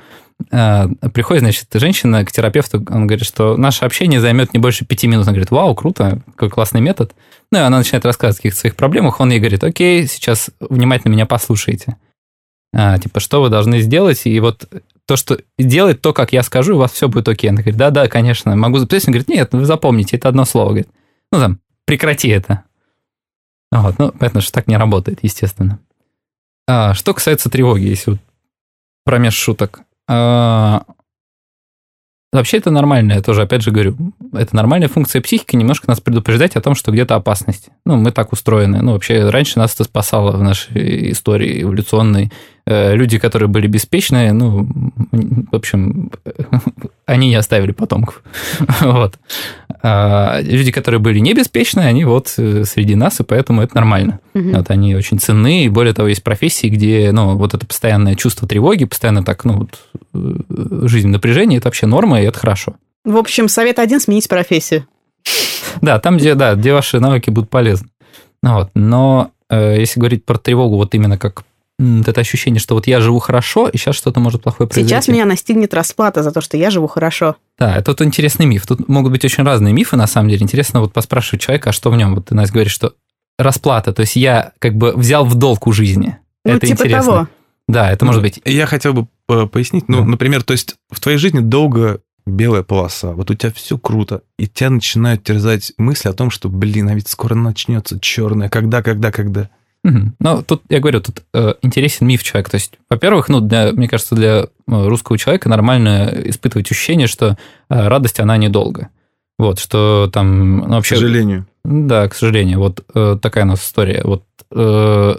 А, 0.51 0.87
Приходит, 1.13 1.43
значит, 1.43 1.67
женщина 1.73 2.23
к 2.25 2.31
терапевту, 2.31 2.77
он 2.89 3.07
говорит, 3.07 3.25
что 3.25 3.57
наше 3.57 3.85
общение 3.85 4.21
займет 4.21 4.53
не 4.53 4.59
больше 4.59 4.85
пяти 4.85 5.07
минут. 5.07 5.25
Она 5.25 5.33
говорит, 5.33 5.51
вау, 5.51 5.75
круто, 5.75 6.21
какой 6.35 6.49
классный 6.49 6.81
метод. 6.81 7.13
Ну, 7.51 7.59
и 7.59 7.61
она 7.61 7.77
начинает 7.77 8.05
рассказывать 8.05 8.37
о 8.37 8.41
каких-то 8.41 8.59
своих 8.59 8.75
проблемах. 8.75 9.19
Он 9.19 9.31
ей 9.31 9.39
говорит, 9.39 9.63
окей, 9.63 10.07
сейчас 10.07 10.51
внимательно 10.59 11.11
меня 11.11 11.25
послушайте. 11.25 11.97
А, 12.73 12.97
типа, 12.97 13.19
что 13.19 13.41
вы 13.41 13.49
должны 13.49 13.81
сделать? 13.81 14.25
И 14.25 14.39
вот 14.39 14.69
то, 15.05 15.15
что 15.17 15.39
делать 15.57 16.01
то, 16.01 16.13
как 16.13 16.31
я 16.31 16.43
скажу, 16.43 16.75
у 16.75 16.79
вас 16.79 16.91
все 16.91 17.09
будет 17.09 17.27
окей. 17.27 17.49
Она 17.49 17.61
говорит, 17.61 17.77
да-да, 17.77 18.07
конечно, 18.07 18.55
могу 18.55 18.77
записать. 18.77 19.07
Он 19.07 19.13
говорит, 19.13 19.29
нет, 19.29 19.49
вы 19.51 19.65
запомните, 19.65 20.17
это 20.17 20.29
одно 20.29 20.45
слово. 20.45 20.69
Говорит, 20.69 20.89
ну, 21.31 21.39
там, 21.39 21.59
прекрати 21.85 22.29
это. 22.29 22.63
Вот, 23.71 23.99
ну, 23.99 24.11
понятно, 24.11 24.41
что 24.41 24.53
так 24.53 24.67
не 24.67 24.77
работает, 24.77 25.19
естественно. 25.21 25.79
А, 26.73 26.93
что 26.93 27.13
касается 27.13 27.49
тревоги, 27.49 27.83
если 27.83 28.11
вот 28.11 28.19
промеж 29.03 29.33
шуток. 29.33 29.81
А, 30.07 30.83
вообще 32.31 32.59
это 32.59 32.71
нормально, 32.71 33.11
я 33.11 33.21
тоже 33.21 33.41
опять 33.41 33.61
же 33.61 33.71
говорю, 33.71 33.97
это 34.31 34.55
нормальная 34.55 34.87
функция 34.87 35.21
психики 35.21 35.57
немножко 35.57 35.89
нас 35.89 35.99
предупреждать 35.99 36.55
о 36.55 36.61
том, 36.61 36.75
что 36.75 36.93
где-то 36.93 37.15
опасность. 37.15 37.67
Ну, 37.85 37.97
мы 37.97 38.11
так 38.13 38.31
устроены. 38.31 38.81
Ну, 38.81 38.93
вообще, 38.93 39.29
раньше 39.29 39.59
нас 39.59 39.73
это 39.75 39.83
спасало 39.83 40.31
в 40.31 40.41
нашей 40.41 41.11
истории 41.11 41.61
эволюционной. 41.61 42.31
Э, 42.71 42.95
Люди, 42.95 43.17
которые 43.17 43.49
были 43.49 43.67
беспечные, 43.67 44.31
ну, 44.33 44.67
в 45.51 45.55
общем, 45.55 46.11
они 47.05 47.29
не 47.29 47.35
оставили 47.35 47.71
потомков. 47.71 48.23
Вот. 48.81 49.15
А 49.83 50.39
люди, 50.41 50.71
которые 50.71 50.99
были 50.99 51.19
не 51.19 51.33
беспечные, 51.33 51.87
они 51.87 52.05
вот 52.05 52.33
э, 52.37 52.63
среди 52.65 52.95
нас, 52.95 53.19
и 53.19 53.23
поэтому 53.23 53.61
это 53.61 53.75
нормально. 53.75 54.19
Мгм. 54.33 54.53
Вот 54.53 54.69
они 54.69 54.95
очень 54.95 55.19
ценны, 55.19 55.65
и 55.65 55.69
более 55.69 55.93
того, 55.93 56.07
есть 56.07 56.23
профессии, 56.23 56.67
где, 56.67 57.11
ну, 57.11 57.35
вот 57.35 57.53
это 57.53 57.65
постоянное 57.65 58.15
чувство 58.15 58.47
тревоги, 58.47 58.85
постоянно 58.85 59.23
так, 59.23 59.43
ну, 59.43 59.53
вот, 59.53 59.79
э, 60.13 60.87
жизнь 60.87 61.07
в 61.07 61.11
напряжении, 61.11 61.57
это 61.57 61.67
вообще 61.67 61.87
норма, 61.87 62.21
и 62.21 62.25
это 62.25 62.39
хорошо. 62.39 62.75
В 63.03 63.17
общем, 63.17 63.49
совет 63.49 63.79
один– 63.79 63.99
сменить 64.01 64.29
профессию. 64.29 64.85
Да, 65.81 65.99
там, 65.99 66.17
где, 66.17 66.35
да, 66.35 66.53
где 66.55 66.73
ваши 66.73 66.99
навыки 66.99 67.29
будут 67.29 67.49
полезны. 67.49 67.87
Ну, 68.43 68.53
вот. 68.53 68.69
Но 68.75 69.31
э, 69.49 69.79
если 69.79 69.99
говорить 69.99 70.25
про 70.25 70.37
тревогу, 70.37 70.75
вот 70.75 70.93
именно 70.93 71.17
как 71.17 71.43
вот 71.81 72.07
это 72.07 72.21
ощущение, 72.21 72.59
что 72.59 72.75
вот 72.75 72.87
я 72.87 73.01
живу 73.01 73.19
хорошо, 73.19 73.67
и 73.67 73.77
сейчас 73.77 73.95
что-то 73.95 74.19
может 74.19 74.43
плохое 74.43 74.67
произойти. 74.67 74.89
Сейчас 74.89 75.07
меня 75.07 75.25
настигнет 75.25 75.73
расплата 75.73 76.23
за 76.23 76.31
то, 76.31 76.41
что 76.41 76.57
я 76.57 76.69
живу 76.69 76.87
хорошо. 76.87 77.35
Да, 77.57 77.75
это 77.75 77.91
вот 77.91 78.01
интересный 78.01 78.45
миф. 78.45 78.65
Тут 78.67 78.87
могут 78.87 79.11
быть 79.11 79.25
очень 79.25 79.43
разные 79.43 79.73
мифы, 79.73 79.95
на 79.97 80.07
самом 80.07 80.29
деле. 80.29 80.43
Интересно 80.43 80.79
вот 80.81 80.93
поспрашивать 80.93 81.41
человека, 81.41 81.71
а 81.71 81.73
что 81.73 81.89
в 81.89 81.97
нем? 81.97 82.15
Вот 82.15 82.27
ты, 82.27 82.35
Настя, 82.35 82.53
говоришь, 82.53 82.73
что 82.73 82.93
расплата, 83.37 83.93
то 83.93 84.01
есть 84.01 84.15
я 84.15 84.51
как 84.59 84.75
бы 84.75 84.93
взял 84.95 85.25
в 85.25 85.35
долг 85.35 85.67
у 85.67 85.71
жизни. 85.71 86.17
Ну, 86.45 86.53
это 86.53 86.67
типа 86.67 86.83
интересно. 86.83 87.11
того. 87.11 87.27
Да, 87.67 87.91
это 87.91 88.05
может 88.05 88.21
быть. 88.21 88.41
Я 88.45 88.65
хотел 88.65 88.93
бы 88.93 89.07
пояснить. 89.47 89.87
Ну, 89.87 89.99
Да. 89.99 90.05
например, 90.05 90.43
то 90.43 90.51
есть 90.51 90.75
в 90.91 90.99
твоей 90.99 91.17
жизни 91.17 91.39
долго 91.39 92.01
белая 92.25 92.63
полоса, 92.63 93.13
вот 93.13 93.31
у 93.31 93.33
тебя 93.33 93.51
все 93.51 93.77
круто, 93.77 94.21
и 94.37 94.47
тебя 94.47 94.69
начинают 94.69 95.23
терзать 95.23 95.73
мысли 95.77 96.09
о 96.09 96.13
том, 96.13 96.29
что, 96.29 96.49
блин, 96.49 96.89
а 96.89 96.93
ведь 96.93 97.07
скоро 97.07 97.33
начнется 97.33 97.99
черное, 97.99 98.49
когда, 98.49 98.83
когда, 98.83 99.11
когда. 99.11 99.49
Угу. 99.83 99.99
Ну, 100.19 100.43
тут, 100.43 100.63
я 100.69 100.79
говорю, 100.79 101.01
тут 101.01 101.23
э, 101.33 101.55
интересен 101.61 102.07
миф 102.07 102.23
человека. 102.23 102.51
То 102.51 102.55
есть, 102.55 102.73
во-первых, 102.89 103.29
ну, 103.29 103.39
для, 103.39 103.71
мне 103.71 103.87
кажется, 103.87 104.15
для 104.15 104.31
э, 104.31 104.47
русского 104.67 105.17
человека 105.17 105.49
нормально 105.49 106.13
испытывать 106.25 106.69
ощущение, 106.69 107.07
что 107.07 107.37
э, 107.69 107.87
радость, 107.87 108.19
она 108.19 108.37
недолго. 108.37 108.89
Вот, 109.39 109.59
что 109.59 110.09
там... 110.13 110.59
Ну, 110.59 110.69
вообще, 110.75 110.95
К 110.95 110.99
сожалению. 110.99 111.47
Да, 111.63 112.07
к 112.07 112.13
сожалению. 112.13 112.59
Вот 112.59 112.85
э, 112.93 113.17
такая 113.19 113.43
у 113.43 113.47
нас 113.47 113.63
история. 113.63 114.01
Вот 114.03 114.23
э, 114.51 115.15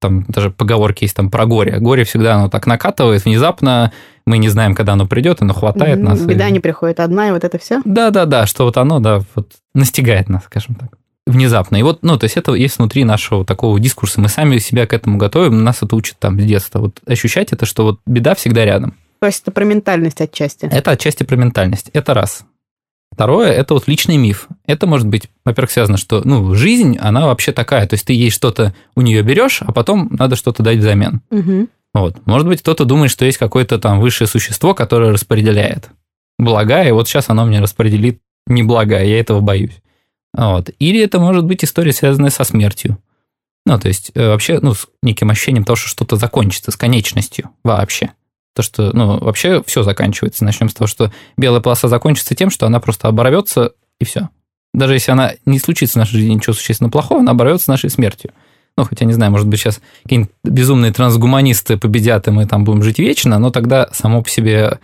там 0.00 0.24
даже 0.28 0.50
поговорки 0.50 1.04
есть 1.04 1.16
там 1.16 1.30
про 1.30 1.44
горе. 1.44 1.78
Горе 1.78 2.04
всегда 2.04 2.36
оно 2.36 2.48
так 2.48 2.66
накатывает 2.66 3.24
внезапно, 3.24 3.92
мы 4.26 4.38
не 4.38 4.48
знаем, 4.48 4.74
когда 4.74 4.94
оно 4.94 5.06
придет, 5.06 5.42
оно 5.42 5.52
хватает 5.52 6.02
нас. 6.02 6.20
Беда 6.20 6.48
и... 6.48 6.52
не 6.52 6.60
приходит 6.60 7.00
одна, 7.00 7.28
и 7.28 7.32
вот 7.32 7.44
это 7.44 7.58
все. 7.58 7.80
Да-да-да, 7.84 8.46
что 8.46 8.64
вот 8.64 8.76
оно, 8.76 8.98
да, 8.98 9.22
вот 9.34 9.52
настигает 9.74 10.28
нас, 10.28 10.44
скажем 10.44 10.74
так 10.74 10.96
внезапно. 11.26 11.76
И 11.76 11.82
вот, 11.82 12.02
ну, 12.02 12.16
то 12.18 12.24
есть 12.24 12.36
это 12.36 12.54
есть 12.54 12.78
внутри 12.78 13.04
нашего 13.04 13.44
такого 13.44 13.78
дискурса. 13.80 14.20
Мы 14.20 14.28
сами 14.28 14.58
себя 14.58 14.86
к 14.86 14.92
этому 14.92 15.18
готовим, 15.18 15.64
нас 15.64 15.82
это 15.82 15.96
учат 15.96 16.18
там 16.18 16.40
с 16.40 16.44
детства. 16.44 16.78
Вот 16.78 17.00
ощущать 17.06 17.52
это, 17.52 17.66
что 17.66 17.84
вот 17.84 18.00
беда 18.06 18.34
всегда 18.34 18.64
рядом. 18.64 18.94
То 19.20 19.26
есть 19.26 19.42
это 19.42 19.50
про 19.50 19.64
ментальность 19.64 20.20
отчасти. 20.20 20.66
Это 20.66 20.92
отчасти 20.92 21.22
про 21.22 21.36
ментальность. 21.36 21.90
Это 21.92 22.14
раз. 22.14 22.44
Второе– 23.12 23.50
это 23.52 23.74
вот 23.74 23.88
личный 23.88 24.18
миф. 24.18 24.46
Это 24.66 24.86
может 24.86 25.08
быть, 25.08 25.30
во-первых, 25.44 25.70
связано, 25.70 25.96
что 25.96 26.20
ну, 26.24 26.54
жизнь, 26.54 26.98
она 27.00 27.26
вообще 27.26 27.52
такая. 27.52 27.86
То 27.86 27.94
есть 27.94 28.06
ты 28.06 28.12
ей 28.12 28.30
что-то 28.30 28.74
у 28.94 29.00
нее 29.00 29.22
берешь, 29.22 29.62
а 29.62 29.72
потом 29.72 30.08
надо 30.10 30.36
что-то 30.36 30.62
дать 30.62 30.78
взамен. 30.78 31.22
Угу. 31.30 31.68
Вот. 31.94 32.26
Может 32.26 32.46
быть, 32.46 32.60
кто-то 32.60 32.84
думает, 32.84 33.10
что 33.10 33.24
есть 33.24 33.38
какое-то 33.38 33.78
там 33.78 34.00
высшее 34.00 34.28
существо, 34.28 34.74
которое 34.74 35.12
распределяет 35.12 35.88
блага, 36.38 36.82
и 36.84 36.90
вот 36.90 37.08
сейчас 37.08 37.30
оно 37.30 37.46
мне 37.46 37.60
распределит 37.60 38.20
не 38.46 38.62
блага, 38.62 39.02
я 39.02 39.18
этого 39.18 39.40
боюсь. 39.40 39.80
Вот. 40.36 40.70
Или 40.78 41.00
это 41.00 41.18
может 41.18 41.44
быть 41.44 41.64
история, 41.64 41.92
связанная 41.92 42.30
со 42.30 42.44
смертью. 42.44 42.98
Ну, 43.64 43.78
то 43.80 43.88
есть, 43.88 44.12
э, 44.14 44.28
вообще, 44.28 44.60
ну, 44.60 44.74
с 44.74 44.86
неким 45.02 45.30
ощущением 45.30 45.64
того, 45.64 45.76
что 45.76 45.88
что-то 45.88 46.16
закончится, 46.16 46.70
с 46.70 46.76
конечностью 46.76 47.50
вообще. 47.64 48.12
То, 48.54 48.62
что, 48.62 48.94
ну, 48.94 49.18
вообще 49.18 49.62
все 49.66 49.82
заканчивается. 49.82 50.44
Начнем 50.44 50.68
с 50.68 50.74
того, 50.74 50.86
что 50.86 51.10
белая 51.36 51.60
полоса 51.60 51.88
закончится 51.88 52.34
тем, 52.34 52.50
что 52.50 52.66
она 52.66 52.80
просто 52.80 53.08
оборвется, 53.08 53.72
и 53.98 54.04
все. 54.04 54.28
Даже 54.72 54.92
если 54.92 55.10
она 55.10 55.32
не 55.46 55.58
случится 55.58 55.94
в 55.94 56.02
нашей 56.02 56.20
жизни 56.20 56.34
ничего 56.34 56.52
существенно 56.52 56.90
плохого, 56.90 57.20
она 57.20 57.32
оборвется 57.32 57.70
нашей 57.70 57.90
смертью. 57.90 58.30
Ну, 58.76 58.84
хотя, 58.84 59.06
не 59.06 59.14
знаю, 59.14 59.32
может 59.32 59.48
быть, 59.48 59.58
сейчас 59.58 59.80
какие-нибудь 60.02 60.32
безумные 60.44 60.92
трансгуманисты 60.92 61.78
победят, 61.78 62.28
и 62.28 62.30
мы 62.30 62.46
там 62.46 62.64
будем 62.64 62.82
жить 62.82 62.98
вечно, 62.98 63.38
но 63.38 63.50
тогда 63.50 63.88
само 63.92 64.22
по 64.22 64.28
себе 64.28 64.78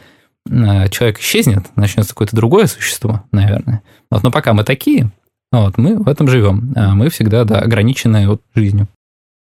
э, 0.50 0.88
человек 0.88 1.20
исчезнет, 1.20 1.66
начнется 1.76 2.14
какое-то 2.14 2.34
другое 2.34 2.66
существо, 2.66 3.22
наверное. 3.32 3.82
Вот, 4.10 4.22
но 4.22 4.30
пока 4.30 4.54
мы 4.54 4.64
такие, 4.64 5.10
вот, 5.52 5.78
мы 5.78 5.96
в 5.96 6.08
этом 6.08 6.28
живем. 6.28 6.72
А 6.74 6.94
мы 6.94 7.10
всегда, 7.10 7.44
да, 7.44 7.60
ограничены 7.60 8.26
вот 8.26 8.40
жизнью. 8.54 8.88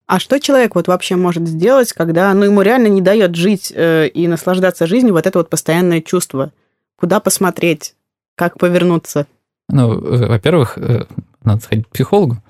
А 0.07 0.19
что 0.19 0.39
человек 0.39 0.75
вот 0.75 0.89
вообще 0.89 1.15
может 1.15 1.47
сделать, 1.47 1.93
когда 1.93 2.33
ну, 2.33 2.43
ему 2.43 2.61
реально 2.61 2.87
не 2.87 3.01
дает 3.01 3.33
жить 3.35 3.71
э, 3.73 4.09
и 4.09 4.27
наслаждаться 4.27 4.85
жизнью 4.85 5.13
вот 5.13 5.25
это 5.25 5.39
вот 5.39 5.49
постоянное 5.49 6.01
чувство? 6.01 6.51
Куда 6.97 7.21
посмотреть? 7.21 7.95
Как 8.35 8.57
повернуться? 8.57 9.25
Ну, 9.69 9.93
э, 9.93 10.27
во-первых, 10.27 10.77
э, 10.77 11.05
надо 11.45 11.61
сходить 11.61 11.87
к 11.87 11.91
психологу. 11.91 12.43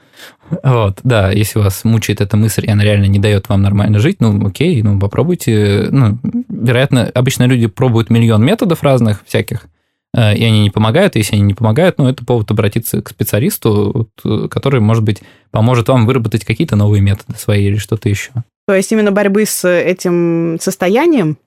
Вот, 0.63 0.99
да, 1.03 1.31
если 1.31 1.59
вас 1.59 1.83
мучает 1.83 2.19
эта 2.19 2.35
мысль, 2.35 2.65
и 2.65 2.71
она 2.71 2.83
реально 2.83 3.05
не 3.05 3.19
дает 3.19 3.47
вам 3.47 3.61
нормально 3.61 3.99
жить, 3.99 4.17
ну, 4.19 4.47
окей, 4.47 4.81
ну, 4.81 4.99
попробуйте. 4.99 5.87
Ну, 5.91 6.17
вероятно, 6.49 7.11
обычно 7.13 7.43
люди 7.43 7.67
пробуют 7.67 8.09
миллион 8.09 8.43
методов 8.43 8.83
разных 8.83 9.23
всяких, 9.25 9.67
и 10.13 10.43
они 10.43 10.61
не 10.61 10.69
помогают, 10.69 11.15
если 11.15 11.35
они 11.35 11.43
не 11.43 11.53
помогают, 11.53 11.97
ну, 11.97 12.07
это 12.07 12.25
повод 12.25 12.51
обратиться 12.51 13.01
к 13.01 13.09
специалисту, 13.09 14.09
э, 14.25 14.47
который, 14.49 14.81
может 14.81 15.03
быть, 15.03 15.21
поможет 15.51 15.87
вам 15.87 16.05
выработать 16.05 16.43
какие-то 16.43 16.75
новые 16.75 17.01
методы 17.01 17.37
свои 17.37 17.65
или 17.65 17.77
что-то 17.77 18.09
еще. 18.09 18.31
То 18.67 18.75
есть 18.75 18.91
именно 18.91 19.11
борьбы 19.11 19.45
с 19.45 19.67
этим 19.67 20.57
состоянием? 20.59 21.37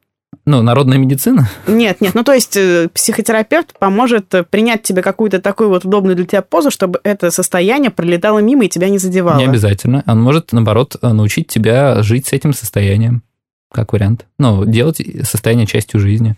Ну, 0.47 0.63
народная 0.63 0.99
медицина? 0.99 1.49
Нет, 1.67 2.01
нет, 2.01 2.15
ну 2.15 2.25
то 2.25 2.33
есть 2.33 2.57
э, 2.57 2.89
психотерапевт 2.93 3.79
поможет 3.79 4.33
принять 4.51 4.83
тебе 4.83 5.03
какую-то 5.03 5.41
такую 5.41 5.69
вот 5.69 5.85
удобную 5.85 6.17
для 6.17 6.25
тебя 6.25 6.43
позу, 6.43 6.71
чтобы 6.71 7.01
это 7.05 7.31
состояние 7.31 7.91
пролетало 7.91 8.39
мимо 8.39 8.65
и 8.65 8.69
тебя 8.69 8.89
не 8.89 8.99
задевало. 8.99 9.39
Не 9.39 9.45
обязательно. 9.45 10.03
Он 10.07 10.23
может, 10.23 10.53
наоборот, 10.53 10.97
научить 11.03 11.49
тебя 11.49 12.03
жить 12.03 12.27
с 12.27 12.33
этим 12.33 12.53
состоянием, 12.55 13.23
как 13.73 13.93
вариант. 13.93 14.27
Ну, 14.39 14.65
делать 14.65 15.01
состояние 15.23 15.67
частью 15.67 16.01
жизни. 16.01 16.37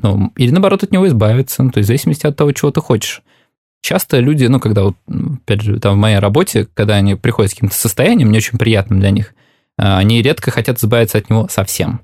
Ну, 0.00 0.32
или 0.36 0.50
наоборот 0.50 0.82
от 0.82 0.92
него 0.92 1.06
избавиться, 1.06 1.62
ну, 1.62 1.70
то 1.70 1.78
есть 1.78 1.86
в 1.86 1.88
зависимости 1.88 2.26
от 2.26 2.36
того, 2.36 2.52
чего 2.52 2.70
ты 2.70 2.80
хочешь. 2.80 3.22
Часто 3.82 4.20
люди, 4.20 4.46
ну, 4.46 4.60
когда 4.60 4.84
вот, 4.84 4.96
опять 5.08 5.60
же, 5.60 5.78
там 5.80 5.94
в 5.94 6.00
моей 6.00 6.18
работе, 6.18 6.68
когда 6.72 6.94
они 6.94 7.16
приходят 7.16 7.50
с 7.50 7.54
каким-то 7.54 7.74
состоянием, 7.74 8.30
не 8.30 8.38
очень 8.38 8.58
приятным 8.58 9.00
для 9.00 9.10
них, 9.10 9.34
а, 9.78 9.98
они 9.98 10.22
редко 10.22 10.50
хотят 10.50 10.78
избавиться 10.78 11.18
от 11.18 11.28
него 11.28 11.48
совсем. 11.50 12.00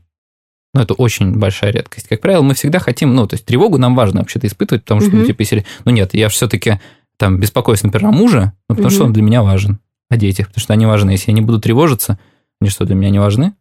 Ну, 0.75 0.83
это 0.83 0.95
очень 0.95 1.37
большая 1.37 1.73
редкость. 1.73 2.09
Как 2.09 2.21
правило, 2.21 2.43
мы 2.43 2.55
всегда 2.55 2.79
хотим, 2.79 3.15
ну, 3.15 3.27
то 3.27 3.35
есть 3.35 3.47
тревогу 3.47 3.79
нам 3.79 3.95
важно 3.95 4.21
вообще-то 4.21 4.47
испытывать, 4.47 4.83
потому 4.85 5.01
что, 5.01 5.11
mm-hmm. 5.11 5.21
ну, 5.21 5.27
типа, 5.27 5.41
если, 5.41 5.67
ну, 5.85 5.93
нет, 5.93 6.15
я 6.15 6.29
все-таки 6.29 6.81
там 7.17 7.39
беспокоюсь, 7.39 7.83
например, 7.83 8.09
о 8.09 8.13
муже, 8.13 8.53
ну, 8.69 8.77
потому 8.77 8.89
mm-hmm. 8.89 8.95
что 8.95 9.05
он 9.05 9.13
для 9.13 9.23
меня 9.23 9.43
важен, 9.43 9.79
о 10.11 10.17
детях, 10.17 10.49
потому 10.49 10.63
что 10.63 10.73
они 10.73 10.87
важны. 10.87 11.11
Если 11.11 11.31
я 11.31 11.35
не 11.35 11.41
буду 11.41 11.61
тревожиться, 11.61 12.19
они 12.61 12.71
что, 12.71 12.85
для 12.85 12.95
меня 12.95 13.11
не 13.11 13.19
важны? 13.19 13.55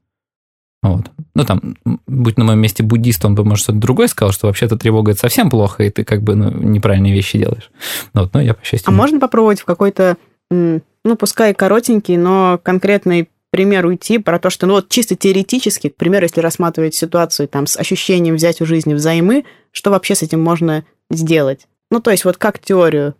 Вот. 0.84 1.12
Ну, 1.34 1.44
там, 1.44 1.76
будь 2.08 2.38
на 2.38 2.46
моем 2.46 2.60
месте 2.60 2.84
буддист, 2.84 3.26
он 3.26 3.36
бы, 3.36 3.44
может, 3.44 3.63
что-то 3.63 3.80
другое 3.80 4.08
сказал, 4.08 4.32
что 4.32 4.48
вообще-то 4.48 4.78
тревога– 4.78 5.12
это 5.13 5.22
совсем 5.22 5.50
плохо, 5.50 5.84
и 5.84 5.90
ты 5.90 6.04
как 6.04 6.22
бы 6.22 6.36
ну, 6.36 6.52
неправильные 6.52 7.13
вещи 7.13 7.40
делаешь. 7.40 7.72
Вот, 8.13 8.34
но 8.34 8.42
я, 8.42 8.54
по 8.54 8.63
счастью... 8.63 8.90
А 8.90 8.92
не... 8.92 8.98
можно 8.98 9.20
попробовать 9.20 9.60
в 9.60 9.66
какой-то, 9.66 10.18
ну, 10.52 10.82
пускай 11.18 11.54
коротенький, 11.54 12.18
но 12.18 12.60
конкретный 12.62 13.30
пример 13.50 13.86
уйти 13.86 14.20
про 14.20 14.40
то, 14.40 14.50
что, 14.50 14.68
ну, 14.68 14.74
вот 14.74 14.90
чисто 14.90 15.16
теоретически, 15.16 15.90
к 15.90 15.96
примеру, 15.96 16.26
если 16.26 16.42
рассматривать 16.42 16.94
ситуацию 16.94 17.48
там 17.48 17.66
с 17.66 17.78
ощущением 17.78 18.36
взять 18.36 18.62
у 18.62 18.66
жизни 18.66 18.94
взаймы, 18.94 19.46
что 19.72 19.90
вообще 19.90 20.16
с 20.16 20.22
этим 20.22 20.42
можно 20.42 20.86
сделать? 21.10 21.68
Ну, 21.90 22.02
то 22.02 22.12
есть 22.12 22.26
вот 22.26 22.38
как 22.38 22.60
теорию. 22.60 23.16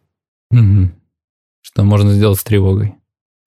Угу. 0.52 0.92
Что 1.62 1.84
можно 1.84 2.14
сделать 2.14 2.40
с 2.40 2.44
тревогой? 2.44 2.97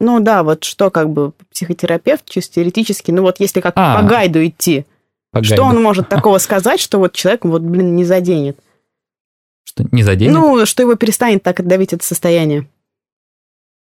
Ну 0.01 0.19
да, 0.21 0.43
вот 0.43 0.65
что 0.65 0.91
как 0.91 1.11
бы 1.11 1.33
психотерапевт 1.53 2.25
чисто 2.29 2.55
теоретически, 2.55 3.11
ну 3.11 3.23
вот 3.23 3.39
если 3.39 3.61
как 3.61 3.75
а, 3.77 4.01
по 4.01 4.09
гайду 4.09 4.45
идти, 4.45 4.87
по 5.31 5.45
что 5.45 5.57
гайду. 5.57 5.77
он 5.77 5.83
может 5.83 6.09
такого 6.09 6.39
сказать, 6.39 6.81
что 6.81 6.99
вот 6.99 7.13
человек 7.13 7.45
вот, 7.45 7.61
блин, 7.61 7.95
не 7.95 8.05
заденет? 8.05 8.59
Что 9.65 9.85
не 9.93 10.03
заденет? 10.03 10.35
Ну, 10.35 10.65
что 10.67 10.83
его 10.83 10.95
перестанет 10.95 11.43
так 11.43 11.65
давить 11.65 11.93
это 11.93 12.05
состояние. 12.05 12.67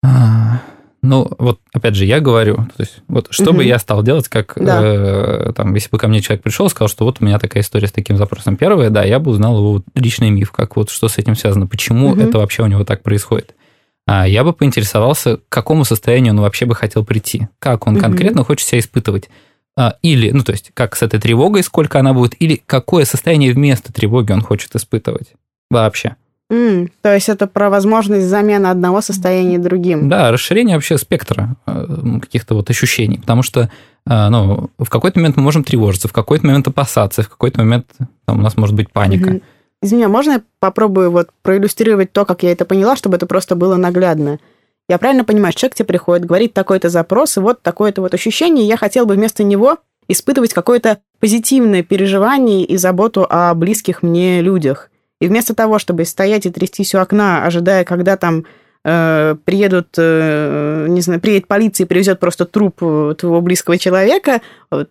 А, 0.05 0.61
ну, 1.03 1.29
вот 1.39 1.61
опять 1.73 1.95
же, 1.95 2.05
я 2.05 2.21
говорю, 2.21 2.57
то 2.57 2.81
есть, 2.81 2.99
вот 3.09 3.29
что 3.31 3.51
угу. 3.51 3.59
бы 3.59 3.65
я 3.65 3.79
стал 3.79 4.03
делать, 4.03 4.29
как 4.29 4.53
да. 4.57 4.81
э, 4.83 5.53
там, 5.57 5.75
если 5.75 5.89
бы 5.91 5.99
ко 5.99 6.09
мне 6.09 6.21
человек 6.21 6.45
пришел 6.45 6.67
и 6.67 6.71
сказал, 6.71 6.89
что 6.89 7.05
вот 7.05 7.17
у 7.21 7.25
меня 7.25 7.39
такая 7.39 7.63
история 7.63 7.89
с 7.89 7.93
таким 7.93 8.19
запросом. 8.19 8.57
Первое, 8.57 8.91
да, 8.91 9.03
я 9.03 9.19
бы 9.19 9.31
узнал 9.31 9.57
его 9.57 9.83
личный 9.95 10.31
миф, 10.31 10.53
как 10.53 10.77
вот 10.77 10.91
что 10.91 11.09
с 11.09 11.17
этим 11.17 11.35
связано, 11.37 11.67
почему 11.67 12.11
угу. 12.11 12.21
это 12.21 12.39
вообще 12.39 12.63
у 12.63 12.67
него 12.67 12.85
так 12.85 13.03
происходит. 13.03 13.57
А 14.15 14.29
я 14.29 14.45
бы 14.45 14.53
поинтересовался, 14.53 15.39
к 15.39 15.49
какому 15.49 15.87
состоянию 15.87 16.35
он 16.35 16.41
вообще 16.43 16.67
бы 16.67 16.75
хотел 16.75 17.03
прийти, 17.03 17.49
как 17.59 17.87
он 17.87 17.99
конкретно 17.99 18.45
хочет 18.45 18.69
себя 18.69 18.79
испытывать. 18.79 19.31
А, 19.75 19.97
или, 20.03 20.31
ну, 20.33 20.43
то 20.43 20.53
есть, 20.53 20.71
как 20.75 20.97
с 20.97 21.03
этой 21.03 21.19
тревогой, 21.19 21.63
сколько 21.63 21.99
она 21.99 22.13
будет, 22.13 22.35
или 22.39 22.61
какое 22.67 23.07
состояние 23.07 23.55
вместо 23.55 23.91
тревоги 23.91 24.33
он 24.33 24.43
хочет 24.43 24.77
испытывать 24.77 25.33
вообще. 25.71 26.17
Mm, 26.51 26.91
то 27.01 27.15
есть 27.15 27.31
это 27.31 27.47
про 27.47 27.71
возможность 27.71 28.27
замены 28.27 28.67
одного 28.67 29.01
состояния 29.01 29.59
другим. 29.59 30.11
Да, 30.11 30.31
расширение 30.31 30.77
вообще 30.77 30.99
спектра 30.99 31.57
э, 31.67 32.19
каких-то 32.21 32.55
вот 32.55 32.69
ощущений, 32.69 33.17
потому 33.19 33.43
что 33.43 33.71
э, 34.07 34.29
ну, 34.29 34.69
в 34.79 34.91
какой-то 34.91 35.21
момент 35.21 35.39
мы 35.39 35.43
можем 35.43 35.65
тревожиться, 35.65 36.09
в 36.09 36.13
какой-то 36.13 36.47
момент 36.47 36.69
опасаться, 36.69 37.23
в 37.23 37.31
какой-то 37.31 37.61
момент 37.61 37.87
там, 38.27 38.41
у 38.41 38.43
нас 38.43 38.59
может 38.59 38.77
быть 38.77 38.93
паника. 38.93 39.31
Mm-hmm. 39.31 39.43
Извини, 39.83 40.05
а 40.05 40.09
можно 40.09 40.33
я 40.33 40.43
попробую 40.61 41.11
вот 41.11 41.31
проиллюстрировать 41.43 42.13
то, 42.13 42.25
как 42.25 42.45
я 42.45 42.53
это 42.53 42.65
поняла, 42.65 42.95
чтобы 42.95 43.17
это 43.17 43.27
просто 43.27 43.57
было 43.57 43.77
наглядно? 43.77 44.39
Я 44.89 44.99
правильно 44.99 45.25
понимаю, 45.25 45.53
человек 45.55 45.75
тебе 45.75 45.87
приходит, 45.87 46.25
говорит 46.25 46.55
такой-то 46.55 46.89
запрос, 46.89 47.37
и 47.37 47.41
вот 47.41 47.63
такое-то 47.63 48.01
вот 48.01 48.15
ощущение, 48.15 48.65
и 48.65 48.69
я 48.69 48.77
хотел 48.77 49.07
бы 49.07 49.15
вместо 49.15 49.43
него 49.43 49.79
испытывать 50.07 50.53
какое-то 50.53 50.99
позитивное 51.19 51.83
переживание 51.83 52.65
и 52.65 52.77
заботу 52.77 53.27
о 53.29 53.55
близких 53.55 54.03
мне 54.03 54.41
людях. 54.41 54.91
И 55.21 55.27
вместо 55.27 55.55
того, 55.55 55.79
чтобы 55.79 56.05
стоять 56.05 56.47
и 56.47 56.51
трястись 56.51 56.95
у 56.95 56.99
окна, 56.99 57.45
ожидая, 57.45 57.85
когда 57.85 58.17
там 58.17 58.45
э, 58.85 59.37
приедут, 59.45 59.89
э, 59.97 60.87
не 60.89 61.01
знаю, 61.01 61.21
приедет 61.21 61.49
полиция 61.49 61.85
и 61.85 61.89
привезет 61.89 62.21
просто 62.21 62.45
труп 62.45 62.77
твоего 62.79 63.41
близкого 63.41 63.79
человека, 63.79 64.43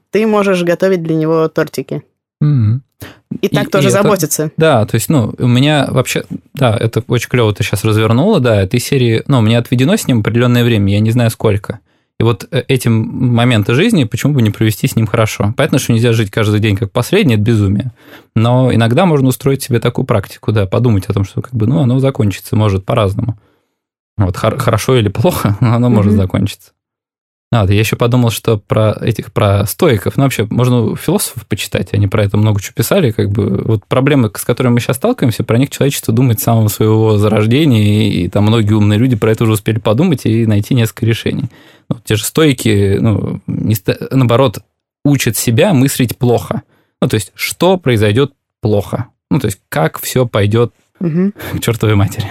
ты 0.09 0.27
можешь 0.27 0.63
готовить 0.63 1.03
для 1.03 1.15
него 1.15 1.47
тортики. 1.47 2.03
Mm-hmm. 2.43 2.79
И 3.41 3.47
так 3.47 3.67
и, 3.67 3.69
тоже 3.69 3.87
и 3.87 3.91
заботиться. 3.91 4.43
Это, 4.43 4.53
да, 4.57 4.85
то 4.85 4.95
есть, 4.95 5.09
ну, 5.09 5.33
у 5.37 5.47
меня 5.47 5.87
вообще, 5.89 6.23
да, 6.53 6.75
это 6.77 7.03
очень 7.07 7.29
клево 7.29 7.53
ты 7.53 7.63
сейчас 7.63 7.83
развернула, 7.83 8.39
да, 8.39 8.61
этой 8.61 8.79
серии, 8.79 9.23
ну, 9.27 9.41
меня 9.41 9.59
отведено 9.59 9.95
с 9.95 10.07
ним 10.07 10.19
определенное 10.19 10.63
время, 10.63 10.93
я 10.93 10.99
не 10.99 11.11
знаю 11.11 11.29
сколько. 11.29 11.79
И 12.19 12.23
вот 12.23 12.47
э, 12.51 12.63
эти 12.67 12.87
моменты 12.87 13.73
жизни, 13.73 14.03
почему 14.03 14.33
бы 14.33 14.43
не 14.43 14.51
провести 14.51 14.87
с 14.87 14.95
ним 14.95 15.07
хорошо? 15.07 15.55
Понятно, 15.57 15.79
что 15.79 15.93
нельзя 15.93 16.13
жить 16.13 16.29
каждый 16.29 16.59
день 16.59 16.75
как 16.75 16.91
последний, 16.91 17.33
это 17.33 17.41
безумие. 17.41 17.91
Но 18.35 18.71
иногда 18.71 19.07
можно 19.07 19.29
устроить 19.29 19.63
себе 19.63 19.79
такую 19.79 20.05
практику, 20.05 20.51
да, 20.51 20.67
подумать 20.67 21.05
о 21.07 21.13
том, 21.13 21.23
что 21.23 21.41
как 21.41 21.55
бы, 21.55 21.65
ну, 21.65 21.79
оно 21.79 21.99
закончится, 21.99 22.55
может 22.55 22.85
по-разному. 22.85 23.39
Вот 24.17 24.37
хорошо 24.37 24.97
или 24.97 25.09
плохо, 25.09 25.57
но 25.61 25.73
оно 25.75 25.87
mm-hmm. 25.87 25.89
может 25.89 26.13
закончиться. 26.13 26.73
А, 27.53 27.65
я 27.65 27.79
еще 27.79 27.97
подумал, 27.97 28.29
что 28.29 28.57
про 28.57 28.93
этих, 29.01 29.33
про 29.33 29.65
стоиков, 29.65 30.15
ну, 30.15 30.23
вообще, 30.23 30.47
можно 30.49 30.95
философов 30.95 31.45
почитать, 31.47 31.93
они 31.93 32.07
про 32.07 32.23
это 32.23 32.37
много 32.37 32.61
чего 32.61 32.73
писали, 32.75 33.11
как 33.11 33.29
бы, 33.29 33.61
вот 33.65 33.85
проблемы, 33.85 34.31
с 34.33 34.45
которыми 34.45 34.75
мы 34.75 34.79
сейчас 34.79 34.95
сталкиваемся, 34.95 35.43
про 35.43 35.57
них 35.57 35.69
человечество 35.69 36.13
думает 36.13 36.39
с 36.39 36.43
самого 36.43 36.69
своего 36.69 37.17
зарождения, 37.17 37.81
и, 37.81 38.23
и 38.23 38.29
там 38.29 38.45
многие 38.45 38.73
умные 38.73 38.97
люди 38.97 39.17
про 39.17 39.31
это 39.31 39.43
уже 39.43 39.53
успели 39.53 39.79
подумать 39.79 40.25
и 40.25 40.45
найти 40.45 40.75
несколько 40.75 41.05
решений. 41.05 41.49
Ну, 41.89 41.97
те 42.05 42.15
же 42.15 42.23
стойки, 42.23 42.97
ну, 43.01 43.41
не, 43.47 43.75
наоборот, 44.11 44.59
учат 45.03 45.35
себя 45.35 45.73
мыслить 45.73 46.17
плохо. 46.17 46.61
Ну, 47.01 47.09
то 47.09 47.15
есть, 47.15 47.33
что 47.35 47.75
произойдет 47.75 48.31
плохо? 48.61 49.07
Ну, 49.29 49.39
то 49.39 49.47
есть, 49.47 49.59
как 49.67 49.99
все 49.99 50.25
пойдет 50.25 50.71
угу. 51.01 51.33
к 51.53 51.59
чертовой 51.59 51.95
матери. 51.95 52.27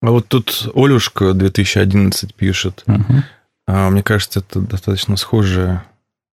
А 0.00 0.10
вот 0.10 0.26
тут 0.28 0.70
Олюшка 0.74 1.34
2011 1.34 2.34
пишет. 2.34 2.82
Угу. 2.86 3.22
А, 3.66 3.90
мне 3.90 4.02
кажется, 4.02 4.40
это 4.40 4.60
достаточно 4.60 5.16
схожая 5.16 5.84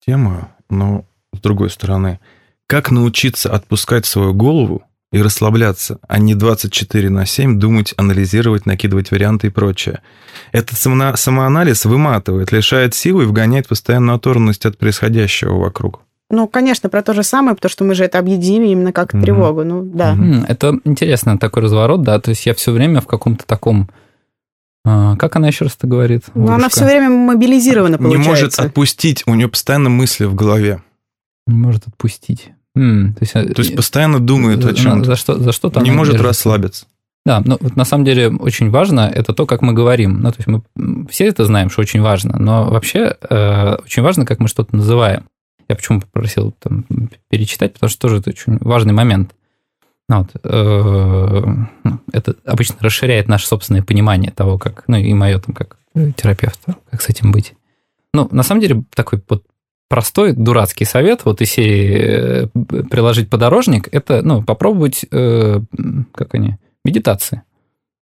тема, 0.05 0.51
но 0.69 1.05
с 1.33 1.41
другой 1.41 1.71
стороны. 1.71 2.21
Как 2.67 2.91
научиться 2.91 3.53
отпускать 3.53 4.07
свою 4.07 4.33
голову 4.33 4.83
и 5.13 5.21
расслабляться, 5.21 5.99
а 6.07 6.19
не 6.19 6.35
24 6.35 7.11
на 7.11 7.27
7 7.27 7.59
думать, 7.59 7.95
анализировать, 7.97 8.67
накидывать 8.67 9.11
варианты 9.11 9.49
и 9.49 9.51
прочее. 9.51 10.01
Этот 10.53 10.79
самоанализ 10.79 11.85
выматывает, 11.85 12.53
лишает 12.53 12.95
силы 12.95 13.25
и 13.25 13.27
вгоняет 13.27 13.67
постоянную 13.69 14.17
оторванность 14.17 14.67
от 14.67 14.79
происходящего 14.79 15.57
вокруг. 15.59 16.03
Ну, 16.31 16.47
конечно, 16.47 16.89
про 16.89 17.03
то 17.03 17.13
же 17.13 17.25
самое, 17.25 17.57
потому 17.57 17.71
что 17.71 17.83
мы 17.83 17.97
же 17.97 18.05
это 18.05 18.21
объединили 18.21 18.69
именно 18.69 18.93
как 18.93 19.13
mm-hmm. 19.13 19.23
тревогу. 19.23 19.65
Ну, 19.65 19.83
да. 19.83 20.15
Mm-hmm. 20.15 20.45
Это 20.47 20.79
интересно, 20.85 21.39
такой 21.39 21.65
разворот, 21.65 22.03
да. 22.03 22.21
То 22.21 22.31
есть 22.31 22.47
я 22.47 22.55
все 22.55 22.71
время 22.71 23.01
в 23.01 23.09
каком-то 23.09 23.45
таком 23.45 23.91
а, 24.85 25.17
как 25.17 25.37
она 25.37 25.49
еще 25.49 25.65
раз 25.65 25.77
это 25.77 25.87
говорит? 25.87 26.25
Ну, 26.35 26.51
она 26.51 26.69
все 26.69 26.85
время 26.85 27.11
мобилизирована, 27.11 27.99
получается. 27.99 28.23
Не 28.23 28.29
может 28.29 28.59
отпустить, 28.59 29.23
у 29.27 29.35
нее 29.35 29.49
постоянно 29.49 29.91
мысли 29.91 30.25
в 30.25 30.35
голове. 30.35 30.83
Не 31.47 31.57
может 31.57 31.87
отпустить. 31.87 32.51
М, 32.77 33.15
то, 33.15 33.23
есть, 33.23 33.33
э, 33.35 33.53
то 33.53 33.63
есть 33.63 33.77
постоянно 33.77 34.21
думает 34.21 34.65
о 34.65 34.73
чем-то. 34.73 35.05
За 35.05 35.17
что, 35.17 35.39
за 35.39 35.53
что 35.53 35.69
Не 35.81 35.91
может 35.91 36.15
держится. 36.15 36.29
расслабиться. 36.29 36.87
Да, 37.27 37.43
но 37.45 37.59
вот 37.61 37.77
на 37.77 37.85
самом 37.85 38.05
деле 38.05 38.29
очень 38.29 38.71
важно 38.71 39.01
это 39.13 39.35
то, 39.35 39.45
как 39.45 39.61
мы 39.61 39.75
говорим. 39.75 40.21
Ну, 40.21 40.31
то 40.33 40.37
есть 40.39 40.47
мы 40.47 41.07
все 41.09 41.27
это 41.27 41.45
знаем, 41.45 41.69
что 41.69 41.83
очень 41.83 42.01
важно, 42.01 42.39
но 42.39 42.71
вообще 42.71 43.17
э, 43.29 43.75
очень 43.85 44.03
важно, 44.03 44.25
как 44.25 44.39
мы 44.41 44.49
что-то 44.49 44.75
называем. 44.75 45.25
Я 45.69 45.77
почему 45.77 46.01
попросил 46.01 46.55
там, 46.59 46.87
перечитать, 47.29 47.75
потому 47.75 47.91
что 47.91 48.01
тоже 48.01 48.17
это 48.19 48.31
очень 48.31 48.57
важный 48.61 48.93
момент. 48.95 49.33
Ну 50.11 50.19
вот, 50.19 50.31
э, 50.43 51.43
ну, 51.85 52.01
это 52.13 52.35
обычно 52.45 52.75
расширяет 52.81 53.29
наше 53.29 53.47
собственное 53.47 53.85
понимание 53.85 54.33
того, 54.33 54.59
как, 54.59 54.83
ну 54.89 54.97
и 54.97 55.15
мое 55.15 55.39
там 55.39 55.55
как 55.55 55.77
терапевта, 56.17 56.75
как 56.91 57.01
с 57.01 57.09
этим 57.09 57.31
быть. 57.31 57.55
Ну, 58.13 58.27
на 58.33 58.43
самом 58.43 58.61
деле, 58.61 58.83
такой 58.93 59.23
вот 59.29 59.45
простой 59.89 60.33
дурацкий 60.33 60.85
совет 60.85 61.25
вот 61.25 61.41
из 61.43 61.51
серии 61.51 61.95
э, 61.95 62.47
приложить 62.91 63.31
подорожник, 63.31 63.89
это, 63.93 64.23
ну, 64.23 64.43
попробовать, 64.43 65.07
э, 65.13 65.61
как 66.13 66.35
они, 66.35 66.57
медитации. 66.85 67.43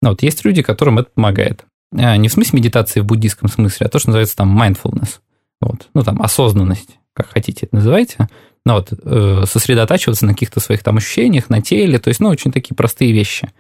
Ну, 0.00 0.08
вот 0.08 0.22
есть 0.22 0.42
люди, 0.46 0.62
которым 0.62 1.00
это 1.00 1.10
помогает. 1.14 1.66
А, 1.94 2.16
не 2.16 2.28
в 2.28 2.32
смысле 2.32 2.60
медитации 2.60 3.00
в 3.00 3.04
буддийском 3.04 3.50
смысле, 3.50 3.88
а 3.88 3.90
то, 3.90 3.98
что 3.98 4.08
называется 4.08 4.36
там 4.36 4.58
mindfulness. 4.58 5.18
Вот. 5.60 5.90
Ну, 5.92 6.02
там 6.02 6.22
осознанность, 6.22 6.98
как 7.12 7.28
хотите 7.28 7.66
это 7.66 7.76
называйте 7.76 8.26
ну, 8.66 8.74
вот, 8.74 8.92
э, 8.92 9.44
сосредотачиваться 9.46 10.26
на 10.26 10.32
каких-то 10.32 10.60
своих 10.60 10.82
там 10.82 10.98
ощущениях, 10.98 11.48
на 11.48 11.62
теле, 11.62 11.98
то 11.98 12.08
есть, 12.08 12.20
ну, 12.20 12.28
очень 12.28 12.52
такие 12.52 12.74
простые 12.74 13.12
вещи. 13.12 13.50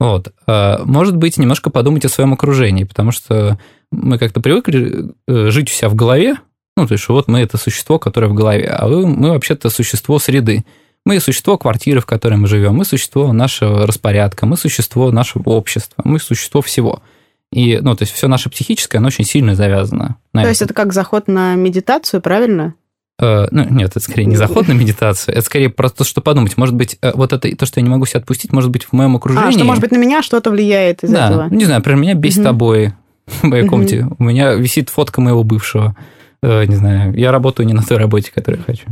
Вот. 0.00 0.32
А, 0.46 0.82
может 0.84 1.16
быть, 1.16 1.38
немножко 1.38 1.70
подумать 1.70 2.04
о 2.04 2.08
своем 2.08 2.32
окружении, 2.32 2.84
потому 2.84 3.10
что 3.12 3.58
мы 3.90 4.18
как-то 4.18 4.40
привыкли 4.40 5.12
э, 5.26 5.50
жить 5.50 5.70
у 5.70 5.72
себя 5.72 5.88
в 5.88 5.94
голове, 5.94 6.36
ну, 6.76 6.86
то 6.86 6.92
есть, 6.92 7.08
вот 7.08 7.26
мы 7.26 7.40
это 7.40 7.56
существо, 7.56 7.98
которое 7.98 8.28
в 8.28 8.34
голове, 8.34 8.68
а 8.68 8.86
мы, 8.86 9.06
мы 9.06 9.30
вообще-то 9.30 9.68
существо 9.68 10.20
среды. 10.20 10.64
Мы 11.04 11.18
существо 11.18 11.58
квартиры, 11.58 12.00
в 12.00 12.06
которой 12.06 12.34
мы 12.34 12.46
живем, 12.46 12.74
мы 12.74 12.84
существо 12.84 13.32
нашего 13.32 13.84
распорядка, 13.86 14.46
мы 14.46 14.56
существо 14.56 15.10
нашего 15.10 15.50
общества, 15.50 16.02
мы 16.04 16.20
существо 16.20 16.62
всего. 16.62 17.02
И, 17.50 17.78
ну, 17.80 17.96
то 17.96 18.02
есть, 18.02 18.14
все 18.14 18.28
наше 18.28 18.48
психическое, 18.50 18.98
оно 18.98 19.08
очень 19.08 19.24
сильно 19.24 19.56
завязано. 19.56 20.18
то 20.32 20.38
этом. 20.38 20.50
есть, 20.50 20.62
это 20.62 20.74
как 20.74 20.92
заход 20.92 21.26
на 21.26 21.56
медитацию, 21.56 22.20
правильно? 22.20 22.74
Э, 23.20 23.48
ну, 23.50 23.64
нет, 23.68 23.90
это 23.90 24.00
скорее 24.00 24.26
не 24.26 24.36
заход 24.36 24.68
на 24.68 24.72
медитацию, 24.72 25.34
это 25.34 25.44
скорее 25.44 25.70
просто 25.70 26.04
что 26.04 26.20
подумать. 26.20 26.56
Может 26.56 26.76
быть, 26.76 26.98
э, 27.02 27.12
вот 27.14 27.32
это 27.32 27.54
то, 27.56 27.66
что 27.66 27.80
я 27.80 27.84
не 27.84 27.90
могу 27.90 28.06
себя 28.06 28.20
отпустить, 28.20 28.52
может 28.52 28.70
быть, 28.70 28.84
в 28.84 28.92
моем 28.92 29.16
окружении. 29.16 29.48
А, 29.48 29.52
что, 29.52 29.64
может 29.64 29.80
быть, 29.80 29.90
на 29.90 29.96
меня 29.96 30.22
что-то 30.22 30.50
влияет 30.50 31.02
из 31.02 31.10
да, 31.10 31.26
этого. 31.26 31.48
Не 31.50 31.64
знаю, 31.64 31.80
например, 31.80 32.00
меня 32.00 32.14
бесит 32.14 32.40
угу. 32.40 32.50
обои 32.50 32.94
в 33.26 33.42
моей 33.42 33.64
угу. 33.64 33.70
комнате. 33.70 34.06
У 34.18 34.24
меня 34.24 34.54
висит 34.54 34.88
фотка 34.88 35.20
моего 35.20 35.42
бывшего. 35.42 35.96
Э, 36.42 36.64
не 36.64 36.76
знаю, 36.76 37.12
я 37.14 37.32
работаю 37.32 37.66
не 37.66 37.74
на 37.74 37.82
той 37.82 37.96
работе, 37.96 38.30
которую 38.32 38.60
я 38.60 38.64
хочу. 38.64 38.86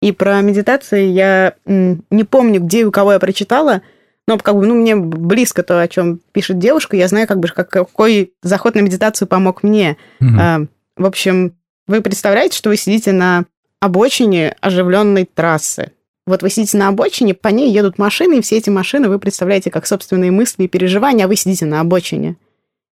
И 0.00 0.12
про 0.12 0.40
медитацию 0.42 1.12
я 1.12 1.54
не 1.64 2.24
помню, 2.24 2.60
где 2.60 2.82
и 2.82 2.84
у 2.84 2.92
кого 2.92 3.14
я 3.14 3.18
прочитала, 3.18 3.82
но 4.28 4.38
как 4.38 4.54
бы, 4.54 4.66
ну, 4.66 4.74
мне 4.74 4.94
близко 4.94 5.62
то, 5.62 5.80
о 5.80 5.88
чем 5.88 6.20
пишет 6.32 6.58
девушка. 6.58 6.96
Я 6.96 7.08
знаю, 7.08 7.26
как 7.26 7.40
бы, 7.40 7.48
как, 7.48 7.70
какой 7.70 8.32
заход 8.42 8.74
на 8.74 8.80
медитацию 8.80 9.26
помог 9.26 9.62
мне. 9.62 9.96
Угу. 10.20 10.68
В 10.98 11.06
общем, 11.06 11.54
вы 11.88 12.00
представляете, 12.02 12.56
что 12.56 12.68
вы 12.70 12.76
сидите 12.76 13.12
на 13.12 13.46
обочине 13.80 14.56
оживленной 14.60 15.24
трассы. 15.24 15.92
Вот 16.26 16.42
вы 16.42 16.50
сидите 16.50 16.76
на 16.76 16.88
обочине, 16.88 17.34
по 17.34 17.48
ней 17.48 17.70
едут 17.70 17.98
машины, 17.98 18.38
и 18.38 18.40
все 18.40 18.56
эти 18.56 18.68
машины 18.68 19.08
вы 19.08 19.18
представляете 19.18 19.70
как 19.70 19.86
собственные 19.86 20.32
мысли 20.32 20.64
и 20.64 20.68
переживания, 20.68 21.24
а 21.24 21.28
вы 21.28 21.36
сидите 21.36 21.66
на 21.66 21.80
обочине. 21.80 22.36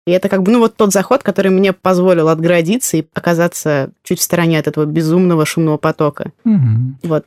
И 0.06 0.10
это 0.10 0.28
как 0.28 0.42
бы, 0.42 0.52
ну, 0.52 0.58
вот 0.58 0.76
тот 0.76 0.92
заход, 0.92 1.22
который 1.22 1.50
мне 1.50 1.72
позволил 1.72 2.28
отградиться 2.28 2.98
и 2.98 3.06
оказаться 3.14 3.90
чуть 4.02 4.20
в 4.20 4.22
стороне 4.22 4.58
от 4.58 4.66
этого 4.68 4.84
безумного 4.84 5.46
шумного 5.46 5.78
потока. 5.78 6.30
Угу. 6.44 7.08
Вот. 7.08 7.24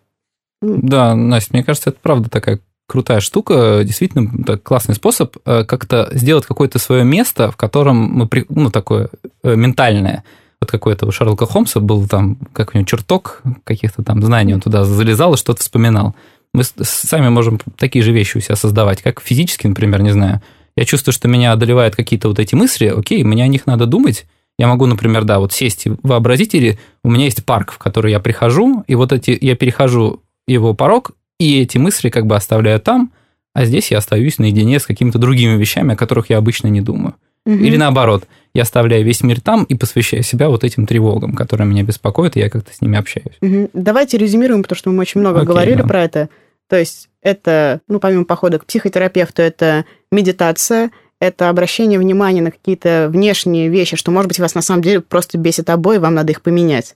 Да, 0.62 1.16
Настя, 1.16 1.50
мне 1.54 1.64
кажется, 1.64 1.90
это 1.90 2.00
правда 2.02 2.30
такая 2.30 2.60
крутая 2.88 3.20
штука, 3.20 3.82
действительно 3.84 4.32
это 4.42 4.58
классный 4.58 4.96
способ 4.96 5.36
э, 5.46 5.66
как-то 5.66 6.10
сделать 6.12 6.46
какое-то 6.46 6.80
свое 6.80 7.04
место, 7.04 7.52
в 7.52 7.58
котором 7.58 7.98
мы, 7.98 8.30
ну, 8.50 8.72
такое 8.72 9.10
э, 9.44 9.56
ментальное, 9.56 10.24
вот 10.62 10.72
какой-то 10.72 11.06
у 11.06 11.12
Шерлока 11.12 11.46
Холмса 11.46 11.80
был 11.80 12.08
там, 12.08 12.38
как 12.54 12.74
у 12.74 12.78
него, 12.78 12.86
чертог 12.86 13.42
каких-то 13.64 14.04
там 14.04 14.24
знаний, 14.24 14.54
он 14.54 14.62
туда 14.62 14.84
залезал 14.86 15.34
и 15.34 15.38
что-то 15.38 15.62
вспоминал. 15.62 16.16
Мы 16.54 16.64
сами 16.64 17.30
можем 17.30 17.60
такие 17.78 18.04
же 18.04 18.12
вещи 18.12 18.38
у 18.38 18.42
себя 18.42 18.56
создавать, 18.56 19.02
как 19.02 19.22
физически, 19.22 19.68
например, 19.68 20.02
не 20.02 20.12
знаю. 20.12 20.42
Я 20.76 20.86
чувствую, 20.86 21.14
что 21.14 21.28
меня 21.28 21.52
одолевают 21.52 21.96
какие-то 21.96 22.28
вот 22.28 22.40
эти 22.40 22.56
мысли, 22.56 22.88
окей, 22.88 23.24
мне 23.24 23.44
о 23.44 23.48
них 23.48 23.66
надо 23.66 23.86
думать, 23.86 24.26
я 24.58 24.68
могу, 24.68 24.86
например, 24.88 25.24
да, 25.24 25.40
вот 25.40 25.54
сесть 25.54 25.86
и 25.86 25.92
вообразить, 26.02 26.56
или 26.56 26.80
у 27.04 27.12
меня 27.12 27.26
есть 27.26 27.46
парк, 27.46 27.72
в 27.72 27.78
который 27.78 28.12
я 28.12 28.20
прихожу, 28.20 28.84
и 28.88 28.96
вот 28.96 29.12
эти, 29.12 29.38
я 29.40 29.56
перехожу 29.56 30.24
его 30.48 30.74
порог, 30.74 31.12
и 31.40 31.62
эти 31.62 31.78
мысли 31.78 32.10
как 32.10 32.26
бы 32.26 32.36
оставляю 32.36 32.80
там, 32.80 33.12
а 33.54 33.66
здесь 33.66 33.92
я 33.92 34.00
остаюсь 34.00 34.40
наедине 34.40 34.80
с 34.80 34.86
какими-то 34.86 35.20
другими 35.20 35.58
вещами, 35.58 35.94
о 35.94 35.98
которых 35.98 36.30
я 36.30 36.38
обычно 36.38 36.68
не 36.68 36.82
думаю. 36.82 37.16
Угу. 37.46 37.56
Или 37.56 37.78
наоборот, 37.78 38.28
я 38.58 38.64
оставляю 38.64 39.06
весь 39.06 39.22
мир 39.22 39.40
там 39.40 39.64
и 39.64 39.76
посвящаю 39.76 40.24
себя 40.24 40.50
вот 40.50 40.64
этим 40.64 40.86
тревогам, 40.86 41.34
которые 41.34 41.68
меня 41.68 41.84
беспокоят, 41.84 42.36
и 42.36 42.40
я 42.40 42.50
как-то 42.50 42.74
с 42.74 42.82
ними 42.82 42.98
общаюсь. 42.98 43.38
Угу. 43.42 43.70
Давайте 43.74 44.18
резюмируем, 44.18 44.64
потому 44.64 44.78
что 44.78 44.90
мы 44.90 45.00
очень 45.00 45.22
много 45.22 45.40
Окей, 45.42 45.48
говорили 45.48 45.82
да. 45.82 45.88
про 45.88 46.04
это. 46.04 46.30
То 46.68 46.78
есть 46.78 47.10
это, 47.22 47.82
ну, 47.88 48.00
помимо 48.00 48.26
похода 48.26 48.60
к 48.60 48.66
психотерапевту, 48.66 49.42
это 49.42 49.86
медитация, 50.12 50.92
это 51.20 51.50
обращение 51.50 52.00
внимания 52.00 52.42
на 52.42 52.52
какие-то 52.52 53.08
внешние 53.10 53.70
вещи, 53.70 53.96
что, 53.96 54.12
может 54.12 54.28
быть, 54.28 54.40
вас 54.40 54.54
на 54.56 54.62
самом 54.62 54.82
деле 54.82 55.02
просто 55.02 55.38
бесит 55.38 55.70
обои, 55.70 55.98
вам 55.98 56.16
надо 56.16 56.32
их 56.32 56.42
поменять. 56.42 56.96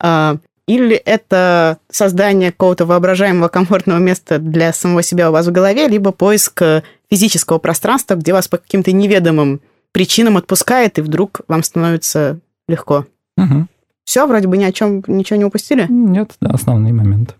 А, 0.00 0.36
или 0.66 0.96
это 0.96 1.78
создание 1.90 2.52
какого-то 2.52 2.86
воображаемого 2.86 3.48
комфортного 3.48 3.98
места 3.98 4.38
для 4.38 4.72
самого 4.72 5.02
себя 5.02 5.30
у 5.30 5.32
вас 5.32 5.46
в 5.46 5.52
голове, 5.52 5.88
либо 5.88 6.10
поиск 6.10 6.62
физического 7.10 7.58
пространства, 7.58 8.14
где 8.14 8.32
вас 8.32 8.48
по 8.48 8.58
каким-то 8.58 8.92
неведомым 8.92 9.60
причинам 9.94 10.36
отпускает, 10.36 10.98
и 10.98 11.02
вдруг 11.02 11.40
вам 11.46 11.62
становится 11.62 12.40
легко. 12.68 13.06
Угу. 13.38 13.66
Все, 14.04 14.26
вроде 14.26 14.48
бы 14.48 14.58
ни 14.58 14.64
о 14.64 14.72
чем 14.72 15.02
ничего 15.06 15.38
не 15.38 15.44
упустили? 15.44 15.86
Нет, 15.88 16.32
да, 16.40 16.50
основные 16.50 16.92
моменты. 16.92 17.34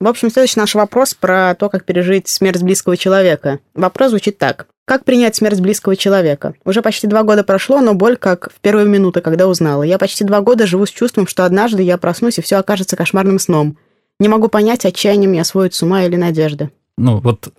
В 0.00 0.08
общем, 0.08 0.30
следующий 0.30 0.60
наш 0.60 0.74
вопрос 0.74 1.14
про 1.14 1.54
то, 1.54 1.70
как 1.70 1.86
пережить 1.86 2.28
смерть 2.28 2.62
близкого 2.62 2.96
человека. 2.96 3.60
Вопрос 3.74 4.10
звучит 4.10 4.36
так. 4.36 4.66
Как 4.84 5.04
принять 5.04 5.34
смерть 5.34 5.60
близкого 5.60 5.96
человека? 5.96 6.54
Уже 6.66 6.82
почти 6.82 7.06
два 7.06 7.22
года 7.22 7.42
прошло, 7.42 7.80
но 7.80 7.94
боль 7.94 8.18
как 8.18 8.52
в 8.52 8.60
первые 8.60 8.86
минуты, 8.86 9.22
когда 9.22 9.46
узнала. 9.46 9.82
Я 9.82 9.96
почти 9.96 10.24
два 10.24 10.42
года 10.42 10.66
живу 10.66 10.84
с 10.84 10.90
чувством, 10.90 11.26
что 11.26 11.46
однажды 11.46 11.82
я 11.82 11.96
проснусь, 11.96 12.36
и 12.36 12.42
все 12.42 12.56
окажется 12.56 12.96
кошмарным 12.96 13.38
сном. 13.38 13.78
Не 14.18 14.28
могу 14.28 14.48
понять, 14.48 14.84
отчаянием 14.84 15.32
я 15.32 15.44
сводит 15.44 15.72
с 15.72 15.82
ума 15.82 16.04
или 16.04 16.16
надежды. 16.16 16.70
Ну, 16.96 17.18
вот 17.20 17.52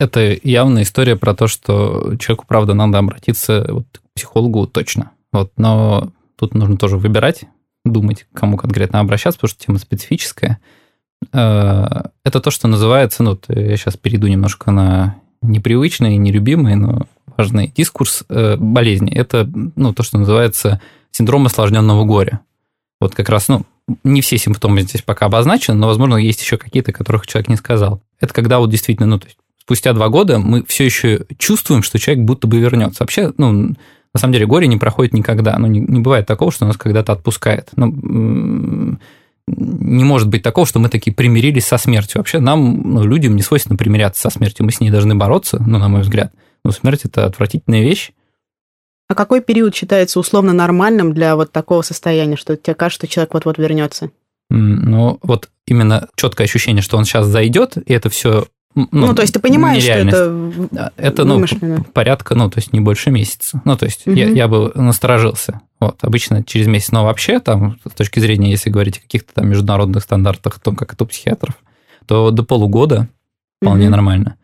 Это 0.00 0.36
явная 0.42 0.82
история 0.82 1.16
про 1.16 1.34
то, 1.34 1.48
что 1.48 2.16
человеку, 2.18 2.44
правда, 2.46 2.74
надо 2.74 2.98
обратиться 2.98 3.66
вот, 3.68 3.86
к 3.98 4.14
психологу 4.14 4.66
точно. 4.66 5.10
Вот, 5.32 5.52
но 5.56 6.12
тут 6.36 6.54
нужно 6.54 6.76
тоже 6.76 6.96
выбирать, 6.96 7.44
думать, 7.84 8.26
к 8.32 8.38
кому 8.38 8.56
конкретно 8.56 9.00
обращаться, 9.00 9.40
потому 9.40 9.50
что 9.50 9.64
тема 9.64 9.78
специфическая. 9.78 10.60
Э, 11.32 12.02
это 12.24 12.40
то, 12.40 12.50
что 12.50 12.68
называется, 12.68 13.22
ну, 13.22 13.38
я 13.48 13.76
сейчас 13.76 13.96
перейду 13.96 14.28
немножко 14.28 14.70
на 14.70 15.16
непривычный, 15.42 16.16
нелюбимый, 16.16 16.76
но 16.76 17.06
важный 17.36 17.72
дискурс 17.76 18.24
э, 18.28 18.56
болезни. 18.56 19.12
Это, 19.12 19.48
ну, 19.76 19.92
то, 19.92 20.02
что 20.02 20.18
называется 20.18 20.80
синдром 21.10 21.46
осложненного 21.46 22.04
горя. 22.04 22.40
Вот 23.00 23.14
как 23.14 23.28
раз, 23.28 23.48
ну, 23.48 23.64
не 24.04 24.20
все 24.20 24.38
симптомы 24.38 24.82
здесь 24.82 25.02
пока 25.02 25.26
обозначены, 25.26 25.78
но, 25.78 25.86
возможно, 25.86 26.16
есть 26.16 26.40
еще 26.40 26.56
какие-то, 26.56 26.92
которых 26.92 27.26
человек 27.26 27.48
не 27.48 27.56
сказал. 27.56 28.02
Это 28.20 28.34
когда 28.34 28.58
вот 28.58 28.70
действительно, 28.70 29.06
ну, 29.06 29.18
то 29.18 29.26
есть 29.26 29.38
спустя 29.60 29.92
два 29.92 30.08
года 30.08 30.38
мы 30.38 30.64
все 30.64 30.84
еще 30.84 31.26
чувствуем, 31.36 31.82
что 31.82 31.98
человек 31.98 32.24
будто 32.24 32.46
бы 32.46 32.58
вернется. 32.58 33.02
Вообще, 33.02 33.32
ну, 33.36 33.52
на 34.14 34.20
самом 34.20 34.32
деле, 34.32 34.46
горе 34.46 34.66
не 34.66 34.76
проходит 34.76 35.12
никогда. 35.12 35.58
Ну, 35.58 35.66
не, 35.66 35.80
не 35.80 36.00
бывает 36.00 36.26
такого, 36.26 36.50
что 36.50 36.66
нас 36.66 36.76
когда-то 36.76 37.12
отпускает. 37.12 37.70
Ну, 37.76 38.98
не 39.46 40.04
может 40.04 40.28
быть 40.28 40.42
такого, 40.42 40.66
что 40.66 40.78
мы 40.78 40.88
такие 40.88 41.14
примирились 41.14 41.66
со 41.66 41.78
смертью. 41.78 42.18
Вообще 42.18 42.38
нам, 42.38 42.92
ну, 42.92 43.04
людям, 43.04 43.36
не 43.36 43.42
свойственно 43.42 43.76
примиряться 43.76 44.22
со 44.22 44.30
смертью. 44.30 44.64
Мы 44.64 44.72
с 44.72 44.80
ней 44.80 44.90
должны 44.90 45.14
бороться, 45.14 45.62
ну, 45.64 45.78
на 45.78 45.88
мой 45.88 46.02
взгляд. 46.02 46.32
Но 46.64 46.72
смерть– 46.72 47.02
это 47.04 47.26
отвратительная 47.26 47.82
вещь. 47.82 48.12
А 49.08 49.14
какой 49.14 49.40
период 49.40 49.74
считается 49.74 50.20
условно 50.20 50.52
нормальным 50.52 51.14
для 51.14 51.34
вот 51.34 51.50
такого 51.50 51.80
состояния, 51.82 52.36
что 52.36 52.56
тебе 52.56 52.74
кажется, 52.74 53.06
что 53.06 53.14
человек 53.14 53.34
вот-вот 53.34 53.56
вернется? 53.58 54.10
Ну, 54.50 55.18
вот 55.22 55.50
именно 55.66 56.08
четкое 56.16 56.46
ощущение, 56.46 56.82
что 56.82 56.96
он 56.96 57.04
сейчас 57.04 57.26
зайдет, 57.26 57.76
и 57.76 57.92
это 57.92 58.08
все 58.08 58.46
ну, 58.74 59.08
ну, 59.08 59.14
то 59.14 59.22
есть 59.22 59.34
ты 59.34 59.40
понимаешь, 59.40 59.82
что 59.82 59.92
это 59.92 60.92
Это, 60.96 61.24
ну, 61.24 61.44
порядка, 61.92 62.36
ну, 62.36 62.48
то 62.48 62.58
есть 62.58 62.72
не 62.72 62.80
больше 62.80 63.10
месяца. 63.10 63.60
Ну, 63.64 63.76
то 63.76 63.86
есть 63.86 64.06
угу. 64.06 64.14
я, 64.14 64.28
я 64.28 64.46
бы 64.46 64.70
насторожился. 64.74 65.62
Вот, 65.80 65.98
обычно 66.02 66.44
через 66.44 66.68
месяц, 66.68 66.92
но 66.92 67.04
вообще 67.04 67.40
там, 67.40 67.78
с 67.84 67.94
точки 67.94 68.20
зрения, 68.20 68.50
если 68.50 68.70
говорить 68.70 68.98
о 68.98 69.00
каких-то 69.00 69.34
там 69.34 69.48
международных 69.48 70.04
стандартах, 70.04 70.58
о 70.58 70.60
том, 70.60 70.76
как 70.76 70.92
это 70.92 71.04
у 71.04 71.06
психиатров, 71.08 71.56
то 72.06 72.30
до 72.30 72.44
полугода 72.44 73.08
вполне 73.60 73.86
угу. 73.86 73.92
нормально. 73.92 74.36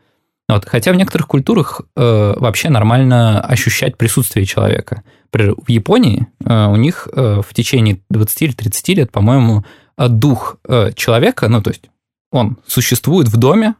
Вот, 0.48 0.66
хотя 0.66 0.92
в 0.92 0.96
некоторых 0.96 1.26
культурах 1.26 1.80
э, 1.96 2.34
вообще 2.36 2.68
нормально 2.68 3.40
ощущать 3.40 3.96
присутствие 3.96 4.44
человека. 4.44 5.02
Например, 5.32 5.54
в 5.56 5.70
Японии 5.70 6.26
э, 6.44 6.66
у 6.66 6.76
них 6.76 7.08
э, 7.12 7.40
в 7.40 7.54
течение 7.54 8.00
20 8.10 8.42
или 8.42 8.52
30 8.52 8.88
лет, 8.90 9.12
по-моему, 9.12 9.64
дух 9.96 10.58
э, 10.66 10.92
человека, 10.94 11.48
ну, 11.48 11.62
то 11.62 11.70
есть 11.70 11.90
он 12.30 12.58
существует 12.66 13.28
в 13.28 13.36
доме, 13.36 13.74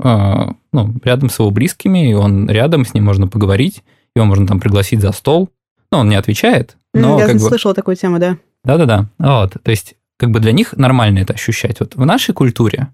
а, 0.00 0.54
ну, 0.72 0.94
рядом 1.02 1.30
с 1.30 1.38
его 1.38 1.50
близкими, 1.50 2.10
и 2.10 2.14
он 2.14 2.48
рядом, 2.48 2.84
с 2.84 2.94
ним 2.94 3.04
можно 3.04 3.26
поговорить, 3.26 3.82
его 4.14 4.24
можно 4.24 4.46
там 4.46 4.60
пригласить 4.60 5.00
за 5.00 5.12
стол. 5.12 5.50
Ну, 5.90 5.98
он 5.98 6.08
не 6.08 6.16
отвечает, 6.16 6.76
но... 6.94 7.18
Я 7.18 7.26
как 7.26 7.40
слышала 7.40 7.72
бы... 7.72 7.76
такую 7.76 7.96
тему, 7.96 8.18
да. 8.18 8.38
Да-да-да. 8.64 9.08
Вот, 9.18 9.56
то 9.62 9.70
есть, 9.70 9.96
как 10.16 10.30
бы 10.30 10.40
для 10.40 10.52
них 10.52 10.76
нормально 10.76 11.20
это 11.20 11.32
ощущать. 11.32 11.80
Вот 11.80 11.96
в 11.96 12.04
нашей 12.04 12.34
культуре 12.34 12.88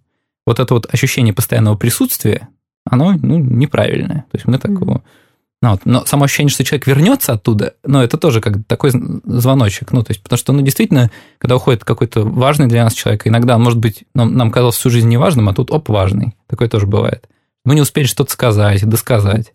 вот 0.47 0.61
это 0.61 0.75
вот 0.75 0.93
ощущение 0.93 1.35
постоянного 1.35 1.77
присутствия, 1.77 2.49
оно 2.85 3.13
ну, 3.13 3.39
неправильное. 3.39 4.27
То 4.31 4.37
есть 4.37 4.47
мы 4.47 4.59
такого... 4.59 4.99
Mm-hmm 4.99 5.24
ну, 5.65 5.71
вот. 5.71 5.81
Но 5.87 6.05
само 6.05 6.25
ощущение, 6.25 6.51
что 6.51 6.63
человек 6.63 6.87
вернется 6.87 7.33
оттуда, 7.33 7.73
ну, 7.85 8.03
это 8.03 8.19
тоже 8.19 8.43
как 8.43 8.67
такой 8.67 8.91
звоночек. 8.91 9.93
Ну, 9.93 10.03
то 10.03 10.11
есть, 10.11 10.23
потому 10.23 10.37
что, 10.37 10.53
ну, 10.53 10.61
действительно, 10.61 11.11
когда 11.39 11.57
уходит 11.57 11.87
какой-то 11.87 12.21
важный 12.23 12.67
для 12.67 12.85
нас 12.85 12.93
человек, 12.93 13.27
иногда, 13.27 13.57
может 13.57 13.79
быть, 13.79 14.05
нам, 14.15 14.37
нам 14.37 14.51
казалось 14.51 14.77
всю 14.77 14.91
жизнь 14.91 15.09
неважным, 15.09 15.49
а 15.49 15.55
тут, 15.55 15.71
оп, 15.71 15.89
важный. 15.89 16.35
Такое 16.49 16.69
тоже 16.69 16.87
бывает. 16.87 17.27
Мы 17.65 17.77
не 17.77 17.81
успели 17.81 18.05
что-то 18.05 18.31
сказать, 18.31 18.87
досказать. 18.87 19.55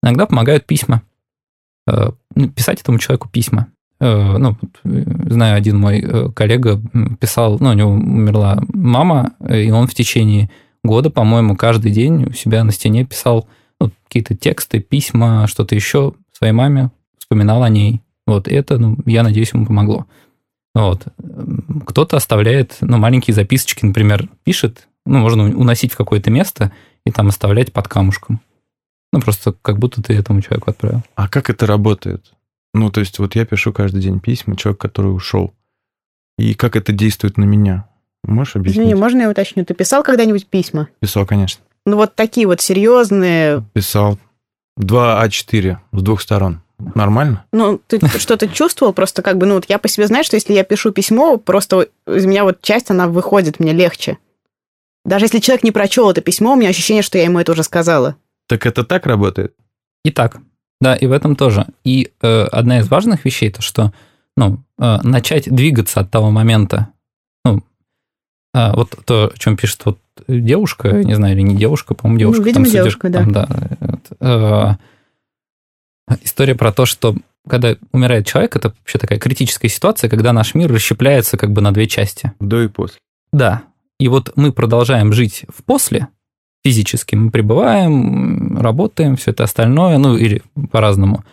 Иногда 0.00 0.26
помогают 0.26 0.64
письма. 0.64 1.02
Э, 1.88 2.12
ну, 2.36 2.48
писать 2.50 2.80
этому 2.80 3.00
человеку 3.00 3.28
письма. 3.28 3.66
Э, 3.98 4.36
ну, 4.38 4.56
знаю, 4.84 5.56
один 5.56 5.76
мой 5.76 6.00
э, 6.00 6.30
коллега 6.36 6.80
писал, 7.18 7.56
ну, 7.58 7.70
у 7.70 7.72
него 7.72 7.90
умерла 7.90 8.62
мама, 8.72 9.32
и 9.50 9.72
он 9.72 9.88
в 9.88 9.94
течение 9.94 10.50
года, 10.84 11.10
по-моему, 11.10 11.56
каждый 11.56 11.90
день 11.90 12.26
у 12.26 12.32
себя 12.32 12.62
на 12.62 12.70
стене 12.70 13.04
писал 13.04 13.48
ну, 13.80 13.90
какие-то 14.04 14.36
тексты, 14.36 14.80
письма, 14.80 15.46
что-то 15.46 15.74
еще 15.74 16.14
своей 16.32 16.52
маме, 16.52 16.90
вспоминал 17.18 17.62
о 17.62 17.68
ней. 17.68 18.02
Вот, 18.26 18.48
это, 18.48 18.78
ну, 18.78 18.98
я 19.06 19.22
надеюсь, 19.22 19.52
ему 19.52 19.66
помогло. 19.66 20.06
Вот. 20.74 21.06
Кто-то 21.86 22.16
оставляет, 22.16 22.76
ну, 22.80 22.98
маленькие 22.98 23.34
записочки, 23.34 23.84
например, 23.84 24.28
пишет, 24.44 24.88
ну, 25.06 25.18
можно 25.18 25.44
уносить 25.44 25.92
в 25.92 25.96
какое-то 25.96 26.30
место 26.30 26.72
и 27.04 27.10
там 27.10 27.28
оставлять 27.28 27.72
под 27.72 27.88
камушком. 27.88 28.40
Ну, 29.12 29.20
просто 29.20 29.54
как 29.62 29.78
будто 29.78 30.02
ты 30.02 30.14
этому 30.14 30.42
человеку 30.42 30.70
отправил. 30.70 31.02
А 31.14 31.28
как 31.28 31.50
это 31.50 31.66
работает? 31.66 32.32
Ну, 32.74 32.90
то 32.90 33.00
есть 33.00 33.18
вот 33.18 33.34
я 33.34 33.46
пишу 33.46 33.72
каждый 33.72 34.02
день 34.02 34.20
письма, 34.20 34.56
человек, 34.56 34.80
который 34.80 35.08
ушел. 35.08 35.54
И 36.36 36.54
как 36.54 36.76
это 36.76 36.92
действует 36.92 37.38
на 37.38 37.44
меня? 37.44 37.88
Можешь 38.22 38.56
объяснить? 38.56 38.84
Извини, 38.84 38.94
можно 38.94 39.22
я 39.22 39.30
уточню? 39.30 39.64
Ты 39.64 39.74
писал 39.74 40.02
когда-нибудь 40.02 40.46
письма? 40.46 40.88
Писал, 41.00 41.24
конечно. 41.26 41.64
Ну, 41.88 41.96
вот 41.96 42.14
такие 42.14 42.46
вот 42.46 42.60
серьезные. 42.60 43.64
Писал. 43.72 44.18
2 44.76 45.26
А4 45.26 45.76
с 45.92 46.02
двух 46.02 46.20
сторон. 46.20 46.60
Нормально? 46.94 47.44
Ну, 47.50 47.80
ты 47.86 47.98
что-то 48.18 48.46
чувствовал? 48.46 48.92
Просто 48.92 49.22
как 49.22 49.38
бы, 49.38 49.46
ну, 49.46 49.54
вот 49.54 49.64
я 49.68 49.78
по 49.78 49.88
себе 49.88 50.06
знаю, 50.06 50.22
что 50.22 50.36
если 50.36 50.52
я 50.52 50.64
пишу 50.64 50.92
письмо, 50.92 51.38
просто 51.38 51.88
из 52.06 52.26
меня 52.26 52.44
вот 52.44 52.60
часть, 52.60 52.90
она 52.90 53.08
выходит, 53.08 53.58
мне 53.58 53.72
легче. 53.72 54.18
Даже 55.06 55.24
если 55.24 55.38
человек 55.38 55.64
не 55.64 55.72
прочел 55.72 56.10
это 56.10 56.20
письмо, 56.20 56.52
у 56.52 56.56
меня 56.56 56.68
ощущение, 56.68 57.02
что 57.02 57.16
я 57.16 57.24
ему 57.24 57.40
это 57.40 57.52
уже 57.52 57.62
сказала. 57.62 58.16
Так 58.46 58.66
это 58.66 58.84
так 58.84 59.06
работает? 59.06 59.54
И 60.04 60.10
так. 60.10 60.38
Да, 60.82 60.94
и 60.94 61.06
в 61.06 61.12
этом 61.12 61.36
тоже. 61.36 61.66
И 61.84 62.12
э, 62.20 62.42
одна 62.52 62.80
из 62.80 62.88
важных 62.88 63.24
вещей, 63.24 63.50
то 63.50 63.62
что, 63.62 63.92
ну, 64.36 64.62
э, 64.78 64.98
начать 65.02 65.52
двигаться 65.52 66.00
от 66.00 66.10
того 66.10 66.30
момента, 66.30 66.88
э, 68.54 68.72
вот 68.74 68.94
то, 69.04 69.32
о 69.34 69.38
чем 69.38 69.56
пишет 69.56 69.80
вот 69.84 69.98
девушка, 70.26 71.04
не 71.04 71.14
знаю, 71.14 71.34
или 71.34 71.42
не 71.42 71.56
девушка, 71.56 71.94
по-моему, 71.94 72.18
девушка. 72.18 72.40
Ну, 72.40 72.46
видимо, 72.46 72.64
там, 72.64 72.72
девушка, 72.72 73.10
там, 73.10 73.32
да. 73.32 73.48
да 74.20 74.78
э, 76.10 76.16
история 76.22 76.54
про 76.54 76.72
то, 76.72 76.86
что 76.86 77.16
когда 77.48 77.76
умирает 77.92 78.26
человек, 78.26 78.56
это 78.56 78.74
вообще 78.78 78.98
такая 78.98 79.18
критическая 79.18 79.68
ситуация, 79.68 80.10
когда 80.10 80.32
наш 80.32 80.54
мир 80.54 80.72
расщепляется 80.72 81.36
как 81.36 81.52
бы 81.52 81.60
на 81.60 81.72
две 81.72 81.86
части. 81.86 82.32
До 82.40 82.62
и 82.62 82.68
после. 82.68 82.98
Да. 83.32 83.62
И 83.98 84.08
вот 84.08 84.32
мы 84.36 84.52
продолжаем 84.52 85.12
жить 85.12 85.44
в 85.48 85.64
после, 85.64 86.08
физически 86.64 87.14
мы 87.14 87.30
пребываем, 87.30 88.60
работаем, 88.60 89.16
все 89.16 89.32
это 89.32 89.44
остальное, 89.44 89.98
ну 89.98 90.16
или 90.16 90.42
по-разному. 90.70 91.24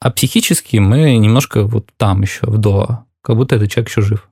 А 0.00 0.10
психически 0.10 0.78
мы 0.78 1.16
немножко 1.16 1.64
вот 1.64 1.90
там 1.96 2.22
еще, 2.22 2.46
в 2.46 2.58
до, 2.58 3.04
как 3.22 3.36
будто 3.36 3.56
этот 3.56 3.70
человек 3.70 3.90
еще 3.90 4.00
жив. 4.00 4.28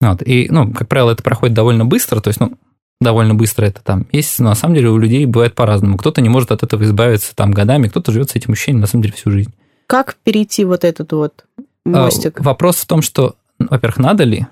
Вот. 0.00 0.22
И, 0.22 0.48
ну, 0.50 0.72
как 0.72 0.88
правило, 0.88 1.10
это 1.10 1.22
проходит 1.22 1.54
довольно 1.54 1.84
быстро, 1.84 2.20
то 2.20 2.28
есть, 2.28 2.40
ну, 2.40 2.56
довольно 3.00 3.34
быстро 3.34 3.66
это 3.66 3.82
там 3.82 4.06
есть, 4.12 4.38
но 4.38 4.50
на 4.50 4.54
самом 4.54 4.74
деле 4.74 4.90
у 4.90 4.98
людей 4.98 5.26
бывает 5.26 5.54
по-разному. 5.54 5.96
Кто-то 5.96 6.20
не 6.20 6.28
может 6.28 6.50
от 6.52 6.62
этого 6.62 6.82
избавиться 6.84 7.34
там 7.34 7.50
годами, 7.52 7.88
кто-то 7.88 8.12
живет 8.12 8.30
с 8.30 8.36
этим 8.36 8.52
ощущением 8.52 8.80
на 8.80 8.86
самом 8.86 9.02
деле 9.02 9.14
всю 9.14 9.30
жизнь. 9.30 9.52
Как 9.86 10.16
перейти 10.22 10.64
вот 10.64 10.84
этот 10.84 11.12
вот 11.12 11.44
мостик? 11.84 12.40
А, 12.40 12.42
вопрос 12.42 12.76
в 12.76 12.86
том, 12.86 13.02
что, 13.02 13.36
во-первых, 13.58 13.98
надо 13.98 14.24
ли? 14.24 14.46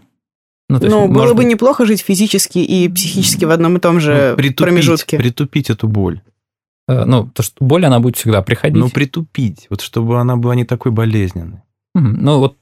Ну, 0.69 0.79
то 0.79 0.87
есть, 0.87 0.97
ну 0.97 1.09
было 1.09 1.29
бы 1.29 1.43
быть... 1.43 1.49
неплохо 1.49 1.87
жить 1.87 2.01
физически 2.01 2.59
и 2.59 2.89
психически 2.89 3.45
в 3.45 3.51
одном 3.51 3.77
и 3.77 3.81
том 3.81 4.01
же 4.01 4.31
ну, 4.31 4.37
притупить, 4.37 4.57
промежутке. 4.59 5.17
Притупить 5.19 5.71
эту 5.71 5.87
боль. 5.87 6.21
А, 6.89 7.05
ну, 7.05 7.29
то, 7.33 7.43
что 7.43 7.65
боль, 7.65 7.85
она 7.85 8.01
будет 8.01 8.17
всегда 8.17 8.43
приходить. 8.43 8.79
Ну, 8.79 8.89
притупить, 8.91 9.67
вот 9.71 9.81
чтобы 9.81 10.19
она 10.21 10.37
была 10.37 10.55
не 10.55 10.65
такой 10.65 10.93
болезненной. 10.93 11.63
Ну, 11.95 12.39
вот, 12.39 12.57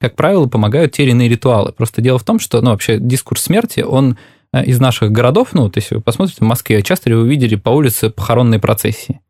как 0.00 0.16
правило, 0.16 0.46
помогают 0.46 0.92
те 0.92 1.02
или 1.04 1.10
иные 1.10 1.28
ритуалы. 1.28 1.72
Просто 1.72 2.00
дело 2.00 2.18
в 2.18 2.24
том, 2.24 2.38
что, 2.38 2.60
ну, 2.60 2.70
вообще 2.70 2.98
дискурс 2.98 3.42
смерти, 3.42 3.80
он 3.80 4.16
Э, 4.52 4.64
из 4.64 4.80
наших 4.80 5.12
городов, 5.12 5.50
ну, 5.52 5.68
то 5.68 5.78
есть 5.78 5.90
вы 5.90 6.00
посмотрите 6.00 6.40
в 6.40 6.48
Москве, 6.48 6.82
часто 6.82 7.10
ли 7.10 7.16
вы 7.16 7.28
видели 7.28 7.54
по 7.54 7.70
улице 7.70 8.10
похоронные 8.10 8.60
процессии? 8.60 9.20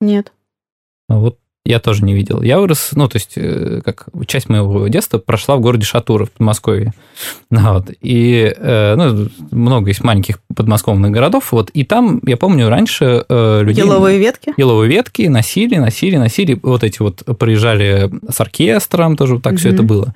Нет. 0.00 0.32
Ну, 1.08 1.20
вот 1.20 1.38
я 1.68 1.80
тоже 1.80 2.02
не 2.02 2.14
видел. 2.14 2.40
Я 2.40 2.58
вырос, 2.58 2.90
ну, 2.92 3.08
то 3.08 3.16
есть, 3.16 3.32
э, 3.36 3.82
как 3.84 4.08
часть 4.26 4.48
моего 4.48 4.88
детства 4.88 5.18
прошла 5.18 5.56
в 5.56 5.60
городе 5.60 5.84
Шатуров 5.84 6.30
в 6.30 6.32
Подмосковье. 6.32 6.94
Ну, 7.50 7.74
вот. 7.74 7.90
И, 8.00 8.54
э, 8.56 8.94
ну, 8.96 9.28
много 9.50 9.88
есть 9.88 10.02
маленьких 10.02 10.40
подмосковных 10.54 11.10
городов, 11.10 11.52
вот, 11.52 11.68
и 11.70 11.84
там, 11.84 12.20
я 12.24 12.38
помню, 12.38 12.70
раньше 12.70 13.24
людей... 13.28 13.84
Еловые 13.84 14.18
ветки? 14.18 14.54
Еловые 14.56 14.90
ветки 14.90 15.22
носили, 15.22 15.76
носили, 15.76 16.16
носили. 16.16 16.58
Вот 16.62 16.84
эти 16.84 17.00
вот 17.00 17.22
приезжали 17.38 18.10
с 18.30 18.40
оркестром, 18.40 19.16
тоже 19.16 19.34
вот 19.34 19.42
так 19.42 19.52
угу. 19.52 19.60
все 19.60 19.68
это 19.70 19.82
было. 19.82 20.14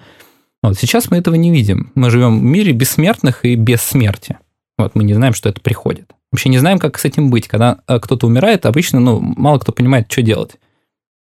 Вот 0.63 0.79
сейчас 0.79 1.11
мы 1.11 1.19
этого 1.19 1.35
не 1.35 1.51
видим. 1.51 1.91
Мы 1.95 2.09
живем 2.11 2.41
в 2.41 2.43
мире 2.43 2.73
бессмертных 2.73 3.45
и 3.45 3.57
без 3.57 3.83
смерти. 3.83 4.39
Вот 4.79 4.95
мы 4.95 5.05
не 5.05 5.13
знаем, 5.13 5.35
что 5.35 5.49
это 5.49 5.61
приходит. 5.61 6.13
Вообще 6.31 6.49
не 6.49 6.59
знаем, 6.59 6.79
как 6.79 6.99
с 6.99 7.05
этим 7.05 7.31
быть. 7.31 7.47
Когда 7.47 7.81
э, 7.87 7.99
кто-то 7.99 8.27
умирает, 8.27 8.65
обычно 8.65 9.01
ну, 9.01 9.21
мало 9.21 9.59
кто 9.59 9.73
понимает, 9.73 10.11
что 10.11 10.23
делать. 10.23 10.53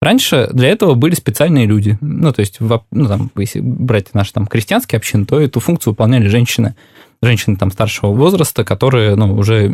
Раньше 0.02 0.48
для 0.52 0.68
этого 0.68 0.94
были 0.94 1.14
специальные 1.14 1.66
люди. 1.66 1.96
Ну, 2.00 2.32
то 2.32 2.40
есть, 2.40 2.58
ну, 2.60 3.06
там, 3.08 3.30
если 3.36 3.60
брать 3.60 4.12
наши 4.14 4.32
там 4.32 4.46
крестьянские 4.46 4.98
общины, 4.98 5.24
то 5.24 5.40
эту 5.40 5.60
функцию 5.60 5.92
выполняли 5.92 6.28
женщины, 6.28 6.76
женщины 7.22 7.56
там 7.56 7.70
старшего 7.70 8.12
возраста, 8.12 8.62
которые, 8.62 9.14
ну, 9.16 9.34
уже 9.34 9.68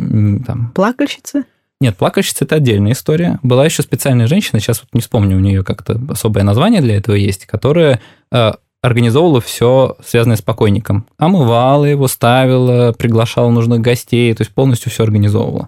там... 0.45 0.71
Плакальщицы? 0.73 1.43
Нет, 1.81 1.97
плакальщица– 1.97 2.45
это 2.45 2.55
отдельная 2.55 2.93
история. 2.93 3.39
Была 3.43 3.65
еще 3.65 3.81
специальная 3.81 4.27
женщина, 4.27 4.61
сейчас 4.61 4.79
вот 4.79 4.89
не 4.93 5.01
вспомню, 5.01 5.35
у 5.35 5.41
нее 5.41 5.65
как-то 5.65 5.99
особое 6.09 6.45
название 6.45 6.79
для 6.79 6.95
этого 6.95 7.15
есть, 7.15 7.45
которая 7.45 7.99
э, 8.31 8.53
организовывала 8.81 9.41
все, 9.41 9.97
связанное 10.05 10.37
с 10.37 10.41
покойником. 10.41 11.05
Омывала 11.17 11.83
его, 11.83 12.07
ставила, 12.07 12.93
приглашала 12.93 13.49
нужных 13.49 13.81
гостей, 13.81 14.33
то 14.33 14.43
есть 14.43 14.53
полностью 14.53 14.91
все 14.91 15.03
организовывала. 15.03 15.67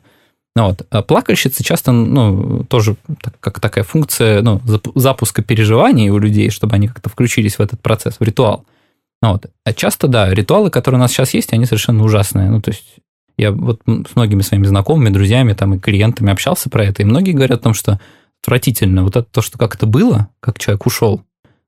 Вот. 0.55 0.85
А 0.89 1.01
плакальщицы 1.01 1.63
часто, 1.63 1.91
ну, 1.91 2.63
тоже 2.63 2.95
как 3.41 3.59
такая 3.59 3.83
функция 3.83 4.41
ну, 4.41 4.61
запуска 4.95 5.41
переживаний 5.41 6.09
у 6.09 6.17
людей, 6.17 6.49
чтобы 6.49 6.75
они 6.75 6.87
как-то 6.87 7.09
включились 7.09 7.57
в 7.57 7.61
этот 7.61 7.81
процесс, 7.81 8.15
в 8.19 8.23
ритуал. 8.23 8.65
Ну 9.21 9.33
вот. 9.33 9.47
А 9.65 9.73
часто, 9.73 10.07
да, 10.07 10.33
ритуалы, 10.33 10.69
которые 10.69 10.99
у 10.99 11.01
нас 11.01 11.11
сейчас 11.11 11.33
есть, 11.33 11.51
они 11.51 11.65
совершенно 11.65 12.03
ужасные. 12.03 12.49
Ну, 12.49 12.61
то 12.61 12.71
есть 12.71 12.85
я 13.37 13.51
вот 13.51 13.81
с 13.85 14.15
многими 14.15 14.41
своими 14.41 14.65
знакомыми, 14.65 15.09
друзьями 15.09 15.53
там, 15.53 15.73
и 15.73 15.79
клиентами 15.79 16.31
общался 16.31 16.69
про 16.69 16.85
это, 16.85 17.01
и 17.01 17.05
многие 17.05 17.33
говорят 17.33 17.59
о 17.59 17.63
том, 17.63 17.73
что 17.73 17.99
отвратительно. 18.41 19.03
Вот 19.03 19.17
это 19.17 19.27
то, 19.29 19.41
что 19.41 19.57
как 19.57 19.75
это 19.75 19.85
было, 19.85 20.29
как 20.39 20.59
человек 20.59 20.85
ушел, 20.85 21.21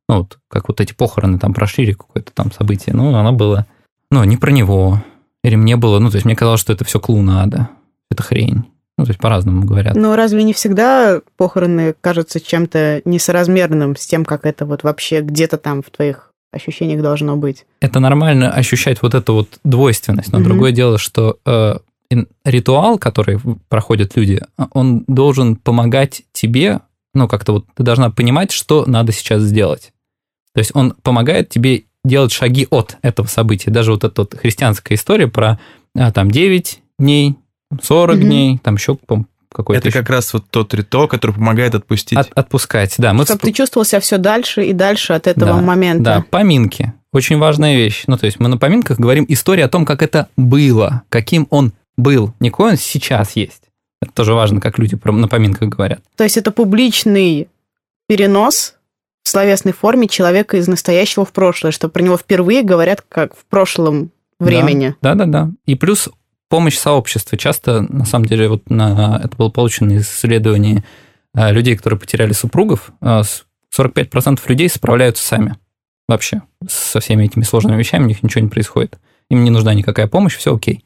ну, 0.07 0.19
вот 0.19 0.37
как 0.49 0.69
вот 0.69 0.79
эти 0.79 0.93
похороны 0.93 1.39
там 1.39 1.53
прошли 1.53 1.83
или 1.83 1.91
какое-то 1.93 2.31
там 2.31 2.51
событие, 2.53 2.95
ну, 2.95 3.13
оно 3.15 3.33
было, 3.33 3.65
ну, 4.11 4.23
не 4.23 4.37
про 4.37 4.51
него. 4.51 5.03
Или 5.43 5.55
мне 5.55 5.75
было, 5.75 5.99
ну, 5.99 6.09
то 6.09 6.15
есть 6.15 6.25
мне 6.25 6.35
казалось, 6.35 6.61
что 6.61 6.71
это 6.71 6.85
все 6.85 6.99
клоунада, 6.99 7.69
это 8.09 8.23
хрень. 8.23 8.65
Ну, 8.97 9.05
то 9.05 9.09
есть 9.09 9.19
по-разному 9.19 9.65
говорят. 9.65 9.95
Но 9.95 10.15
разве 10.15 10.43
не 10.43 10.53
всегда 10.53 11.21
похороны 11.37 11.93
кажутся 12.01 12.39
чем-то 12.39 13.01
несоразмерным 13.05 13.95
с 13.95 14.05
тем, 14.07 14.25
как 14.25 14.45
это 14.45 14.65
вот 14.65 14.83
вообще 14.83 15.21
где-то 15.21 15.57
там 15.57 15.83
в 15.83 15.89
твоих 15.91 16.31
ощущениях 16.51 17.01
должно 17.01 17.37
быть? 17.37 17.65
Это 17.79 17.99
нормально 17.99 18.51
ощущать 18.51 19.01
вот 19.01 19.13
эту 19.13 19.33
вот 19.33 19.59
двойственность, 19.63 20.31
но 20.31 20.39
mm-hmm. 20.39 20.43
другое 20.43 20.71
дело, 20.71 20.97
что 20.97 21.37
э, 21.45 21.75
ритуал, 22.43 22.97
который 22.97 23.39
проходят 23.69 24.15
люди, 24.15 24.41
он 24.71 25.03
должен 25.07 25.55
помогать 25.55 26.23
тебе, 26.31 26.81
ну, 27.13 27.27
как-то 27.27 27.53
вот 27.53 27.65
ты 27.75 27.83
должна 27.83 28.09
понимать, 28.09 28.51
что 28.51 28.85
надо 28.87 29.11
сейчас 29.11 29.41
сделать. 29.43 29.91
То 30.53 30.59
есть 30.59 30.71
он 30.73 30.93
помогает 31.03 31.49
тебе 31.49 31.83
делать 32.03 32.31
шаги 32.31 32.67
от 32.69 32.97
этого 33.01 33.27
события. 33.27 33.69
Даже 33.69 33.91
вот 33.91 34.03
эта 34.03 34.21
вот 34.21 34.35
христианская 34.35 34.95
история 34.95 35.27
про 35.27 35.59
а, 35.95 36.11
там 36.11 36.31
9 36.31 36.81
дней, 36.99 37.35
40 37.81 38.15
угу. 38.15 38.23
дней, 38.23 38.59
там 38.63 38.75
еще 38.75 38.97
какой-то... 39.51 39.79
Это 39.79 39.87
еще... 39.89 39.99
как 39.99 40.09
раз 40.09 40.33
вот 40.33 40.45
тот 40.49 40.73
ритуал, 40.73 41.07
который 41.07 41.31
помогает 41.31 41.75
отпустить. 41.75 42.17
От, 42.17 42.31
отпускать, 42.35 42.95
да. 42.97 43.13
Мы 43.13 43.25
Чтобы 43.25 43.39
всп... 43.39 43.45
ты 43.45 43.53
чувствовал 43.53 43.85
себя 43.85 43.99
все 43.99 44.17
дальше 44.17 44.65
и 44.65 44.73
дальше 44.73 45.13
от 45.13 45.27
этого 45.27 45.55
да, 45.55 45.61
момента. 45.61 46.03
Да, 46.03 46.25
поминки. 46.29 46.93
Очень 47.13 47.37
важная 47.37 47.75
вещь. 47.75 48.03
Ну, 48.07 48.17
то 48.17 48.25
есть 48.25 48.39
мы 48.39 48.47
на 48.49 48.57
поминках 48.57 48.99
говорим 48.99 49.25
историю 49.29 49.65
о 49.65 49.69
том, 49.69 49.85
как 49.85 50.01
это 50.01 50.27
было, 50.37 51.03
каким 51.09 51.47
он 51.49 51.73
был, 51.97 52.33
не 52.39 52.49
какой 52.49 52.71
он 52.71 52.77
сейчас 52.77 53.35
есть. 53.35 53.63
Это 54.01 54.11
тоже 54.11 54.33
важно, 54.33 54.61
как 54.61 54.77
люди 54.77 54.97
на 55.03 55.27
поминках 55.27 55.69
говорят. 55.69 56.01
То 56.15 56.23
есть 56.23 56.37
это 56.37 56.51
публичный 56.51 57.47
перенос 58.07 58.75
в 59.23 59.29
словесной 59.29 59.73
форме 59.73 60.07
человека 60.07 60.57
из 60.57 60.67
настоящего 60.67 61.25
в 61.25 61.31
прошлое, 61.31 61.71
что 61.71 61.89
про 61.89 62.03
него 62.03 62.17
впервые 62.17 62.61
говорят 62.61 63.03
как 63.07 63.35
в 63.35 63.45
прошлом 63.45 64.11
времени. 64.39 64.95
Да, 65.01 65.15
да, 65.15 65.25
да. 65.25 65.49
И 65.65 65.75
плюс 65.75 66.09
помощь 66.49 66.77
сообщества. 66.77 67.37
Часто, 67.37 67.81
на 67.81 68.05
самом 68.05 68.25
деле, 68.25 68.49
вот 68.49 68.69
на, 68.69 69.21
это 69.23 69.35
было 69.35 69.49
получено 69.49 69.93
из 69.93 70.07
исследований 70.07 70.83
э, 71.35 71.51
людей, 71.51 71.75
которые 71.75 71.99
потеряли 71.99 72.33
супругов, 72.33 72.91
45% 73.01 73.39
э, 73.77 74.49
людей 74.49 74.69
справляются 74.69 75.25
сами 75.25 75.55
вообще 76.07 76.41
со 76.67 76.99
всеми 76.99 77.25
этими 77.25 77.43
сложными 77.43 77.77
вещами, 77.77 78.05
у 78.05 78.07
них 78.07 78.23
ничего 78.23 78.41
не 78.41 78.49
происходит. 78.49 78.97
Им 79.29 79.43
не 79.43 79.49
нужна 79.49 79.73
никакая 79.73 80.07
помощь, 80.07 80.35
все 80.35 80.55
окей. 80.55 80.85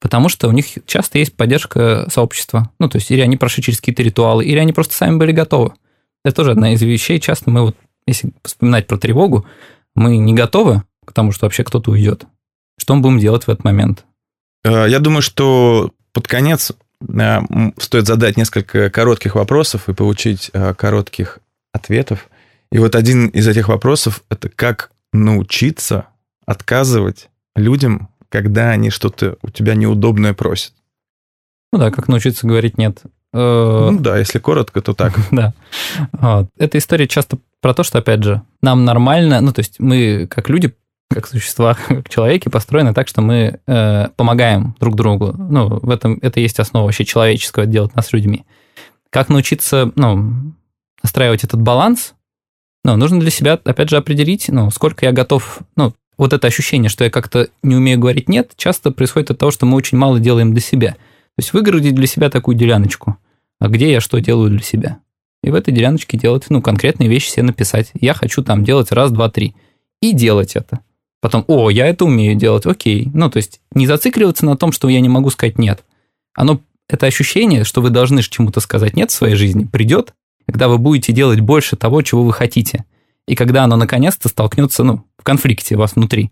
Потому 0.00 0.28
что 0.28 0.48
у 0.48 0.52
них 0.52 0.66
часто 0.86 1.18
есть 1.18 1.34
поддержка 1.36 2.06
сообщества. 2.10 2.70
Ну, 2.78 2.88
то 2.88 2.96
есть, 2.96 3.10
или 3.10 3.20
они 3.20 3.36
прошли 3.36 3.62
через 3.62 3.80
какие-то 3.80 4.02
ритуалы, 4.02 4.44
или 4.44 4.58
они 4.58 4.72
просто 4.72 4.94
сами 4.94 5.16
были 5.16 5.32
готовы. 5.32 5.72
Это 6.24 6.36
тоже 6.36 6.52
одна 6.52 6.74
из 6.74 6.82
вещей. 6.82 7.20
Часто 7.20 7.50
мы 7.50 7.62
вот, 7.62 7.76
если 8.06 8.32
вспоминать 8.42 8.86
про 8.86 8.98
тревогу, 8.98 9.46
мы 9.94 10.16
не 10.16 10.34
готовы 10.34 10.82
к 11.04 11.12
тому, 11.12 11.32
что 11.32 11.46
вообще 11.46 11.64
кто-то 11.64 11.92
уйдет. 11.92 12.26
Что 12.78 12.94
мы 12.94 13.02
будем 13.02 13.18
делать 13.20 13.44
в 13.44 13.48
этот 13.48 13.64
момент? 13.64 14.04
Э, 14.66 14.86
я 14.88 14.98
думаю, 14.98 15.22
что 15.22 15.92
под 16.12 16.26
конец 16.26 16.72
э, 17.08 17.40
стоит 17.78 18.06
задать 18.06 18.36
несколько 18.36 18.90
коротких 18.90 19.36
вопросов 19.36 19.88
и 19.88 19.94
получить 19.94 20.50
э, 20.52 20.74
коротких 20.74 21.38
ответов. 21.72 22.28
И 22.72 22.78
вот 22.78 22.96
один 22.96 23.28
из 23.28 23.46
этих 23.46 23.68
вопросов– 23.68 24.22
это 24.28 24.48
как 24.48 24.90
научиться 25.12 26.06
отказывать 26.46 27.28
людям, 27.54 28.08
когда 28.28 28.70
они 28.70 28.90
что-то 28.90 29.36
у 29.42 29.50
тебя 29.50 29.74
неудобное 29.74 30.34
просят. 30.34 30.72
Ну 31.72 31.78
да, 31.78 31.90
как 31.90 32.08
научиться 32.08 32.46
говорить 32.46 32.76
«нет». 32.76 33.02
Ну 33.32 33.98
да, 34.00 34.18
если 34.18 34.38
коротко, 34.38 34.80
то 34.80 34.94
так. 34.94 35.12
да. 35.30 35.52
Эта 36.56 36.78
история 36.78 37.06
часто 37.06 37.38
про 37.60 37.74
то, 37.74 37.82
что, 37.82 37.98
опять 37.98 38.22
же, 38.22 38.42
нам 38.62 38.84
нормально, 38.84 39.40
ну 39.42 39.52
то 39.52 39.60
есть 39.60 39.78
мы 39.78 40.26
как 40.26 40.48
люди 40.48 40.74
как 41.08 41.26
существа, 41.26 41.74
как 41.88 42.08
человеки, 42.08 42.48
построены 42.48 42.94
так, 42.94 43.08
что 43.08 43.22
мы 43.22 43.60
э, 43.66 44.08
помогаем 44.16 44.74
друг 44.80 44.96
другу. 44.96 45.34
Ну, 45.36 45.78
в 45.80 45.90
этом 45.90 46.18
это 46.22 46.40
есть 46.40 46.60
основа 46.60 46.86
вообще 46.86 47.04
человеческого 47.04 47.66
делать 47.66 47.94
нас 47.94 48.12
людьми. 48.12 48.44
Как 49.10 49.28
научиться, 49.28 49.92
ну, 49.94 50.54
настраивать 51.02 51.44
этот 51.44 51.60
баланс? 51.60 52.14
Ну, 52.84 52.96
нужно 52.96 53.20
для 53.20 53.30
себя, 53.30 53.54
опять 53.64 53.90
же, 53.90 53.96
определить, 53.96 54.48
ну, 54.48 54.70
сколько 54.70 55.06
я 55.06 55.12
готов, 55.12 55.60
ну, 55.76 55.94
вот 56.18 56.32
это 56.32 56.46
ощущение, 56.46 56.88
что 56.88 57.04
я 57.04 57.10
как-то 57.10 57.48
не 57.62 57.74
умею 57.76 57.98
говорить 57.98 58.28
«нет», 58.28 58.52
часто 58.56 58.90
происходит 58.90 59.30
от 59.30 59.38
того, 59.38 59.50
что 59.50 59.66
мы 59.66 59.76
очень 59.76 59.98
мало 59.98 60.18
делаем 60.18 60.52
для 60.52 60.60
себя. 60.60 60.92
То 60.92 61.40
есть 61.40 61.52
выгородить 61.52 61.94
для 61.94 62.06
себя 62.06 62.30
такую 62.30 62.56
деляночку. 62.56 63.18
А 63.58 63.68
где 63.68 63.90
я 63.92 64.00
что 64.00 64.18
делаю 64.20 64.50
для 64.50 64.62
себя? 64.62 65.00
И 65.42 65.50
в 65.50 65.54
этой 65.54 65.72
деляночке 65.72 66.16
делать, 66.16 66.44
ну, 66.48 66.62
конкретные 66.62 67.08
вещи 67.08 67.28
себе 67.28 67.42
написать. 67.42 67.90
Я 67.94 68.14
хочу 68.14 68.42
там 68.42 68.64
делать 68.64 68.92
раз, 68.92 69.10
два, 69.12 69.28
три. 69.30 69.54
И 70.00 70.12
делать 70.12 70.56
это. 70.56 70.80
Потом, 71.20 71.44
о, 71.46 71.70
я 71.70 71.86
это 71.86 72.04
умею 72.04 72.34
делать, 72.36 72.66
окей. 72.66 73.08
Ну, 73.12 73.30
то 73.30 73.38
есть 73.38 73.60
не 73.72 73.86
зацикливаться 73.86 74.44
на 74.44 74.56
том, 74.56 74.72
что 74.72 74.88
я 74.88 75.00
не 75.00 75.08
могу 75.08 75.30
сказать 75.30 75.58
нет. 75.58 75.84
Оно, 76.34 76.60
это 76.88 77.06
ощущение, 77.06 77.64
что 77.64 77.80
вы 77.80 77.90
должны 77.90 78.22
чему-то 78.22 78.60
сказать 78.60 78.94
нет 78.94 79.10
в 79.10 79.14
своей 79.14 79.34
жизни, 79.34 79.64
придет, 79.64 80.14
когда 80.46 80.68
вы 80.68 80.78
будете 80.78 81.12
делать 81.12 81.40
больше 81.40 81.76
того, 81.76 82.02
чего 82.02 82.22
вы 82.22 82.32
хотите. 82.32 82.84
И 83.26 83.34
когда 83.34 83.64
оно 83.64 83.76
наконец-то 83.76 84.28
столкнется, 84.28 84.84
ну, 84.84 85.04
в 85.18 85.24
конфликте 85.24 85.74
у 85.74 85.78
вас 85.78 85.96
внутри. 85.96 86.30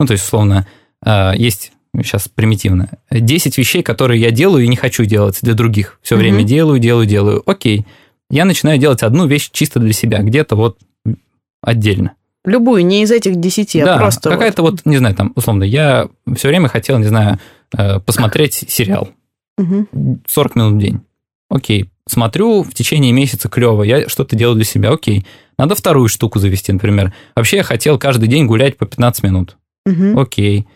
Ну, 0.00 0.06
то 0.06 0.12
есть, 0.12 0.24
условно, 0.24 0.66
а, 1.04 1.32
есть 1.34 1.72
сейчас 2.02 2.28
примитивно, 2.28 2.90
10 3.10 3.58
вещей, 3.58 3.82
которые 3.82 4.20
я 4.20 4.30
делаю 4.30 4.64
и 4.64 4.68
не 4.68 4.76
хочу 4.76 5.04
делать 5.04 5.38
для 5.42 5.54
других. 5.54 5.98
Все 6.02 6.14
mm-hmm. 6.14 6.18
время 6.18 6.42
делаю, 6.44 6.78
делаю, 6.78 7.06
делаю. 7.06 7.42
Окей. 7.46 7.86
Я 8.30 8.44
начинаю 8.44 8.78
делать 8.78 9.02
одну 9.02 9.26
вещь 9.26 9.50
чисто 9.52 9.80
для 9.80 9.92
себя, 9.92 10.18
где-то 10.18 10.56
вот 10.56 10.78
отдельно. 11.62 12.12
Любую, 12.48 12.84
не 12.84 13.02
из 13.02 13.10
этих 13.10 13.36
десяти, 13.36 13.80
а 13.80 13.84
да, 13.84 13.94
а 13.96 13.98
просто... 13.98 14.30
какая-то 14.30 14.62
вот... 14.62 14.72
вот, 14.72 14.86
не 14.86 14.96
знаю, 14.96 15.14
там, 15.14 15.32
условно, 15.34 15.64
я 15.64 16.08
все 16.34 16.48
время 16.48 16.68
хотел, 16.68 16.98
не 16.98 17.06
знаю, 17.06 17.38
э, 17.76 18.00
посмотреть 18.00 18.54
сериал. 18.68 19.10
Угу. 19.58 20.20
40 20.26 20.56
минут 20.56 20.74
в 20.74 20.78
день. 20.78 21.00
Окей. 21.50 21.90
Смотрю 22.06 22.62
в 22.62 22.72
течение 22.72 23.12
месяца 23.12 23.48
клево, 23.48 23.82
я 23.82 24.08
что-то 24.08 24.36
делаю 24.36 24.56
для 24.56 24.64
себя, 24.64 24.90
окей. 24.90 25.26
Надо 25.58 25.74
вторую 25.74 26.08
штуку 26.08 26.38
завести, 26.38 26.72
например. 26.72 27.12
Вообще 27.36 27.58
я 27.58 27.62
хотел 27.62 27.98
каждый 27.98 28.28
день 28.28 28.46
гулять 28.46 28.76
по 28.76 28.86
15 28.86 29.22
минут. 29.24 29.56
Угу. 29.86 30.20
Окей. 30.20 30.66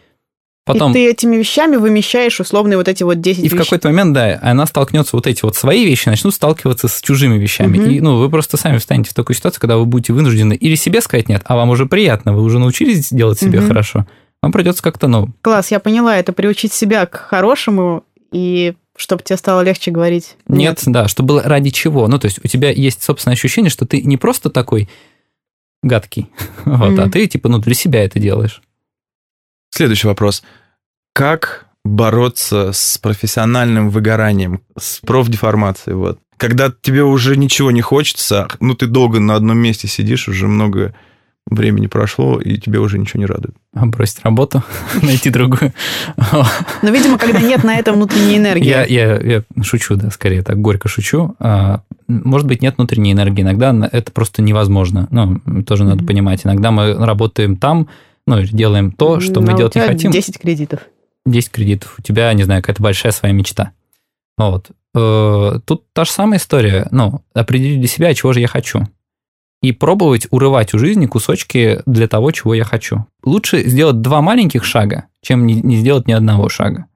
Потом... 0.64 0.92
И 0.92 0.94
ты 0.94 1.10
этими 1.10 1.36
вещами 1.36 1.76
вымещаешь 1.76 2.38
условные 2.38 2.76
вот 2.76 2.86
эти 2.86 3.02
вот 3.02 3.20
10 3.20 3.40
И 3.40 3.42
вещей. 3.42 3.56
в 3.56 3.60
какой-то 3.60 3.88
момент, 3.88 4.12
да, 4.12 4.38
она 4.42 4.64
столкнется, 4.66 5.16
вот 5.16 5.26
эти 5.26 5.42
вот 5.42 5.56
свои 5.56 5.84
вещи 5.84 6.08
начнут 6.08 6.32
сталкиваться 6.34 6.86
с 6.86 7.00
чужими 7.00 7.36
вещами. 7.36 7.78
Угу. 7.78 7.90
И, 7.90 8.00
ну, 8.00 8.18
вы 8.18 8.30
просто 8.30 8.56
сами 8.56 8.78
встанете 8.78 9.10
в 9.10 9.14
такую 9.14 9.34
ситуацию, 9.36 9.60
когда 9.60 9.76
вы 9.76 9.86
будете 9.86 10.12
вынуждены 10.12 10.54
или 10.54 10.76
себе 10.76 11.00
сказать 11.00 11.28
нет, 11.28 11.42
а 11.46 11.56
вам 11.56 11.70
уже 11.70 11.86
приятно, 11.86 12.32
вы 12.32 12.42
уже 12.42 12.60
научились 12.60 13.10
делать 13.10 13.40
себе 13.40 13.58
угу. 13.58 13.68
хорошо. 13.68 14.06
Вам 14.40 14.52
придется 14.52 14.82
как-то, 14.82 15.08
ну... 15.08 15.30
Класс, 15.40 15.70
я 15.72 15.80
поняла, 15.80 16.16
это 16.16 16.32
приучить 16.32 16.72
себя 16.72 17.06
к 17.06 17.16
хорошему 17.16 18.04
и 18.30 18.74
чтобы 18.96 19.22
тебе 19.22 19.36
стало 19.36 19.62
легче 19.62 19.90
говорить. 19.90 20.36
Нет, 20.46 20.80
нет 20.86 20.92
да, 20.92 21.08
чтобы 21.08 21.28
было 21.28 21.42
ради 21.42 21.70
чего. 21.70 22.06
Ну, 22.06 22.18
то 22.18 22.26
есть 22.26 22.38
у 22.44 22.48
тебя 22.48 22.70
есть 22.70 23.02
собственное 23.02 23.34
ощущение, 23.34 23.70
что 23.70 23.86
ты 23.86 24.02
не 24.02 24.16
просто 24.16 24.50
такой 24.50 24.88
гадкий, 25.82 26.28
вот, 26.64 26.90
mm 26.90 27.02
а 27.02 27.10
ты 27.10 27.26
типа, 27.26 27.48
ну, 27.48 27.58
для 27.58 27.74
себя 27.74 28.04
это 28.04 28.20
делаешь. 28.20 28.62
Следующий 29.74 30.06
вопрос. 30.06 30.42
Как 31.14 31.66
бороться 31.82 32.72
с 32.72 32.98
профессиональным 32.98 33.88
выгоранием, 33.88 34.60
с 34.78 35.00
профдеформацией? 35.00 35.96
Вот. 35.96 36.18
Когда 36.36 36.70
тебе 36.70 37.02
уже 37.04 37.38
ничего 37.38 37.70
не 37.70 37.80
хочется, 37.80 38.48
ну, 38.60 38.74
ты 38.74 38.86
долго 38.86 39.18
на 39.18 39.34
одном 39.34 39.58
месте 39.58 39.88
сидишь, 39.88 40.28
уже 40.28 40.46
много 40.46 40.94
времени 41.48 41.86
прошло, 41.86 42.38
и 42.38 42.58
тебе 42.58 42.80
уже 42.80 42.98
ничего 42.98 43.20
не 43.20 43.26
радует. 43.26 43.54
А 43.74 43.86
бросить 43.86 44.22
работу, 44.22 44.62
найти 45.02 45.30
другую. 45.30 45.72
Но, 46.82 46.90
видимо, 46.90 47.16
когда 47.16 47.40
нет 47.40 47.64
на 47.64 47.76
это 47.78 47.94
внутренней 47.94 48.36
энергии. 48.36 48.68
Я, 48.68 48.84
я, 48.84 49.18
я 49.18 49.42
шучу, 49.62 49.96
да, 49.96 50.10
скорее 50.10 50.42
так 50.42 50.60
горько 50.60 50.88
шучу. 50.88 51.34
А, 51.38 51.80
может 52.08 52.46
быть, 52.46 52.60
нет 52.60 52.76
внутренней 52.76 53.12
энергии. 53.12 53.40
Иногда 53.40 53.74
это 53.90 54.12
просто 54.12 54.42
невозможно. 54.42 55.08
Ну, 55.10 55.62
тоже 55.62 55.84
надо 55.84 56.04
понимать. 56.04 56.44
Иногда 56.44 56.70
мы 56.70 56.94
работаем 56.94 57.56
там, 57.56 57.88
ну, 58.26 58.42
делаем 58.42 58.92
то, 58.92 59.20
что 59.20 59.40
мы 59.40 59.56
делать 59.56 59.74
не 59.74 59.80
хотим. 59.80 60.10
10 60.10 60.38
кредитов. 60.38 60.80
10 61.26 61.50
кредитов. 61.50 61.96
У 61.98 62.02
тебя, 62.02 62.32
не 62.34 62.44
знаю, 62.44 62.62
какая-то 62.62 62.82
большая 62.82 63.12
своя 63.12 63.34
мечта. 63.34 63.72
Вот. 64.36 64.70
Э, 64.94 65.58
тут 65.64 65.84
та 65.92 66.04
же 66.04 66.10
самая 66.10 66.38
история. 66.38 66.88
Ну, 66.90 67.22
определить 67.34 67.80
для 67.80 67.88
себя, 67.88 68.14
чего 68.14 68.32
же 68.32 68.40
я 68.40 68.48
хочу. 68.48 68.88
И 69.60 69.72
пробовать 69.72 70.26
урывать 70.30 70.74
у 70.74 70.78
жизни 70.78 71.06
кусочки 71.06 71.80
для 71.86 72.08
того, 72.08 72.32
чего 72.32 72.54
я 72.54 72.64
хочу. 72.64 73.06
Лучше 73.24 73.62
сделать 73.68 74.00
два 74.00 74.20
маленьких 74.20 74.64
шага, 74.64 75.06
чем 75.20 75.46
не, 75.46 75.54
не 75.54 75.76
сделать 75.76 76.08
ни 76.08 76.12
одного 76.12 76.48
шага. 76.48 76.86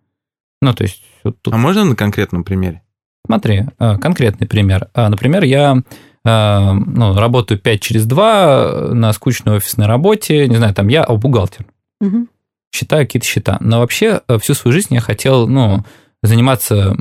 Ну, 0.60 0.74
то 0.74 0.82
есть... 0.82 1.02
Вот 1.22 1.40
тут... 1.42 1.54
А 1.54 1.56
можно 1.56 1.84
на 1.84 1.96
конкретном 1.96 2.44
примере? 2.44 2.82
Смотри, 3.26 3.66
э, 3.78 3.98
конкретный 3.98 4.46
пример. 4.46 4.88
А, 4.94 5.08
Например, 5.08 5.44
я 5.44 5.76
э, 5.76 5.82
ну, 6.26 7.14
работаю 7.16 7.60
5 7.60 7.80
через 7.80 8.06
2 8.06 8.94
на 8.94 9.12
скучной 9.12 9.56
офисной 9.56 9.86
работе, 9.86 10.48
не 10.48 10.56
знаю, 10.56 10.74
там 10.74 10.88
я 10.88 11.04
бухгалтер. 11.04 11.66
Мгм. 12.00 12.28
считаю 12.74 13.06
какие-то 13.06 13.26
счета. 13.26 13.56
Но 13.60 13.78
вообще 13.78 14.20
э, 14.28 14.38
всю 14.38 14.52
свою 14.52 14.74
жизнь 14.74 14.92
я 14.92 15.00
хотел, 15.00 15.48
ну, 15.48 15.82
заниматься, 16.22 16.94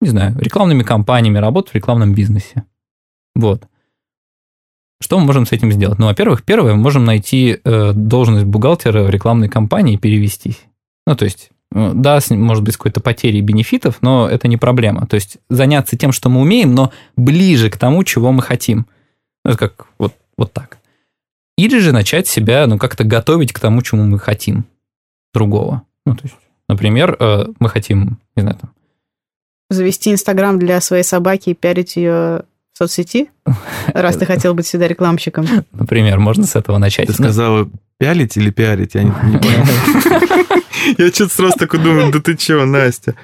не 0.00 0.08
знаю, 0.08 0.36
рекламными 0.38 0.82
кампаниями, 0.82 1.38
работать 1.38 1.72
в 1.72 1.74
рекламном 1.76 2.12
бизнесе. 2.14 2.64
Вот. 3.36 3.68
Что 5.00 5.18
мы 5.20 5.26
можем 5.26 5.46
с 5.46 5.52
этим 5.52 5.70
сделать? 5.70 5.98
Ну, 6.00 6.06
во-первых, 6.06 6.42
первое, 6.42 6.74
мы 6.74 6.82
можем 6.82 7.04
найти 7.04 7.60
э, 7.62 7.92
должность 7.92 8.46
бухгалтера 8.46 9.04
в 9.04 9.10
рекламной 9.10 9.48
кампании 9.48 9.94
и 9.94 9.98
перевестись. 9.98 10.64
Ну, 11.06 11.14
то 11.14 11.24
есть, 11.24 11.50
э, 11.50 11.57
да, 11.70 12.20
с- 12.20 12.30
может 12.30 12.64
быть, 12.64 12.76
какой-то 12.76 13.00
потерей 13.00 13.40
бенефитов, 13.40 13.98
но 14.00 14.28
это 14.28 14.48
не 14.48 14.56
проблема. 14.56 15.06
То 15.06 15.14
есть, 15.16 15.38
заняться 15.50 15.96
тем, 15.96 16.12
что 16.12 16.28
мы 16.28 16.40
умеем, 16.40 16.74
но 16.74 16.92
ближе 17.16 17.70
к 17.70 17.76
тому, 17.76 18.04
чего 18.04 18.32
мы 18.32 18.42
хотим. 18.42 18.86
Ну, 19.44 19.52
это 19.52 19.58
как 19.58 19.86
вот, 19.98 20.14
вот 20.36 20.52
так. 20.52 20.78
Или 21.56 21.78
же 21.78 21.92
начать 21.92 22.26
себя, 22.28 22.66
ну, 22.66 22.78
как-то 22.78 23.04
готовить 23.04 23.52
к 23.52 23.60
тому, 23.60 23.82
чему 23.82 24.04
мы 24.04 24.18
хотим 24.18 24.64
другого. 25.34 25.82
Ну, 26.06 26.14
то 26.16 26.22
есть, 26.24 26.36
например, 26.68 27.16
э, 27.18 27.46
мы 27.58 27.68
хотим, 27.68 28.18
не 28.36 28.42
знаю, 28.42 28.56
там, 28.60 28.70
Завести 29.70 30.10
Инстаграм 30.10 30.58
для 30.58 30.80
своей 30.80 31.02
собаки 31.02 31.50
и 31.50 31.54
пиарить 31.54 31.96
ее 31.96 32.44
соцсети, 32.78 33.28
раз 33.92 34.16
ты 34.16 34.24
хотел 34.24 34.54
быть 34.54 34.66
всегда 34.66 34.86
рекламщиком. 34.86 35.46
например, 35.72 36.20
можно 36.20 36.46
с 36.46 36.54
этого 36.54 36.78
начать. 36.78 37.08
Ты 37.08 37.12
сказала 37.12 37.68
пялить 37.98 38.36
или 38.36 38.50
пиарить? 38.50 38.94
Я 38.94 39.02
не, 39.02 39.10
не 39.24 39.38
понял. 39.38 39.64
Я 40.96 41.08
что-то 41.08 41.34
сразу 41.34 41.54
такой 41.58 41.80
думаю, 41.80 42.12
да 42.12 42.20
ты 42.20 42.36
чего, 42.36 42.64
Настя? 42.64 43.16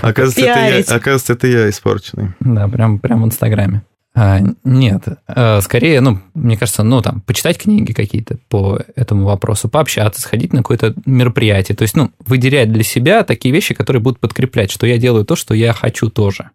Оказывается, 0.00 0.40
это 0.40 0.76
я, 0.76 0.96
оказывается, 0.96 1.32
это 1.34 1.46
я 1.46 1.68
испорченный. 1.68 2.30
Да, 2.40 2.66
прям, 2.68 2.98
прям 2.98 3.22
в 3.22 3.26
Инстаграме. 3.26 3.82
А, 4.14 4.40
нет, 4.64 5.02
а, 5.26 5.60
скорее, 5.60 6.00
ну, 6.00 6.20
мне 6.32 6.56
кажется, 6.56 6.82
ну, 6.82 7.02
там, 7.02 7.20
почитать 7.20 7.58
книги 7.58 7.92
какие-то 7.92 8.38
по 8.48 8.80
этому 8.94 9.26
вопросу, 9.26 9.68
пообщаться, 9.68 10.22
сходить 10.22 10.54
на 10.54 10.60
какое-то 10.60 10.94
мероприятие. 11.04 11.76
То 11.76 11.82
есть, 11.82 11.96
ну, 11.96 12.10
выделять 12.20 12.72
для 12.72 12.82
себя 12.82 13.24
такие 13.24 13.52
вещи, 13.52 13.74
которые 13.74 14.00
будут 14.00 14.18
подкреплять, 14.18 14.70
что 14.70 14.86
я 14.86 14.96
делаю 14.96 15.26
то, 15.26 15.36
что 15.36 15.52
я 15.52 15.74
хочу 15.74 16.08
тоже. 16.08 16.50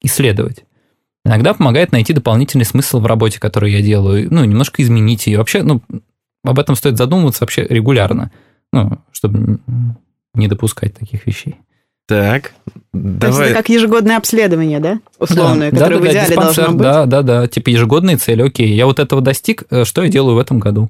Исследовать. 0.00 0.64
Иногда 1.26 1.54
помогает 1.54 1.92
найти 1.92 2.12
дополнительный 2.12 2.64
смысл 2.64 3.00
в 3.00 3.06
работе, 3.06 3.40
которую 3.40 3.72
я 3.72 3.82
делаю, 3.82 4.28
ну, 4.30 4.44
немножко 4.44 4.82
изменить 4.82 5.26
ее. 5.26 5.38
Вообще, 5.38 5.62
ну, 5.62 5.82
об 6.44 6.58
этом 6.58 6.76
стоит 6.76 6.96
задумываться 6.96 7.42
вообще 7.42 7.66
регулярно, 7.68 8.30
ну, 8.72 8.98
чтобы 9.10 9.58
не 10.34 10.46
допускать 10.48 10.94
таких 10.94 11.26
вещей. 11.26 11.56
Так, 12.06 12.52
То 12.92 12.98
есть 12.98 13.18
давай. 13.18 13.46
это 13.48 13.56
как 13.56 13.68
ежегодное 13.68 14.16
обследование, 14.16 14.78
да? 14.78 15.00
Условное, 15.18 15.72
Да, 15.72 15.78
которое 15.78 15.96
да, 15.96 16.00
в 16.00 16.04
да, 16.04 16.10
идеале 16.12 16.28
диспансер, 16.28 16.54
должно 16.64 16.72
быть. 16.78 16.82
Да, 16.84 17.06
да, 17.06 17.22
да. 17.22 17.48
Типа 17.48 17.70
ежегодные 17.70 18.16
цели. 18.16 18.42
Окей, 18.42 18.72
я 18.72 18.86
вот 18.86 19.00
этого 19.00 19.20
достиг, 19.20 19.64
э, 19.70 19.84
что 19.84 20.04
я 20.04 20.08
делаю 20.08 20.36
в 20.36 20.38
этом 20.38 20.60
году? 20.60 20.88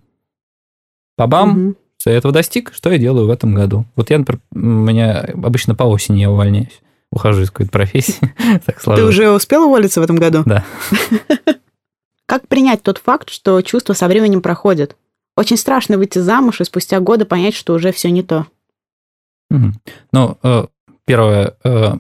Бабам, 1.17 1.49
Мгм. 1.49 1.77
что 1.97 2.11
я 2.11 2.19
этого 2.19 2.35
достиг, 2.35 2.73
что 2.75 2.93
я 2.93 2.99
делаю 2.99 3.29
в 3.29 3.31
этом 3.31 3.55
году? 3.55 3.87
Вот 3.97 4.11
я, 4.11 4.19
например, 4.19 4.41
у 4.53 4.59
меня 4.59 5.21
обычно 5.43 5.75
по 5.75 5.85
осени 5.85 6.21
я 6.21 6.31
увольняюсь. 6.31 6.83
Ухожу 7.13 7.43
из 7.43 7.51
какой-то 7.51 7.73
профессии. 7.73 8.35
Так 8.65 8.77
Ты 8.77 8.83
сложилось. 8.83 9.15
уже 9.15 9.31
успел 9.31 9.65
уволиться 9.65 10.01
в 10.01 10.05
этом 10.05 10.17
году? 10.17 10.43
Да. 10.45 10.65
Как 12.27 12.49
принять 12.49 12.83
тот 12.83 12.99
факт, 12.99 13.31
что 13.31 13.61
чувства 13.63 13.95
со 13.95 14.09
временем 14.09 14.43
проходят? 14.43 14.97
Очень 15.37 15.57
страшно 15.57 15.97
выйти 15.99 16.19
замуж 16.19 16.61
и 16.61 16.65
спустя 16.65 16.99
годы 17.01 17.25
понять, 17.25 17.55
что 17.55 17.75
уже 17.75 17.93
все 17.93 18.11
не 18.11 18.23
то. 18.23 18.47
Ну, 19.51 20.39
э, 20.43 20.65
первое, 21.05 21.55
э, 21.63 21.93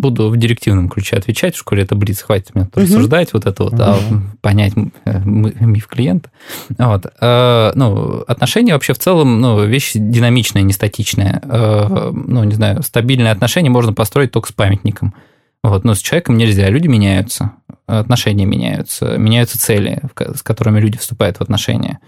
буду 0.00 0.28
в 0.30 0.36
директивном 0.36 0.88
ключе 0.88 1.16
отвечать, 1.16 1.54
в 1.54 1.58
школе 1.58 1.82
это 1.82 1.94
Блиц, 1.94 2.22
хватит 2.22 2.54
меня 2.54 2.64
Мгм. 2.74 2.82
рассуждать, 2.84 3.32
вот 3.32 3.46
это 3.46 3.64
вот, 3.64 3.74
а 3.78 3.98
понять 4.40 4.72
э, 5.04 5.20
миф 5.24 5.86
клиента. 5.86 6.30
Вот. 6.78 7.06
Э, 7.20 7.72
Ну, 7.74 8.20
отношения 8.26 8.72
вообще 8.72 8.92
в 8.94 8.98
целом, 8.98 9.40
ну, 9.40 9.64
вещь 9.64 9.92
динамичная, 9.94 10.62
не 10.62 10.72
статичная. 10.72 11.40
Э, 11.44 12.10
Ну, 12.12 12.44
не 12.44 12.54
знаю, 12.54 12.82
стабильные 12.82 13.32
отношения 13.32 13.70
можно 13.70 13.92
построить 13.92 14.32
только 14.32 14.48
с 14.48 14.52
памятником. 14.52 15.14
Вот, 15.62 15.84
но 15.84 15.94
с 15.94 15.98
человеком 16.00 16.38
нельзя, 16.38 16.68
люди 16.70 16.86
меняются, 16.86 17.52
отношения 17.86 18.46
меняются, 18.46 19.18
меняются 19.18 19.58
цели, 19.58 20.00
с 20.34 20.42
которыми 20.42 20.80
люди 20.80 20.96
вступают 20.96 21.36
в 21.36 21.42
отношения. 21.42 21.98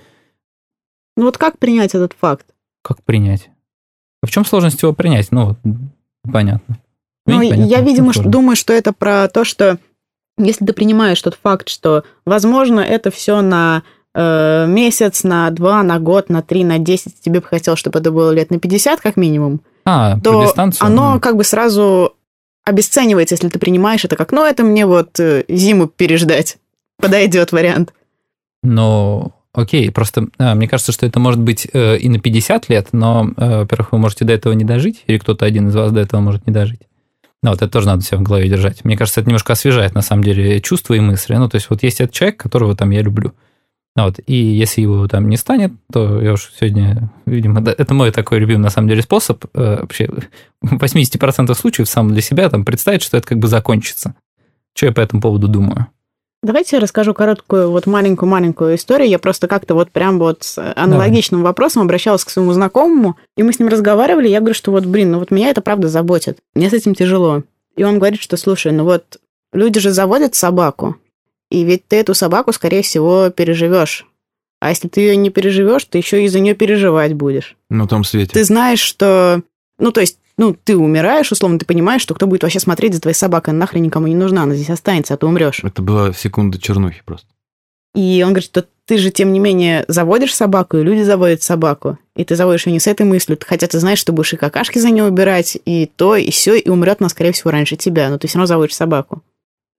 Ну 1.18 1.24
вот 1.24 1.36
как 1.36 1.58
принять 1.58 1.94
этот 1.94 2.14
факт? 2.18 2.46
Как 2.82 3.02
принять? 3.04 3.50
А 4.22 4.26
в 4.26 4.30
чем 4.30 4.44
сложность 4.46 4.80
его 4.82 4.94
принять? 4.94 5.30
Ну, 5.32 5.46
вот, 5.48 5.58
понятно. 6.32 6.78
Ну, 7.36 7.42
я, 7.42 7.80
видимо, 7.80 8.12
сложность. 8.12 8.30
думаю, 8.30 8.56
что 8.56 8.72
это 8.72 8.92
про 8.92 9.28
то, 9.28 9.44
что 9.44 9.78
если 10.38 10.64
ты 10.64 10.72
принимаешь 10.72 11.20
тот 11.20 11.38
факт, 11.42 11.68
что, 11.68 12.04
возможно, 12.24 12.80
это 12.80 13.10
все 13.10 13.40
на 13.42 13.82
э, 14.14 14.66
месяц, 14.66 15.24
на 15.24 15.50
два, 15.50 15.82
на 15.82 15.98
год, 15.98 16.28
на 16.28 16.42
три, 16.42 16.64
на 16.64 16.78
десять, 16.78 17.20
тебе 17.20 17.40
бы 17.40 17.46
хотелось, 17.46 17.80
чтобы 17.80 17.98
это 17.98 18.10
было 18.10 18.30
лет 18.30 18.50
на 18.50 18.58
50 18.58 19.00
как 19.00 19.16
минимум, 19.16 19.60
А, 19.84 20.18
то 20.20 20.44
дистанцию? 20.44 20.86
оно 20.86 21.14
М. 21.14 21.20
как 21.20 21.36
бы 21.36 21.44
сразу 21.44 22.14
обесценивается, 22.64 23.34
если 23.34 23.48
ты 23.48 23.58
принимаешь 23.58 24.04
это 24.04 24.16
как, 24.16 24.32
ну, 24.32 24.44
это 24.44 24.62
мне 24.64 24.86
вот 24.86 25.18
э, 25.18 25.44
зиму 25.48 25.86
переждать. 25.86 26.58
Подойдет 27.00 27.52
вариант. 27.52 27.92
Ну, 28.62 29.32
окей, 29.52 29.90
просто 29.90 30.28
а, 30.38 30.54
мне 30.54 30.68
кажется, 30.68 30.92
что 30.92 31.04
это 31.06 31.18
может 31.18 31.40
быть 31.40 31.66
э, 31.72 31.96
и 31.98 32.08
на 32.08 32.18
50 32.20 32.68
лет, 32.68 32.88
но, 32.92 33.30
э, 33.36 33.58
во-первых, 33.60 33.92
вы 33.92 33.98
можете 33.98 34.24
до 34.24 34.32
этого 34.32 34.52
не 34.52 34.64
дожить, 34.64 35.02
или 35.06 35.18
кто-то 35.18 35.44
один 35.44 35.68
из 35.68 35.74
вас 35.74 35.90
до 35.92 36.00
этого 36.00 36.20
может 36.20 36.46
не 36.46 36.52
дожить. 36.52 36.80
Ну, 37.42 37.50
вот 37.50 37.60
это 37.60 37.70
тоже 37.70 37.86
надо 37.86 38.02
себя 38.02 38.18
в 38.18 38.22
голове 38.22 38.48
держать. 38.48 38.84
Мне 38.84 38.96
кажется, 38.96 39.20
это 39.20 39.28
немножко 39.28 39.52
освежает, 39.54 39.94
на 39.94 40.02
самом 40.02 40.22
деле, 40.22 40.60
чувства 40.60 40.94
и 40.94 41.00
мысли. 41.00 41.34
Ну, 41.34 41.48
то 41.48 41.56
есть 41.56 41.68
вот 41.70 41.82
есть 41.82 42.00
этот 42.00 42.14
человек, 42.14 42.38
которого 42.38 42.76
там 42.76 42.90
я 42.90 43.02
люблю. 43.02 43.32
Ну, 43.94 44.04
Вот, 44.04 44.20
и 44.26 44.34
если 44.34 44.80
его 44.80 45.06
там 45.08 45.28
не 45.28 45.36
станет, 45.36 45.72
то 45.92 46.20
я 46.22 46.32
уж 46.32 46.50
сегодня, 46.58 47.10
видимо, 47.26 47.60
да, 47.60 47.74
это 47.76 47.92
мой 47.92 48.10
такой 48.10 48.38
любимый, 48.38 48.62
на 48.62 48.70
самом 48.70 48.88
деле, 48.88 49.02
способ 49.02 49.44
э, 49.54 49.80
вообще 49.80 50.08
в 50.62 50.82
80% 50.82 51.52
случаев 51.54 51.88
сам 51.88 52.10
для 52.12 52.22
себя 52.22 52.48
там 52.48 52.64
представить, 52.64 53.02
что 53.02 53.18
это 53.18 53.26
как 53.26 53.38
бы 53.38 53.48
закончится. 53.48 54.14
Что 54.74 54.86
я 54.86 54.92
по 54.92 55.00
этому 55.00 55.20
поводу 55.20 55.48
думаю? 55.48 55.88
Давайте 56.42 56.76
я 56.76 56.80
расскажу 56.80 57.14
короткую, 57.14 57.70
вот 57.70 57.86
маленькую-маленькую 57.86 58.74
историю. 58.74 59.08
Я 59.08 59.20
просто 59.20 59.46
как-то 59.46 59.74
вот 59.74 59.92
прям 59.92 60.18
вот 60.18 60.42
с 60.42 60.72
аналогичным 60.74 61.42
вопросом 61.42 61.82
обращалась 61.82 62.24
к 62.24 62.30
своему 62.30 62.52
знакомому, 62.52 63.16
и 63.36 63.44
мы 63.44 63.52
с 63.52 63.60
ним 63.60 63.68
разговаривали, 63.68 64.28
я 64.28 64.40
говорю, 64.40 64.54
что 64.54 64.72
вот, 64.72 64.84
блин, 64.84 65.12
ну 65.12 65.20
вот 65.20 65.30
меня 65.30 65.50
это 65.50 65.60
правда 65.60 65.86
заботит. 65.86 66.38
Мне 66.54 66.68
с 66.68 66.72
этим 66.72 66.96
тяжело. 66.96 67.44
И 67.76 67.84
он 67.84 67.98
говорит, 67.98 68.20
что, 68.20 68.36
слушай, 68.36 68.72
ну 68.72 68.84
вот 68.84 69.18
люди 69.52 69.78
же 69.78 69.92
заводят 69.92 70.34
собаку, 70.34 70.96
и 71.52 71.64
ведь 71.64 71.86
ты 71.86 71.96
эту 71.96 72.14
собаку, 72.14 72.52
скорее 72.52 72.82
всего, 72.82 73.30
переживешь. 73.30 74.06
А 74.58 74.70
если 74.70 74.88
ты 74.88 75.00
ее 75.00 75.16
не 75.16 75.30
переживешь, 75.30 75.84
ты 75.84 75.98
еще 75.98 76.24
и 76.24 76.28
за 76.28 76.40
нее 76.40 76.54
переживать 76.54 77.12
будешь. 77.12 77.56
На 77.68 77.86
том 77.86 78.04
свете. 78.04 78.32
Ты 78.32 78.44
знаешь, 78.44 78.80
что... 78.80 79.42
Ну, 79.78 79.92
то 79.92 80.00
есть, 80.00 80.18
ну, 80.38 80.56
ты 80.64 80.76
умираешь, 80.76 81.30
условно, 81.30 81.58
ты 81.58 81.66
понимаешь, 81.66 82.02
что 82.02 82.14
кто 82.14 82.26
будет 82.26 82.42
вообще 82.42 82.60
смотреть 82.60 82.94
за 82.94 83.00
твоей 83.00 83.14
собакой, 83.14 83.50
она 83.50 83.60
нахрен 83.60 83.82
никому 83.82 84.06
не 84.06 84.14
нужна, 84.14 84.44
она 84.44 84.54
здесь 84.54 84.70
останется, 84.70 85.14
а 85.14 85.16
ты 85.16 85.26
умрешь. 85.26 85.60
Это 85.62 85.82
была 85.82 86.12
секунда 86.12 86.58
чернухи 86.58 87.02
просто. 87.04 87.26
И 87.94 88.22
он 88.24 88.30
говорит, 88.30 88.48
что 88.48 88.66
ты 88.86 88.98
же, 88.98 89.10
тем 89.10 89.32
не 89.32 89.38
менее, 89.38 89.84
заводишь 89.88 90.34
собаку, 90.34 90.78
и 90.78 90.82
люди 90.82 91.02
заводят 91.02 91.42
собаку. 91.42 91.98
И 92.16 92.24
ты 92.24 92.36
заводишь 92.36 92.66
ее 92.66 92.72
не 92.72 92.80
с 92.80 92.86
этой 92.86 93.04
мыслью, 93.04 93.38
хотя 93.46 93.66
ты 93.66 93.78
знаешь, 93.78 93.98
что 93.98 94.12
будешь 94.12 94.32
и 94.32 94.36
какашки 94.36 94.78
за 94.78 94.90
нее 94.90 95.04
убирать, 95.04 95.58
и 95.64 95.86
то, 95.94 96.16
и 96.16 96.30
все, 96.30 96.56
и 96.56 96.68
умрет 96.68 96.98
она, 97.00 97.08
скорее 97.08 97.32
всего, 97.32 97.50
раньше 97.50 97.76
тебя, 97.76 98.08
но 98.08 98.18
ты 98.18 98.28
все 98.28 98.38
равно 98.38 98.46
заводишь 98.46 98.74
собаку. 98.74 99.22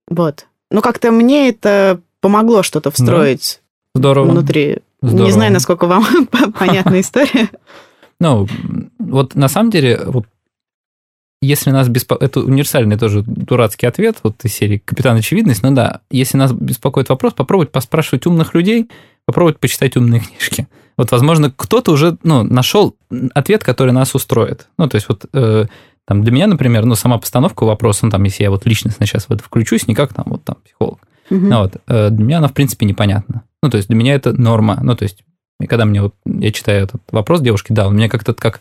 Вот. 0.08 0.45
Ну, 0.70 0.82
как-то 0.82 1.12
мне 1.12 1.49
это 1.49 1.99
помогло 2.22 2.64
что-то 2.64 2.91
встроить 2.91 3.62
Здорово. 3.95 4.30
внутри. 4.30 4.80
Здорово. 5.01 5.26
Не 5.26 5.32
знаю, 5.32 5.51
насколько 5.51 5.88
вам 5.88 6.06
понятна 6.60 7.01
история. 7.01 7.49
Ну, 8.20 8.47
вот 8.99 9.36
на 9.36 9.49
самом 9.49 9.70
деле, 9.70 9.99
вот 10.06 10.26
если 11.44 11.72
нас 11.72 11.89
беспокоит... 11.89 12.32
Это 12.32 12.39
универсальный 12.41 12.98
тоже 12.98 13.24
дурацкий 13.26 13.86
ответ, 13.86 14.18
вот 14.24 14.44
из 14.46 14.54
серии 14.54 14.78
«Капитан 14.78 15.18
Очевидность», 15.18 15.64
ну 15.64 15.72
да, 15.72 16.02
если 16.10 16.38
нас 16.38 16.52
беспокоит 16.54 17.10
вопрос, 17.10 17.34
попробовать 17.34 17.72
поспрашивать 17.72 18.26
умных 18.26 18.54
людей, 18.54 18.89
попробовать 19.26 19.60
почитать 19.60 19.98
умные 19.98 20.22
книжки. 20.39 20.68
Вот, 20.98 21.12
возможно, 21.12 21.52
кто-то 21.56 21.91
уже 21.91 22.18
ну, 22.24 22.44
нашел 22.44 22.96
ответ, 23.34 23.64
который 23.64 23.94
нас 23.94 24.16
устроит. 24.16 24.68
Ну, 24.78 24.88
то 24.88 24.96
есть 24.96 25.10
вот 25.10 25.26
э, 25.34 25.66
там 26.06 26.24
для 26.24 26.32
меня, 26.32 26.48
например, 26.48 26.86
ну, 26.86 26.96
сама 26.96 27.18
постановка 27.18 27.64
вопроса, 27.66 28.06
ну, 28.06 28.12
там, 28.12 28.24
если 28.24 28.44
я 28.44 28.52
вот 28.52 28.66
личностно 28.66 29.06
сейчас 29.06 29.26
в 29.26 29.32
это 29.32 29.44
включусь, 29.44 29.88
не 29.88 29.96
как 29.96 30.14
там 30.14 30.26
вот 30.28 30.44
там 30.44 30.58
психолог, 30.64 31.00
Мгм. 31.30 31.50
ну, 31.50 31.60
вот, 31.62 31.76
э, 31.88 32.10
для 32.10 32.26
меня 32.26 32.38
она, 32.38 32.48
в 32.48 32.54
принципе, 32.54 32.86
непонятна. 32.86 33.44
Ну, 33.62 33.70
то 33.70 33.78
есть 33.78 33.88
для 33.88 33.98
меня 33.98 34.14
это 34.14 34.34
норма. 34.34 34.80
Ну, 34.84 34.96
то 34.96 35.04
есть, 35.04 35.24
и 35.60 35.66
когда 35.68 35.86
мне 35.86 36.02
вот, 36.02 36.14
я 36.26 36.52
читаю 36.52 36.84
этот 36.84 37.02
вопрос 37.12 37.41
девушки, 37.41 37.72
да, 37.72 37.88
он 37.88 37.96
меня 37.96 38.10
как-то 38.10 38.34
как 38.34 38.60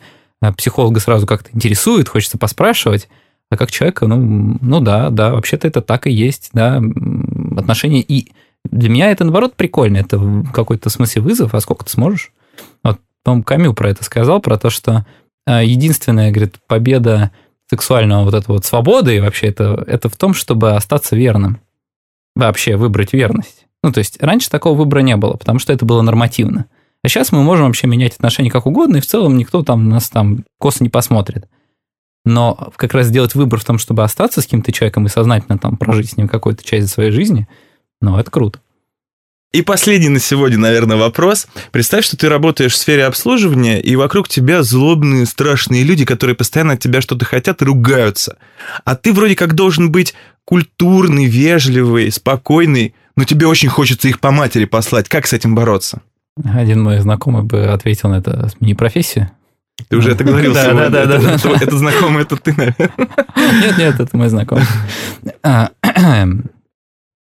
психолога 0.51 0.99
сразу 0.99 1.27
как-то 1.27 1.51
интересует, 1.53 2.09
хочется 2.09 2.39
поспрашивать, 2.39 3.09
А 3.51 3.57
как 3.57 3.71
человека, 3.71 4.09
ну, 4.09 4.59
ну 4.61 4.81
да, 4.81 5.11
да, 5.11 5.33
вообще-то 5.33 5.69
это 5.69 5.83
так 5.83 6.09
и 6.09 6.11
есть, 6.11 6.51
да, 6.53 6.83
отношения. 7.57 8.01
И 8.01 8.33
для 8.65 8.89
меня 8.89 9.11
это, 9.11 9.25
наоборот, 9.25 9.55
прикольно. 9.55 9.99
Это 9.99 10.19
в 10.19 10.51
какой-то 10.51 10.91
смысле 10.91 11.23
вызов, 11.23 11.55
а 11.55 11.61
сколько 11.61 11.85
ты 11.85 11.91
сможешь? 11.91 12.33
Вот, 12.83 12.99
по-моему, 13.23 13.45
Камил 13.45 13.75
про 13.75 13.91
это 13.91 14.03
сказал, 14.03 14.41
про 14.41 14.59
то, 14.59 14.71
что 14.71 15.07
а, 15.47 15.63
единственная, 15.63 16.31
говорит, 16.31 16.57
победа 16.67 17.31
сексуального 17.69 18.25
вот 18.25 18.35
этого 18.35 18.55
вот 18.57 18.65
свободы 18.65 19.17
и 19.17 19.21
вообще 19.21 19.47
это, 19.47 19.83
это 19.87 20.09
в 20.09 20.17
том, 20.17 20.35
чтобы 20.35 20.73
остаться 20.73 21.17
верным. 21.17 21.61
Вообще 22.35 22.77
выбрать 22.77 23.13
верность. 23.13 23.67
Ну, 23.83 23.93
то 23.93 23.99
есть 23.99 24.23
раньше 24.23 24.51
такого 24.51 24.77
выбора 24.77 25.01
не 25.01 25.17
было, 25.17 25.35
потому 25.35 25.59
что 25.59 25.73
это 25.73 25.85
было 25.85 26.03
нормативно. 26.03 26.67
А 27.05 27.09
сейчас 27.09 27.33
мы 27.33 27.43
можем 27.43 27.67
вообще 27.67 27.87
менять 27.87 28.15
отношения 28.15 28.51
как 28.51 28.67
угодно, 28.67 28.97
и 28.97 29.01
в 29.01 29.07
целом 29.07 29.37
никто 29.37 29.63
там 29.63 29.89
нас 29.89 30.09
там 30.09 30.45
косо 30.59 30.85
не 30.85 30.89
посмотрит. 30.89 31.49
Но 32.25 32.73
как 32.77 32.95
раз 32.95 33.09
сделать 33.09 33.35
выбор 33.35 33.59
в 33.59 33.65
том, 33.65 33.79
чтобы 33.79 34.05
остаться 34.05 34.41
с 34.41 34.45
каким-то 34.45 34.71
человеком 34.71 35.07
и 35.07 35.09
сознательно 35.09 35.59
там 35.59 35.77
прожить 35.77 36.11
с 36.11 36.17
ним 36.17 36.29
какую-то 36.29 36.65
часть 36.65 36.89
своей 36.89 37.11
жизни, 37.11 37.49
ну, 38.01 38.17
это 38.17 38.31
круто. 38.31 38.61
И 39.53 39.61
последний 39.61 40.09
на 40.09 40.19
сегодня, 40.19 40.57
наверное, 40.57 40.97
вопрос. 40.97 41.47
Представь, 41.73 42.07
что 42.07 42.17
ты 42.17 42.29
работаешь 42.29 42.73
в 42.73 42.77
сфере 42.77 43.05
обслуживания, 43.05 43.83
и 43.83 43.97
вокруг 43.97 44.29
тебя 44.29 44.63
злобные, 44.63 45.27
страшные 45.27 45.83
люди, 45.83 46.07
которые 46.07 46.35
постоянно 46.35 46.75
от 46.75 46.81
тебя 46.81 47.03
что-то 47.03 47.27
хотят 47.27 47.61
ругаются. 47.61 48.39
А 48.85 48.97
ты 48.97 49.13
вроде 49.13 49.37
как 49.37 49.55
должен 49.55 49.93
быть 49.93 50.15
культурный, 50.47 51.27
вежливый, 51.27 52.11
спокойный, 52.11 52.95
но 53.15 53.25
тебе 53.25 53.47
очень 53.47 53.69
хочется 53.69 54.09
их 54.09 54.21
по 54.21 54.31
матери 54.31 54.65
послать. 54.65 55.09
Как 55.09 55.27
с 55.27 55.35
этим 55.35 55.55
бороться? 55.55 56.01
Один 56.43 56.83
мой 56.83 56.99
знакомый 57.01 57.43
бы 57.43 57.67
ответил 57.67 58.09
на 58.09 58.17
это 58.17 58.49
«смени 58.49 58.75
профессию». 58.75 59.31
Ты 59.89 59.97
уже 59.97 60.13
это 60.13 60.25
говорил 60.25 60.53
Да, 60.55 60.65
сегодня. 60.65 60.91
да, 60.91 61.07
да, 61.07 61.17
Это- 61.17 61.25
да. 61.27 61.35
это- 61.35 61.65
Это 61.65 61.77
знакомый, 61.79 62.23
это 62.23 62.37
ты, 62.37 62.55
наверное. 62.57 62.91
Нет, 63.61 63.79
нет, 63.79 64.01
это 64.01 64.17
мой 64.17 64.29
знакомый. 64.29 64.65
А, 65.43 65.71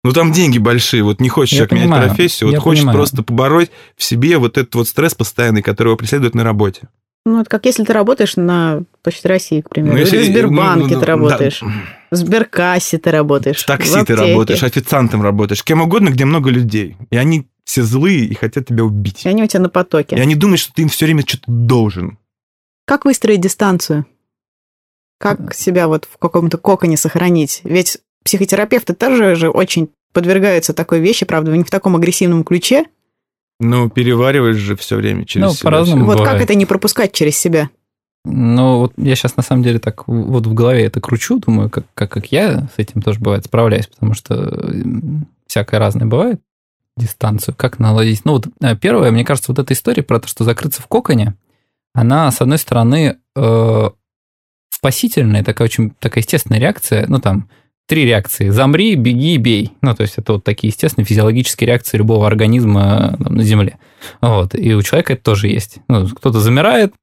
Ну 0.03 0.13
там 0.13 0.31
деньги 0.31 0.57
большие, 0.57 1.03
вот 1.03 1.19
не 1.19 1.27
хочешь 1.27 1.53
Я 1.59 1.67
человек 1.67 1.85
менять 1.89 2.07
профессию, 2.07 2.49
вот 2.49 2.59
хочешь 2.59 2.81
понимаю. 2.83 2.97
просто 2.97 3.23
побороть 3.23 3.71
в 3.97 4.03
себе 4.03 4.37
вот 4.37 4.57
этот 4.57 4.73
вот 4.75 4.87
стресс 4.87 5.13
постоянный, 5.15 5.61
который 5.61 5.89
его 5.89 5.97
преследует 5.97 6.33
на 6.33 6.43
работе. 6.45 6.87
Ну, 7.25 7.41
это 7.41 7.49
как 7.49 7.65
если 7.65 7.83
ты 7.83 7.91
работаешь 7.91 8.37
на 8.37 8.83
Почте 9.03 9.27
России, 9.27 9.59
к 9.59 9.69
примеру, 9.69 9.95
Ну, 9.95 9.99
если- 9.99 10.15
или 10.17 10.23
в 10.23 10.27
Сбербанке 10.27 10.83
ну, 10.83 10.93
ну, 10.93 10.93
ты 10.93 10.99
да. 11.01 11.05
работаешь, 11.07 11.61
в 12.09 12.15
Сберкассе 12.15 12.99
ты 12.99 13.11
работаешь, 13.11 13.57
В 13.57 13.65
такси 13.65 13.99
в 13.99 14.05
ты 14.05 14.15
работаешь, 14.15 14.63
официантом 14.63 15.21
работаешь, 15.23 15.61
кем 15.63 15.81
угодно, 15.81 16.07
где 16.09 16.23
много 16.23 16.51
людей. 16.51 16.95
И 17.09 17.17
они 17.17 17.47
все 17.67 17.83
злые 17.83 18.23
и 18.25 18.33
хотят 18.33 18.65
тебя 18.65 18.85
убить. 18.85 19.25
И 19.25 19.29
они 19.29 19.43
у 19.43 19.47
тебя 19.47 19.59
на 19.59 19.69
потоке. 19.69 20.15
И 20.15 20.19
они 20.19 20.35
думают, 20.35 20.61
что 20.61 20.73
ты 20.73 20.83
им 20.83 20.87
все 20.87 21.05
время 21.05 21.21
что-то 21.27 21.43
должен. 21.47 22.17
Как 22.85 23.03
выстроить 23.03 23.41
дистанцию? 23.41 24.05
Как 25.19 25.53
себя 25.53 25.89
вот 25.89 26.05
в 26.09 26.17
каком-то 26.17 26.57
коконе 26.57 26.95
сохранить? 26.95 27.59
Ведь 27.65 27.97
психотерапевты 28.23 28.93
тоже 28.93 29.35
же 29.35 29.49
очень 29.49 29.89
подвергаются 30.13 30.73
такой 30.73 31.01
вещи, 31.01 31.25
правда, 31.25 31.51
не 31.57 31.65
в 31.65 31.69
таком 31.69 31.97
агрессивном 31.97 32.45
ключе. 32.45 32.85
Ну, 33.59 33.89
перевариваешь 33.89 34.55
же 34.55 34.77
все 34.77 34.95
время 34.95 35.25
через 35.25 35.47
Ну, 35.47 35.53
себя 35.53 35.63
по-разному. 35.65 36.05
Вот 36.05 36.19
Бывает. 36.19 36.33
как 36.35 36.41
это 36.41 36.55
не 36.55 36.65
пропускать 36.65 37.11
через 37.11 37.37
себя? 37.37 37.69
Ну, 38.23 38.79
вот 38.79 38.93
я 38.95 39.15
сейчас 39.15 39.35
на 39.35 39.43
самом 39.43 39.63
деле 39.63 39.79
так 39.79 40.07
вот 40.07 40.47
в 40.47 40.53
голове 40.53 40.85
это 40.85 41.01
кручу, 41.01 41.39
думаю, 41.39 41.69
как, 41.69 41.85
как, 41.93 42.11
как 42.11 42.31
я 42.31 42.69
с 42.75 42.77
этим 42.77 43.01
тоже 43.01 43.19
бывает 43.19 43.43
справляюсь, 43.43 43.87
потому 43.87 44.13
что 44.13 44.35
м, 44.35 45.27
всякое 45.47 45.79
разное 45.79 46.07
бывает. 46.07 46.39
Дистанцию, 46.97 47.55
как 47.55 47.79
наладить. 47.79 48.25
Ну, 48.25 48.33
вот 48.33 48.47
э, 48.61 48.75
первое, 48.75 49.11
мне 49.11 49.23
кажется, 49.23 49.51
вот 49.51 49.59
эта 49.59 49.73
история 49.73 50.03
про 50.03 50.19
то, 50.19 50.27
что 50.27 50.43
закрыться 50.43 50.81
в 50.81 50.87
коконе, 50.87 51.35
она, 51.93 52.29
с 52.31 52.41
одной 52.41 52.57
стороны, 52.57 53.17
э, 53.35 53.89
спасительная, 54.69 55.43
такая 55.43 55.67
очень 55.67 55.91
такая 55.99 56.23
естественная 56.23 56.59
реакция, 56.59 57.05
ну, 57.07 57.19
там, 57.19 57.49
три 57.87 58.05
реакции. 58.05 58.49
Замри, 58.49 58.95
беги, 58.95 59.37
бей. 59.37 59.71
Ну, 59.81 59.95
то 59.95 60.01
есть 60.01 60.17
это 60.17 60.33
вот 60.33 60.43
такие 60.43 60.69
естественные 60.69 61.05
физиологические 61.05 61.67
реакции 61.67 61.97
любого 61.97 62.27
организма 62.27 63.15
э, 63.19 63.23
там, 63.23 63.35
на 63.35 63.43
Земле. 63.43 63.77
Вот. 64.21 64.53
И 64.53 64.75
у 64.75 64.81
человека 64.81 65.13
это 65.13 65.23
тоже 65.23 65.47
есть. 65.47 65.77
Ну, 65.87 66.07
кто-то 66.07 66.39
замирает, 66.39 66.93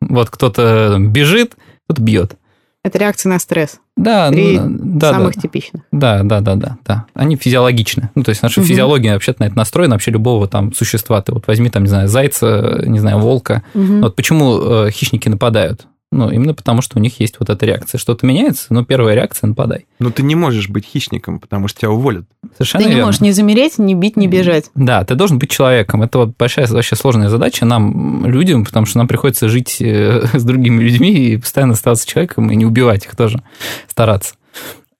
вот 0.00 0.30
кто-то 0.30 0.96
бежит, 0.98 1.56
кто-то 1.84 2.02
бьет. 2.02 2.36
Это 2.82 2.98
реакция 2.98 3.28
на 3.28 3.38
стресс. 3.38 3.78
Да, 3.96 4.30
Три 4.30 4.58
ну, 4.58 4.78
да, 4.98 5.12
самых 5.12 5.34
да, 5.34 5.40
типичных. 5.42 5.82
да, 5.92 6.22
да, 6.22 6.40
да, 6.40 6.54
да, 6.54 6.78
да. 6.86 7.06
Они 7.12 7.36
физиологичны. 7.36 8.10
Ну, 8.14 8.22
то 8.22 8.30
есть 8.30 8.42
наша 8.42 8.60
Мгм. 8.60 8.68
физиология 8.68 9.12
вообще-то 9.12 9.42
на 9.42 9.46
это 9.48 9.56
настроена, 9.56 9.96
вообще 9.96 10.10
любого 10.12 10.48
там 10.48 10.72
существа. 10.72 11.20
Ты 11.20 11.32
вот 11.32 11.46
возьми 11.46 11.68
там, 11.68 11.82
не 11.82 11.88
знаю, 11.90 12.08
зайца, 12.08 12.82
не 12.86 12.98
знаю, 12.98 13.18
волка. 13.18 13.62
Мгм. 13.74 14.00
Вот 14.00 14.16
почему 14.16 14.58
э, 14.86 14.90
хищники 14.90 15.28
нападают? 15.28 15.86
Ну, 16.12 16.28
именно 16.28 16.54
потому, 16.54 16.82
что 16.82 16.98
у 16.98 17.00
них 17.00 17.20
есть 17.20 17.36
вот 17.38 17.50
эта 17.50 17.64
реакция. 17.64 17.98
Что-то 17.98 18.26
меняется, 18.26 18.66
но 18.70 18.84
первая 18.84 19.14
реакция– 19.14 19.46
нападай. 19.48 19.86
Но 20.00 20.10
ты 20.10 20.24
не 20.24 20.34
можешь 20.34 20.68
быть 20.68 20.84
хищником, 20.84 21.38
потому 21.38 21.68
что 21.68 21.80
тебя 21.80 21.92
уволят. 21.92 22.24
Совершенно 22.54 22.82
Ты 22.82 22.88
не 22.88 22.94
верно. 22.96 23.06
можешь 23.06 23.20
ни 23.20 23.30
замереть, 23.30 23.78
ни 23.78 23.94
бить, 23.94 24.16
ни 24.16 24.26
бежать. 24.26 24.70
Да, 24.74 25.04
ты 25.04 25.14
должен 25.14 25.38
быть 25.38 25.50
человеком. 25.50 26.02
Это 26.02 26.18
вот 26.18 26.36
большая 26.36 26.66
вообще 26.66 26.96
сложная 26.96 27.28
задача 27.28 27.64
нам, 27.64 28.26
людям, 28.26 28.64
потому 28.64 28.86
что 28.86 28.98
нам 28.98 29.06
приходится 29.06 29.48
жить 29.48 29.76
э, 29.80 30.26
с 30.32 30.42
другими 30.42 30.82
людьми 30.82 31.12
и 31.12 31.36
постоянно 31.36 31.74
оставаться 31.74 32.08
человеком 32.08 32.50
и 32.50 32.56
не 32.56 32.66
убивать 32.66 33.06
их 33.06 33.14
тоже, 33.14 33.40
стараться. 33.86 34.34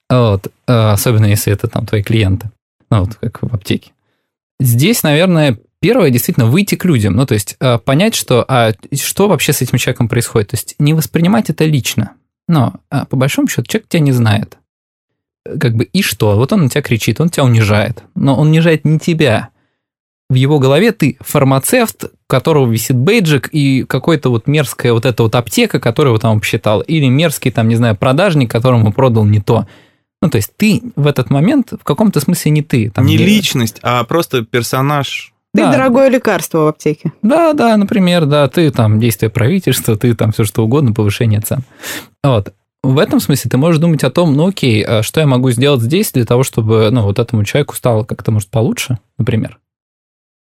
Вот. 0.08 0.46
Э, 0.68 0.92
Особенно 0.92 1.26
если 1.26 1.52
это 1.52 1.66
там 1.66 1.86
твои 1.86 2.04
клиенты. 2.04 2.50
Ну, 2.88 3.00
вот 3.00 3.16
как 3.16 3.42
в 3.42 3.52
аптеке. 3.52 3.90
Здесь, 4.60 5.02
наверное, 5.02 5.58
первое 5.80 6.10
действительно 6.10 6.46
выйти 6.46 6.74
к 6.74 6.84
людям. 6.84 7.14
Ну, 7.14 7.26
то 7.26 7.34
есть 7.34 7.56
э, 7.60 7.78
понять, 7.78 8.14
что, 8.14 8.44
а 8.46 8.72
что 8.94 9.28
вообще 9.28 9.52
с 9.52 9.62
этим 9.62 9.78
человеком 9.78 10.08
происходит. 10.08 10.50
То 10.50 10.56
есть 10.56 10.74
не 10.78 10.94
воспринимать 10.94 11.50
это 11.50 11.64
лично. 11.64 12.12
Но 12.48 12.74
а, 12.90 13.04
по 13.06 13.16
большому 13.16 13.48
счету 13.48 13.64
человек 13.64 13.88
тебя 13.88 14.00
не 14.00 14.12
знает. 14.12 14.58
Как 15.44 15.74
бы 15.74 15.84
и 15.84 16.02
что? 16.02 16.36
Вот 16.36 16.52
он 16.52 16.64
на 16.64 16.68
тебя 16.68 16.82
кричит, 16.82 17.20
он 17.20 17.30
тебя 17.30 17.44
унижает. 17.44 18.02
Но 18.14 18.36
он 18.36 18.48
унижает 18.48 18.84
не 18.84 18.98
тебя. 18.98 19.50
В 20.28 20.34
его 20.34 20.58
голове 20.58 20.92
ты 20.92 21.16
фармацевт, 21.20 22.04
у 22.04 22.08
которого 22.28 22.70
висит 22.70 22.96
бейджик, 22.96 23.48
и 23.50 23.84
какой-то 23.84 24.30
вот 24.30 24.46
мерзкая 24.46 24.92
вот 24.92 25.04
эта 25.04 25.24
вот 25.24 25.34
аптека, 25.34 25.80
которую 25.80 26.12
вот 26.12 26.24
он 26.24 26.40
посчитал, 26.40 26.82
или 26.82 27.06
мерзкий 27.06 27.50
там, 27.50 27.68
не 27.68 27.74
знаю, 27.74 27.96
продажник, 27.96 28.50
которому 28.50 28.92
продал 28.92 29.24
не 29.24 29.40
то. 29.40 29.66
Ну, 30.22 30.28
то 30.28 30.36
есть 30.36 30.52
ты 30.56 30.82
в 30.96 31.06
этот 31.06 31.30
момент 31.30 31.72
в 31.72 31.82
каком-то 31.82 32.20
смысле 32.20 32.50
не 32.50 32.62
ты. 32.62 32.90
Там 32.90 33.06
не 33.06 33.16
где- 33.16 33.24
личность, 33.24 33.78
а 33.82 34.04
просто 34.04 34.44
персонаж. 34.44 35.32
Ты 35.54 35.62
Да. 35.62 35.72
дорогое 35.72 36.08
лекарство 36.08 36.58
в 36.60 36.66
аптеке. 36.68 37.12
Да, 37.22 37.52
да, 37.54 37.76
например, 37.76 38.26
да, 38.26 38.48
ты 38.48 38.70
там 38.70 39.00
действие 39.00 39.30
правительства, 39.30 39.96
ты 39.96 40.14
там 40.14 40.32
все 40.32 40.44
что 40.44 40.64
угодно, 40.64 40.92
повышение 40.92 41.40
цен. 41.40 41.60
Вот. 42.22 42.52
В 42.82 42.98
этом 42.98 43.20
смысле 43.20 43.50
ты 43.50 43.56
можешь 43.58 43.80
думать 43.80 44.04
о 44.04 44.10
том, 44.10 44.34
ну 44.34 44.48
окей, 44.48 44.82
а 44.82 45.02
что 45.02 45.20
я 45.20 45.26
могу 45.26 45.50
сделать 45.50 45.82
здесь 45.82 46.12
для 46.12 46.24
того, 46.24 46.44
чтобы, 46.44 46.88
ну, 46.90 47.02
вот 47.02 47.18
этому 47.18 47.44
человеку 47.44 47.74
стало 47.74 48.04
как-то, 48.04 48.30
может, 48.30 48.48
получше, 48.48 48.98
например. 49.18 49.58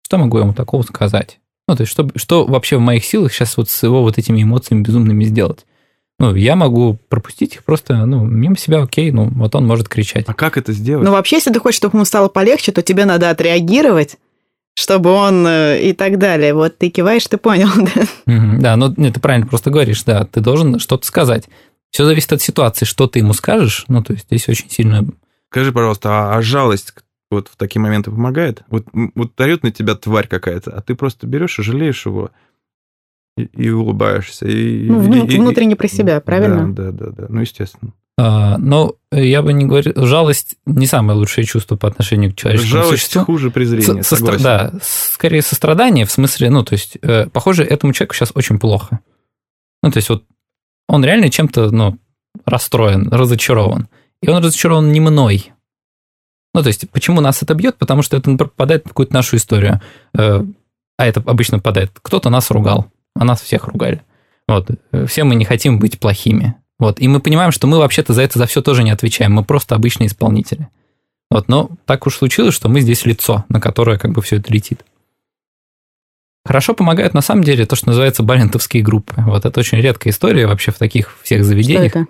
Что 0.04 0.18
могу 0.18 0.38
ему 0.38 0.52
такого 0.54 0.82
сказать? 0.82 1.40
Ну, 1.66 1.74
то 1.74 1.82
есть, 1.82 1.90
что, 1.92 2.08
что 2.14 2.46
вообще 2.46 2.76
в 2.76 2.80
моих 2.80 3.04
силах 3.04 3.32
сейчас 3.32 3.56
вот 3.56 3.68
с 3.70 3.82
его 3.82 4.02
вот 4.02 4.18
этими 4.18 4.42
эмоциями 4.42 4.82
безумными 4.82 5.24
сделать? 5.24 5.66
Ну, 6.20 6.34
я 6.34 6.54
могу 6.56 6.98
пропустить 7.08 7.56
их 7.56 7.64
просто, 7.64 8.06
ну, 8.06 8.24
мимо 8.24 8.56
себя, 8.56 8.82
окей, 8.82 9.10
ну, 9.10 9.28
вот 9.30 9.54
он 9.54 9.66
может 9.66 9.88
кричать. 9.88 10.24
А 10.28 10.34
как 10.34 10.56
это 10.56 10.72
сделать? 10.72 11.04
Но 11.04 11.12
вообще, 11.12 11.36
если 11.36 11.52
ты 11.52 11.60
хочешь, 11.60 11.78
чтобы 11.78 11.96
ему 11.96 12.04
стало 12.04 12.28
полегче, 12.28 12.72
то 12.72 12.82
тебе 12.82 13.04
надо 13.04 13.30
отреагировать, 13.30 14.16
чтобы 14.78 15.10
он 15.10 15.44
э, 15.44 15.80
и 15.82 15.92
так 15.92 16.18
далее. 16.18 16.54
Вот 16.54 16.78
ты 16.78 16.88
киваешь, 16.88 17.26
ты 17.26 17.36
понял, 17.36 17.68
да? 17.76 18.02
Мгм, 18.32 18.60
Да, 18.60 18.76
ну 18.76 18.94
нет, 18.96 19.14
ты 19.14 19.20
правильно 19.20 19.46
просто 19.46 19.70
говоришь, 19.70 20.04
да, 20.04 20.24
ты 20.24 20.40
должен 20.40 20.78
что-то 20.78 21.04
сказать. 21.04 21.48
Все 21.90 22.04
зависит 22.04 22.32
от 22.32 22.42
ситуации, 22.42 22.84
что 22.84 23.08
ты 23.08 23.18
ему 23.18 23.32
скажешь, 23.32 23.84
ну, 23.88 24.04
то 24.04 24.12
есть 24.12 24.26
здесь 24.26 24.48
очень 24.48 24.70
сильно... 24.70 25.04
Скажи, 25.50 25.72
пожалуйста, 25.72 26.10
а, 26.10 26.36
а 26.36 26.42
жалость 26.42 26.94
вот 27.30 27.48
в 27.48 27.56
такие 27.56 27.80
моменты 27.82 28.10
помогает? 28.10 28.62
Вот, 28.68 28.86
вот 29.14 29.40
орет 29.40 29.62
на 29.64 29.72
тебя 29.72 29.94
тварь 29.96 30.28
какая-то, 30.28 30.70
а 30.70 30.80
ты 30.80 30.94
просто 30.94 31.26
берешь 31.26 31.58
и 31.58 31.62
жалеешь 31.62 32.06
его 32.06 32.30
и, 33.36 33.44
и 33.44 33.70
улыбаешься. 33.70 34.46
И, 34.46 34.88
Ну, 34.88 35.00
и- 35.00 35.06
вну- 35.06 35.26
и- 35.26 35.38
внутренне 35.38 35.74
про 35.76 35.88
себя, 35.88 36.20
правильно? 36.20 36.72
Да, 36.72 36.90
да, 36.92 37.06
да, 37.06 37.12
да. 37.22 37.26
Ну, 37.28 37.40
естественно. 37.40 37.92
А, 38.20 38.58
но 38.58 38.94
я 39.12 39.42
бы 39.42 39.52
не 39.52 39.64
говорил, 39.64 39.92
жалость 39.96 40.56
не 40.66 40.86
самое 40.86 41.16
лучшее 41.18 41.44
чувство 41.44 41.76
по 41.76 41.86
отношению 41.86 42.32
к 42.32 42.36
человеческому 42.36 42.82
Жалость 42.82 43.02
существу. 43.02 43.24
хуже 43.24 43.50
презрения, 43.52 44.02
Со- 44.02 44.16
согласен. 44.16 44.42
Да, 44.42 44.72
скорее 44.82 45.40
сострадание, 45.42 46.04
в 46.04 46.10
смысле, 46.10 46.50
ну, 46.50 46.64
то 46.64 46.74
есть, 46.74 46.98
э, 47.00 47.26
похоже, 47.28 47.62
этому 47.64 47.92
человеку 47.92 48.14
сейчас 48.14 48.32
очень 48.34 48.58
плохо. 48.58 48.98
Ну, 49.82 49.90
то 49.92 49.98
есть, 49.98 50.08
вот 50.08 50.24
он 50.88 51.04
реально 51.04 51.30
чем-то, 51.30 51.70
ну, 51.70 51.96
расстроен, 52.44 53.08
разочарован. 53.08 53.88
И 54.20 54.28
он 54.28 54.42
разочарован 54.42 54.90
не 54.92 55.00
мной. 55.00 55.52
Ну, 56.54 56.62
то 56.62 56.68
есть, 56.68 56.90
почему 56.90 57.20
нас 57.20 57.42
это 57.42 57.54
бьет? 57.54 57.76
Потому 57.78 58.02
что 58.02 58.16
это 58.16 58.30
например, 58.30 58.50
попадает 58.50 58.84
в 58.84 58.88
какую-то 58.88 59.14
нашу 59.14 59.36
историю. 59.36 59.80
Э, 60.18 60.42
А 60.98 61.06
это 61.06 61.20
обычно 61.24 61.58
попадает. 61.58 61.92
Кто-то 62.02 62.30
нас 62.30 62.50
ругал, 62.50 62.90
а 63.14 63.24
нас 63.24 63.40
всех 63.40 63.68
ругали. 63.68 64.02
Вот. 64.48 64.68
Э, 64.90 65.06
Все 65.06 65.22
мы 65.22 65.36
не 65.36 65.44
хотим 65.44 65.78
быть 65.78 66.00
плохими. 66.00 66.56
Вот. 66.78 67.00
И 67.00 67.08
мы 67.08 67.20
понимаем, 67.20 67.50
что 67.52 67.66
мы 67.66 67.78
вообще-то 67.78 68.12
за 68.12 68.22
это 68.22 68.38
за 68.38 68.46
все 68.46 68.62
тоже 68.62 68.82
не 68.82 68.90
отвечаем. 68.90 69.32
Мы 69.32 69.44
просто 69.44 69.74
обычные 69.74 70.06
исполнители. 70.06 70.68
Вот. 71.30 71.48
Но 71.48 71.70
так 71.84 72.06
уж 72.06 72.16
случилось, 72.16 72.54
что 72.54 72.68
мы 72.68 72.80
здесь 72.80 73.04
лицо, 73.04 73.44
на 73.48 73.60
которое 73.60 73.98
как 73.98 74.12
бы 74.12 74.22
все 74.22 74.36
это 74.36 74.52
летит. 74.52 74.84
Хорошо 76.44 76.72
помогают 76.74 77.12
на 77.14 77.20
самом 77.20 77.44
деле 77.44 77.66
то, 77.66 77.76
что 77.76 77.88
называется 77.88 78.22
балентовские 78.22 78.82
группы. 78.82 79.14
Вот 79.18 79.44
это 79.44 79.60
очень 79.60 79.78
редкая 79.78 80.12
история 80.12 80.46
вообще 80.46 80.70
в 80.70 80.78
таких 80.78 81.18
всех 81.22 81.40
Что 81.40 81.48
заведениях. 81.48 81.94
это? 81.94 82.06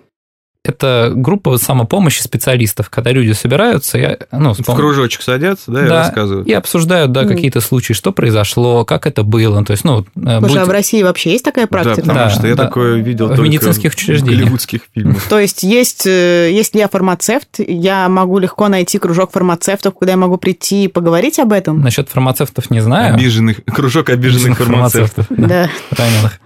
Это 0.69 1.11
группа 1.13 1.57
самопомощи 1.57 2.21
специалистов, 2.21 2.89
когда 2.89 3.11
люди 3.11 3.31
собираются, 3.33 3.97
и, 3.97 4.17
ну, 4.31 4.53
В 4.53 4.63
кружочек 4.63 5.21
садятся, 5.21 5.71
да, 5.71 5.85
и 5.85 5.89
да, 5.89 5.99
рассказывают. 5.99 6.47
и 6.47 6.53
обсуждают, 6.53 7.11
да, 7.11 7.25
какие-то 7.25 7.59
случаи, 7.61 7.93
что 7.93 8.11
произошло, 8.11 8.85
как 8.85 9.05
это 9.07 9.23
было, 9.23 9.63
то 9.65 9.71
есть, 9.71 9.83
ну, 9.83 10.01
э, 10.01 10.05
Слушай, 10.13 10.39
будь- 10.39 10.57
а 10.57 10.65
в 10.65 10.69
России 10.69 11.03
вообще 11.03 11.31
есть 11.31 11.43
такая 11.43 11.65
Да, 11.65 11.69
практика? 11.69 12.01
потому 12.01 12.19
Да, 12.19 12.29
что 12.29 12.47
я 12.47 12.55
да. 12.55 12.65
такое 12.65 12.95
видел 13.01 13.25
В 13.25 13.29
только 13.35 13.43
медицинских 13.43 13.91
в 13.91 13.95
учреждениях. 13.95 14.39
голливудских 14.39 14.81
фильмах. 14.93 15.21
То 15.27 15.39
есть 15.39 15.63
есть, 15.63 16.05
э, 16.07 16.51
если 16.51 16.79
я 16.79 16.87
фармацевт, 16.87 17.59
я 17.59 18.07
могу 18.09 18.39
легко 18.39 18.67
найти 18.69 18.99
кружок 18.99 19.31
фармацевтов, 19.31 19.93
куда 19.93 20.11
я 20.11 20.17
могу 20.17 20.37
прийти 20.37 20.85
и 20.85 20.87
поговорить 20.87 21.39
об 21.39 21.51
этом? 21.51 21.81
насчет 21.81 22.09
фармацевтов 22.09 22.69
не 22.69 22.79
знаю. 22.81 23.15
Обиженных, 23.15 23.61
кружок 23.65 24.09
обиженных 24.09 24.57
фармацевтов. 24.57 25.25
да. 25.29 25.47
Да. 25.47 25.69
раненых. 25.97 26.39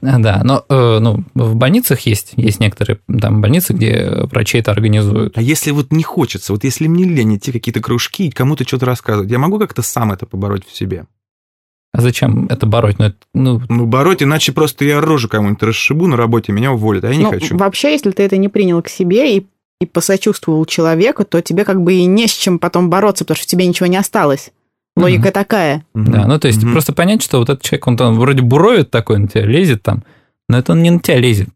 Да, 0.24 0.40
но 0.44 0.64
э, 0.68 0.98
ну, 1.00 1.24
в 1.34 1.54
больницах 1.56 2.00
есть, 2.00 2.32
есть 2.36 2.60
некоторые 2.60 3.00
там 3.20 3.40
больницы, 3.40 3.72
где 3.72 4.26
врачи 4.30 4.58
это 4.58 4.70
организуют. 4.70 5.36
А 5.36 5.42
если 5.42 5.70
вот 5.70 5.92
не 5.92 6.02
хочется, 6.02 6.52
вот 6.52 6.64
если 6.64 6.86
мне 6.86 7.04
лень 7.04 7.36
идти 7.36 7.50
в 7.50 7.54
какие-то 7.54 7.80
кружки 7.80 8.26
и 8.26 8.30
кому-то 8.30 8.64
что-то 8.66 8.86
рассказывать, 8.86 9.30
я 9.30 9.38
могу 9.38 9.58
как-то 9.58 9.82
сам 9.82 10.12
это 10.12 10.26
побороть 10.26 10.66
в 10.66 10.74
себе? 10.74 11.06
А 11.92 12.00
зачем 12.00 12.46
это 12.46 12.66
бороть? 12.66 12.98
Ну, 12.98 13.06
это, 13.06 13.16
ну, 13.34 13.62
Ну, 13.68 13.86
бороть, 13.86 14.22
иначе 14.22 14.52
просто 14.52 14.84
я 14.84 15.00
рожу 15.00 15.28
кому-нибудь 15.28 15.62
расшибу 15.62 16.08
на 16.08 16.16
работе, 16.16 16.50
меня 16.50 16.72
уволят, 16.72 17.04
а 17.04 17.08
я 17.08 17.16
не 17.16 17.22
Ну, 17.22 17.30
хочу. 17.30 17.56
Вообще, 17.56 17.92
если 17.92 18.10
ты 18.10 18.24
это 18.24 18.36
не 18.36 18.48
принял 18.48 18.82
к 18.82 18.88
себе 18.88 19.36
и, 19.36 19.46
и 19.80 19.86
посочувствовал 19.86 20.64
человеку, 20.64 21.24
то 21.24 21.40
тебе 21.40 21.64
как 21.64 21.80
бы 21.82 21.94
и 21.94 22.04
не 22.06 22.26
с 22.26 22.32
чем 22.32 22.58
потом 22.58 22.90
бороться, 22.90 23.24
потому 23.24 23.36
что 23.36 23.46
тебе 23.46 23.66
ничего 23.66 23.86
не 23.86 23.96
осталось. 23.96 24.50
Логика 24.96 25.22
Мгм. 25.24 25.32
такая. 25.32 25.84
Да, 25.94 26.26
ну 26.26 26.38
то 26.38 26.46
есть 26.48 26.62
Мгм. 26.62 26.72
просто 26.72 26.92
понять, 26.92 27.22
что 27.22 27.38
вот 27.38 27.48
этот 27.50 27.62
человек, 27.62 27.86
он 27.88 27.96
там 27.96 28.14
вроде 28.18 28.42
буровит 28.42 28.90
такой, 28.90 29.18
на 29.18 29.28
тебя 29.28 29.44
лезет 29.44 29.82
там, 29.82 30.04
но 30.48 30.58
это 30.58 30.72
он 30.72 30.82
не 30.82 30.90
на 30.90 31.00
тебя 31.00 31.18
лезет. 31.18 31.48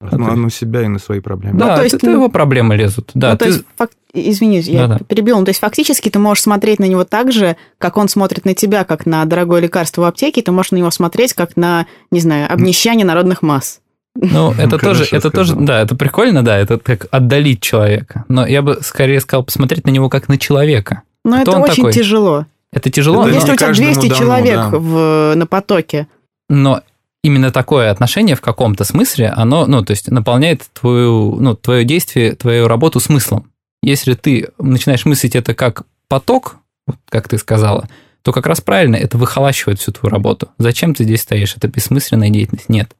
Ну, 0.00 0.26
а 0.30 0.36
на 0.36 0.50
себя 0.50 0.82
и 0.82 0.86
на 0.86 0.98
свои 0.98 1.20
проблемы. 1.20 1.58
да, 1.58 1.76
то 1.76 1.82
есть 1.82 1.94
это 1.94 2.06
ты- 2.06 2.12
его 2.12 2.28
проблемы 2.28 2.76
лезут. 2.76 3.10
Да, 3.14 3.32
ну, 3.32 3.38
то 3.38 3.44
ты- 3.46 3.50
есть, 3.52 3.64
фак- 3.76 3.90
извини, 4.12 4.60
я 4.60 4.86
Да-да. 4.86 4.98
перебил. 5.08 5.38
Ну, 5.38 5.44
то 5.46 5.50
есть, 5.50 5.60
фактически 5.60 6.10
ты 6.10 6.18
можешь 6.18 6.42
смотреть 6.42 6.78
на 6.78 6.84
него 6.84 7.04
так 7.04 7.32
же, 7.32 7.56
как 7.78 7.96
он 7.96 8.08
смотрит 8.08 8.44
на 8.44 8.54
тебя, 8.54 8.84
как 8.84 9.06
на 9.06 9.24
дорогое 9.24 9.60
лекарство 9.62 10.02
в 10.02 10.04
аптеке, 10.04 10.42
ты 10.42 10.52
можешь 10.52 10.72
на 10.72 10.76
него 10.76 10.90
смотреть, 10.90 11.32
как 11.32 11.56
на, 11.56 11.86
не 12.10 12.20
знаю, 12.20 12.52
обнищание 12.52 13.06
народных 13.06 13.40
масс. 13.40 13.80
Ну, 14.14 14.52
это 14.52 14.78
Хорошо 14.78 15.00
тоже, 15.00 15.08
это 15.10 15.30
тоже, 15.30 15.56
да, 15.56 15.80
это 15.80 15.96
прикольно, 15.96 16.44
да, 16.44 16.58
это 16.58 16.78
как 16.78 17.06
отдалить 17.10 17.62
человека. 17.62 18.24
Но 18.28 18.46
я 18.46 18.60
бы 18.62 18.78
скорее 18.82 19.20
сказал 19.20 19.42
посмотреть 19.42 19.86
на 19.86 19.90
него 19.90 20.10
как 20.10 20.28
на 20.28 20.36
человека. 20.38 21.02
Но 21.24 21.40
Кто 21.40 21.52
это 21.52 21.60
очень 21.60 21.76
такой? 21.76 21.92
тяжело. 21.92 22.46
Это 22.74 22.90
тяжело, 22.90 23.22
Это 23.22 23.36
если 23.36 23.52
у 23.52 23.56
тебя 23.56 23.66
каждому 23.68 23.92
200 23.92 24.08
дано, 24.08 24.20
человек 24.20 24.56
да. 24.56 24.70
в, 24.72 25.34
на 25.36 25.46
потоке, 25.46 26.08
но 26.48 26.82
именно 27.22 27.52
такое 27.52 27.90
отношение 27.90 28.34
в 28.34 28.40
каком-то 28.40 28.82
смысле, 28.84 29.28
оно, 29.28 29.66
ну, 29.66 29.84
то 29.84 29.92
есть 29.92 30.10
наполняет 30.10 30.62
твою, 30.72 31.36
ну, 31.36 31.54
твое 31.54 31.84
действие, 31.84 32.34
твою 32.34 32.66
работу 32.66 32.98
смыслом. 32.98 33.52
Если 33.80 34.14
ты 34.14 34.48
начинаешь 34.58 35.04
мыслить 35.04 35.36
это 35.36 35.54
как 35.54 35.84
поток, 36.08 36.56
вот 36.86 36.96
как 37.08 37.28
ты 37.28 37.38
сказала, 37.38 37.88
то 38.22 38.32
как 38.32 38.46
раз 38.46 38.60
правильно, 38.60 38.96
это 38.96 39.18
выхолащивает 39.18 39.78
всю 39.78 39.92
твою 39.92 40.10
работу. 40.10 40.48
Зачем 40.58 40.94
ты 40.94 41.04
здесь 41.04 41.20
стоишь? 41.20 41.56
Это 41.56 41.68
бессмысленная 41.68 42.30
деятельность. 42.30 42.68
Нет. 42.68 42.96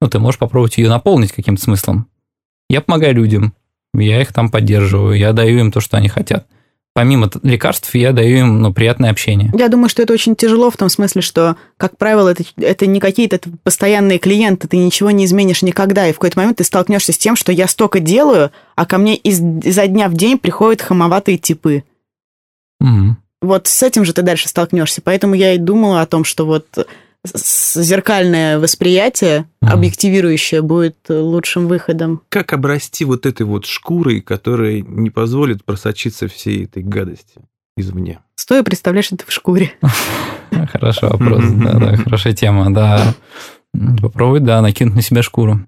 Ну, 0.00 0.08
ты 0.08 0.18
можешь 0.20 0.38
попробовать 0.38 0.78
ее 0.78 0.88
наполнить 0.88 1.32
каким-то 1.32 1.62
смыслом. 1.62 2.06
Я 2.70 2.80
помогаю 2.80 3.14
людям, 3.14 3.52
я 3.92 4.22
их 4.22 4.32
там 4.32 4.50
поддерживаю, 4.50 5.18
я 5.18 5.32
даю 5.32 5.58
им 5.58 5.72
то, 5.72 5.80
что 5.80 5.96
они 5.96 6.08
хотят. 6.08 6.46
Помимо 6.98 7.30
лекарств, 7.44 7.94
я 7.94 8.10
даю 8.10 8.38
им 8.38 8.60
ну, 8.60 8.74
приятное 8.74 9.12
общение. 9.12 9.52
Я 9.56 9.68
думаю, 9.68 9.88
что 9.88 10.02
это 10.02 10.12
очень 10.12 10.34
тяжело 10.34 10.68
в 10.68 10.76
том 10.76 10.88
смысле, 10.88 11.22
что, 11.22 11.54
как 11.76 11.96
правило, 11.96 12.28
это, 12.28 12.42
это 12.56 12.88
не 12.88 12.98
какие-то 12.98 13.38
постоянные 13.62 14.18
клиенты, 14.18 14.66
ты 14.66 14.78
ничего 14.78 15.12
не 15.12 15.24
изменишь 15.24 15.62
никогда, 15.62 16.08
и 16.08 16.12
в 16.12 16.16
какой-то 16.16 16.40
момент 16.40 16.58
ты 16.58 16.64
столкнешься 16.64 17.12
с 17.12 17.18
тем, 17.18 17.36
что 17.36 17.52
я 17.52 17.68
столько 17.68 18.00
делаю, 18.00 18.50
а 18.74 18.84
ко 18.84 18.98
мне 18.98 19.14
из, 19.14 19.40
изо 19.40 19.86
дня 19.86 20.08
в 20.08 20.14
день 20.14 20.38
приходят 20.38 20.82
хамоватые 20.82 21.38
типы. 21.38 21.84
Мгм. 22.80 23.18
Вот 23.42 23.68
с 23.68 23.80
этим 23.84 24.04
же 24.04 24.12
ты 24.12 24.22
дальше 24.22 24.48
столкнешься. 24.48 25.00
Поэтому 25.00 25.34
я 25.34 25.54
и 25.54 25.58
думала 25.58 26.02
о 26.02 26.06
том, 26.06 26.24
что 26.24 26.46
вот 26.46 26.66
зеркальное 27.24 28.58
восприятие, 28.58 29.46
Мгм. 29.60 29.72
объективирующее, 29.72 30.62
будет 30.62 30.96
лучшим 31.08 31.66
выходом. 31.66 32.22
Как 32.28 32.52
обрасти 32.52 33.04
вот 33.04 33.26
этой 33.26 33.44
вот 33.44 33.66
шкурой, 33.66 34.20
которая 34.20 34.80
не 34.80 35.10
позволит 35.10 35.64
просочиться 35.64 36.28
всей 36.28 36.64
этой 36.64 36.82
гадости 36.82 37.40
извне? 37.76 38.20
Стоя 38.36 38.62
представляешь 38.62 39.12
это 39.12 39.24
в 39.26 39.32
шкуре. 39.32 39.72
Хороший 40.72 41.08
вопрос, 41.08 41.44
да, 41.44 41.96
хорошая 41.96 42.32
тема, 42.32 42.72
да. 42.72 43.14
Попробовать, 44.00 44.44
да, 44.44 44.60
накинуть 44.62 44.94
на 44.94 45.02
себя 45.02 45.22
шкуру. 45.22 45.60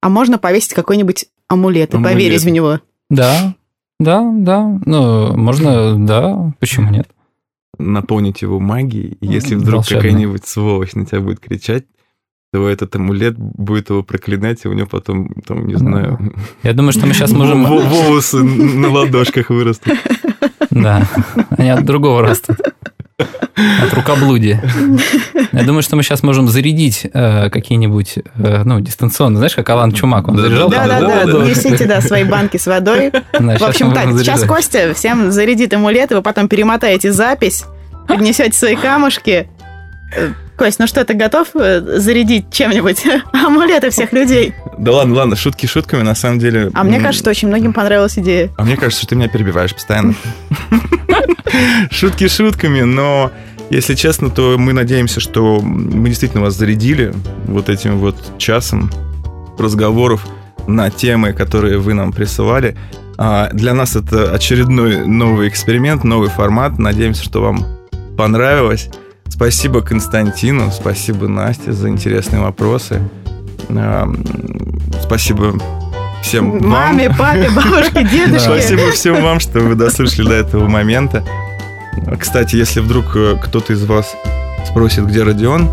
А 0.00 0.08
можно 0.08 0.38
повесить 0.38 0.74
какой-нибудь 0.74 1.26
амулет 1.48 1.94
и 1.94 2.02
поверить 2.02 2.42
в 2.42 2.48
него. 2.48 2.80
Да, 3.10 3.54
да, 4.00 4.22
да. 4.34 4.78
Ну, 4.84 5.36
можно, 5.36 6.04
да, 6.04 6.52
почему 6.58 6.90
нет? 6.90 7.08
Наполнить 7.78 8.42
его 8.42 8.60
магией, 8.60 9.16
и 9.20 9.26
если 9.26 9.54
М, 9.54 9.60
вдруг 9.60 9.74
волшебно. 9.76 10.02
какая-нибудь 10.02 10.46
сволочь 10.46 10.94
на 10.94 11.04
тебя 11.06 11.20
будет 11.20 11.40
кричать, 11.40 11.84
то 12.52 12.68
этот 12.68 12.94
амулет 12.96 13.34
будет 13.36 13.90
его 13.90 14.02
проклинать, 14.04 14.64
и 14.64 14.68
у 14.68 14.72
него 14.74 14.86
потом, 14.86 15.28
там, 15.46 15.66
не 15.66 15.74
знаю, 15.74 16.32
Я 16.62 16.72
думаю, 16.72 16.92
что 16.92 17.06
мы 17.06 17.12
сейчас 17.14 17.32
можем... 17.32 17.64
во- 17.64 17.80
волосы 17.80 18.42
на 18.42 18.90
ладошках 18.90 19.50
вырастут. 19.50 19.94
Да, 20.70 21.08
они 21.58 21.70
от 21.70 21.84
другого 21.84 22.22
растут. 22.22 22.58
От 23.18 23.94
рукоблудия. 23.94 24.62
Я 25.52 25.62
думаю, 25.62 25.82
что 25.82 25.94
мы 25.94 26.02
сейчас 26.02 26.24
можем 26.24 26.48
зарядить 26.48 27.06
э, 27.12 27.48
какие-нибудь, 27.48 28.18
э, 28.36 28.62
ну, 28.64 28.80
дистанционно. 28.80 29.36
Знаешь, 29.36 29.54
как 29.54 29.70
Алан 29.70 29.92
Чумак, 29.92 30.26
он 30.26 30.36
Да, 30.36 30.42
заряжал? 30.42 30.68
Да-да-да, 30.68 31.24
да, 31.24 31.32
да. 31.32 31.44
несите, 31.44 31.86
да, 31.86 32.00
свои 32.00 32.24
банки 32.24 32.56
с 32.56 32.66
водой. 32.66 33.12
Да, 33.32 33.58
В 33.58 33.62
общем, 33.62 33.92
так, 33.92 34.08
сейчас. 34.18 34.42
Костя 34.44 34.94
всем 34.94 35.30
зарядит 35.30 35.72
амулет, 35.74 36.10
и 36.10 36.14
вы 36.14 36.22
потом 36.22 36.48
перемотаете 36.48 37.12
запись, 37.12 37.64
поднесете 38.08 38.56
свои 38.58 38.74
камушки. 38.74 39.48
Кость, 40.56 40.78
ну 40.78 40.86
что, 40.86 41.04
ты 41.04 41.14
готов 41.14 41.48
э, 41.54 41.98
зарядить 41.98 42.52
чем-нибудь 42.52 43.04
амулеты 43.32 43.90
всех 43.90 44.12
людей? 44.12 44.54
Да 44.78 44.92
ладно, 44.92 45.16
ладно, 45.16 45.36
шутки 45.36 45.66
шутками, 45.66 46.02
на 46.02 46.14
самом 46.14 46.38
деле... 46.38 46.70
А 46.74 46.84
мне 46.84 46.98
кажется, 46.98 47.20
что 47.20 47.30
очень 47.30 47.48
многим 47.48 47.72
понравилась 47.72 48.18
идея. 48.18 48.50
А 48.56 48.64
мне 48.64 48.76
кажется, 48.76 49.00
что 49.00 49.10
ты 49.10 49.16
меня 49.16 49.28
перебиваешь 49.28 49.74
постоянно. 49.74 50.14
Шутки 51.90 52.28
шутками, 52.28 52.82
но 52.82 53.30
если 53.70 53.94
честно, 53.94 54.30
то 54.30 54.56
мы 54.58 54.72
надеемся, 54.72 55.20
что 55.20 55.60
мы 55.60 56.08
действительно 56.08 56.42
вас 56.42 56.54
зарядили 56.54 57.12
вот 57.46 57.68
этим 57.68 57.98
вот 57.98 58.16
часом 58.38 58.90
разговоров 59.58 60.26
на 60.66 60.90
темы, 60.90 61.32
которые 61.32 61.78
вы 61.78 61.94
нам 61.94 62.12
присылали. 62.12 62.76
А 63.16 63.50
Для 63.52 63.74
нас 63.74 63.96
это 63.96 64.32
очередной 64.32 65.06
новый 65.06 65.48
эксперимент, 65.48 66.04
новый 66.04 66.28
формат. 66.28 66.78
Надеемся, 66.78 67.22
что 67.22 67.42
вам 67.42 67.66
понравилось. 68.16 68.90
Спасибо 69.28 69.80
Константину, 69.82 70.70
спасибо 70.70 71.28
Насте 71.28 71.72
за 71.72 71.88
интересные 71.88 72.40
вопросы. 72.40 73.02
А, 73.68 74.02
м, 74.04 74.24
Спасибо 75.02 75.54
всем 76.22 76.58
вам. 76.58 76.70
Маме, 76.70 77.10
папе, 77.10 77.50
бабушке, 77.50 78.04
дедушке. 78.10 78.38
Спасибо 78.40 78.90
всем 78.92 79.22
вам, 79.22 79.40
что 79.40 79.60
вы 79.60 79.74
дослушали 79.74 80.28
до 80.28 80.34
этого 80.34 80.68
момента. 80.68 81.24
Кстати, 82.18 82.56
если 82.56 82.80
вдруг 82.80 83.16
э, 83.16 83.36
кто-то 83.42 83.72
из 83.72 83.84
вас 83.84 84.14
спросит, 84.66 85.06
где 85.06 85.22
Родион, 85.22 85.68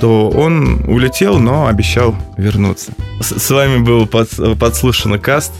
то 0.00 0.28
он 0.30 0.84
улетел, 0.88 1.38
но 1.38 1.66
обещал 1.66 2.14
вернуться. 2.36 2.92
С, 3.20 3.38
с 3.38 3.50
вами 3.50 3.78
был 3.82 4.06
под, 4.06 4.28
подслушанный 4.58 5.18
каст. 5.18 5.52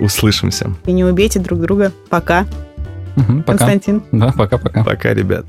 Услышимся. 0.00 0.70
И 0.86 0.92
не 0.92 1.04
убейте 1.04 1.38
друг 1.38 1.60
друга. 1.60 1.92
Пока, 2.10 2.46
Мгм, 3.16 3.44
Пока. 3.44 3.58
Константин. 3.58 4.02
Да, 4.10 4.32
пока-пока. 4.32 4.82
Пока, 4.82 5.14
ребят. 5.14 5.46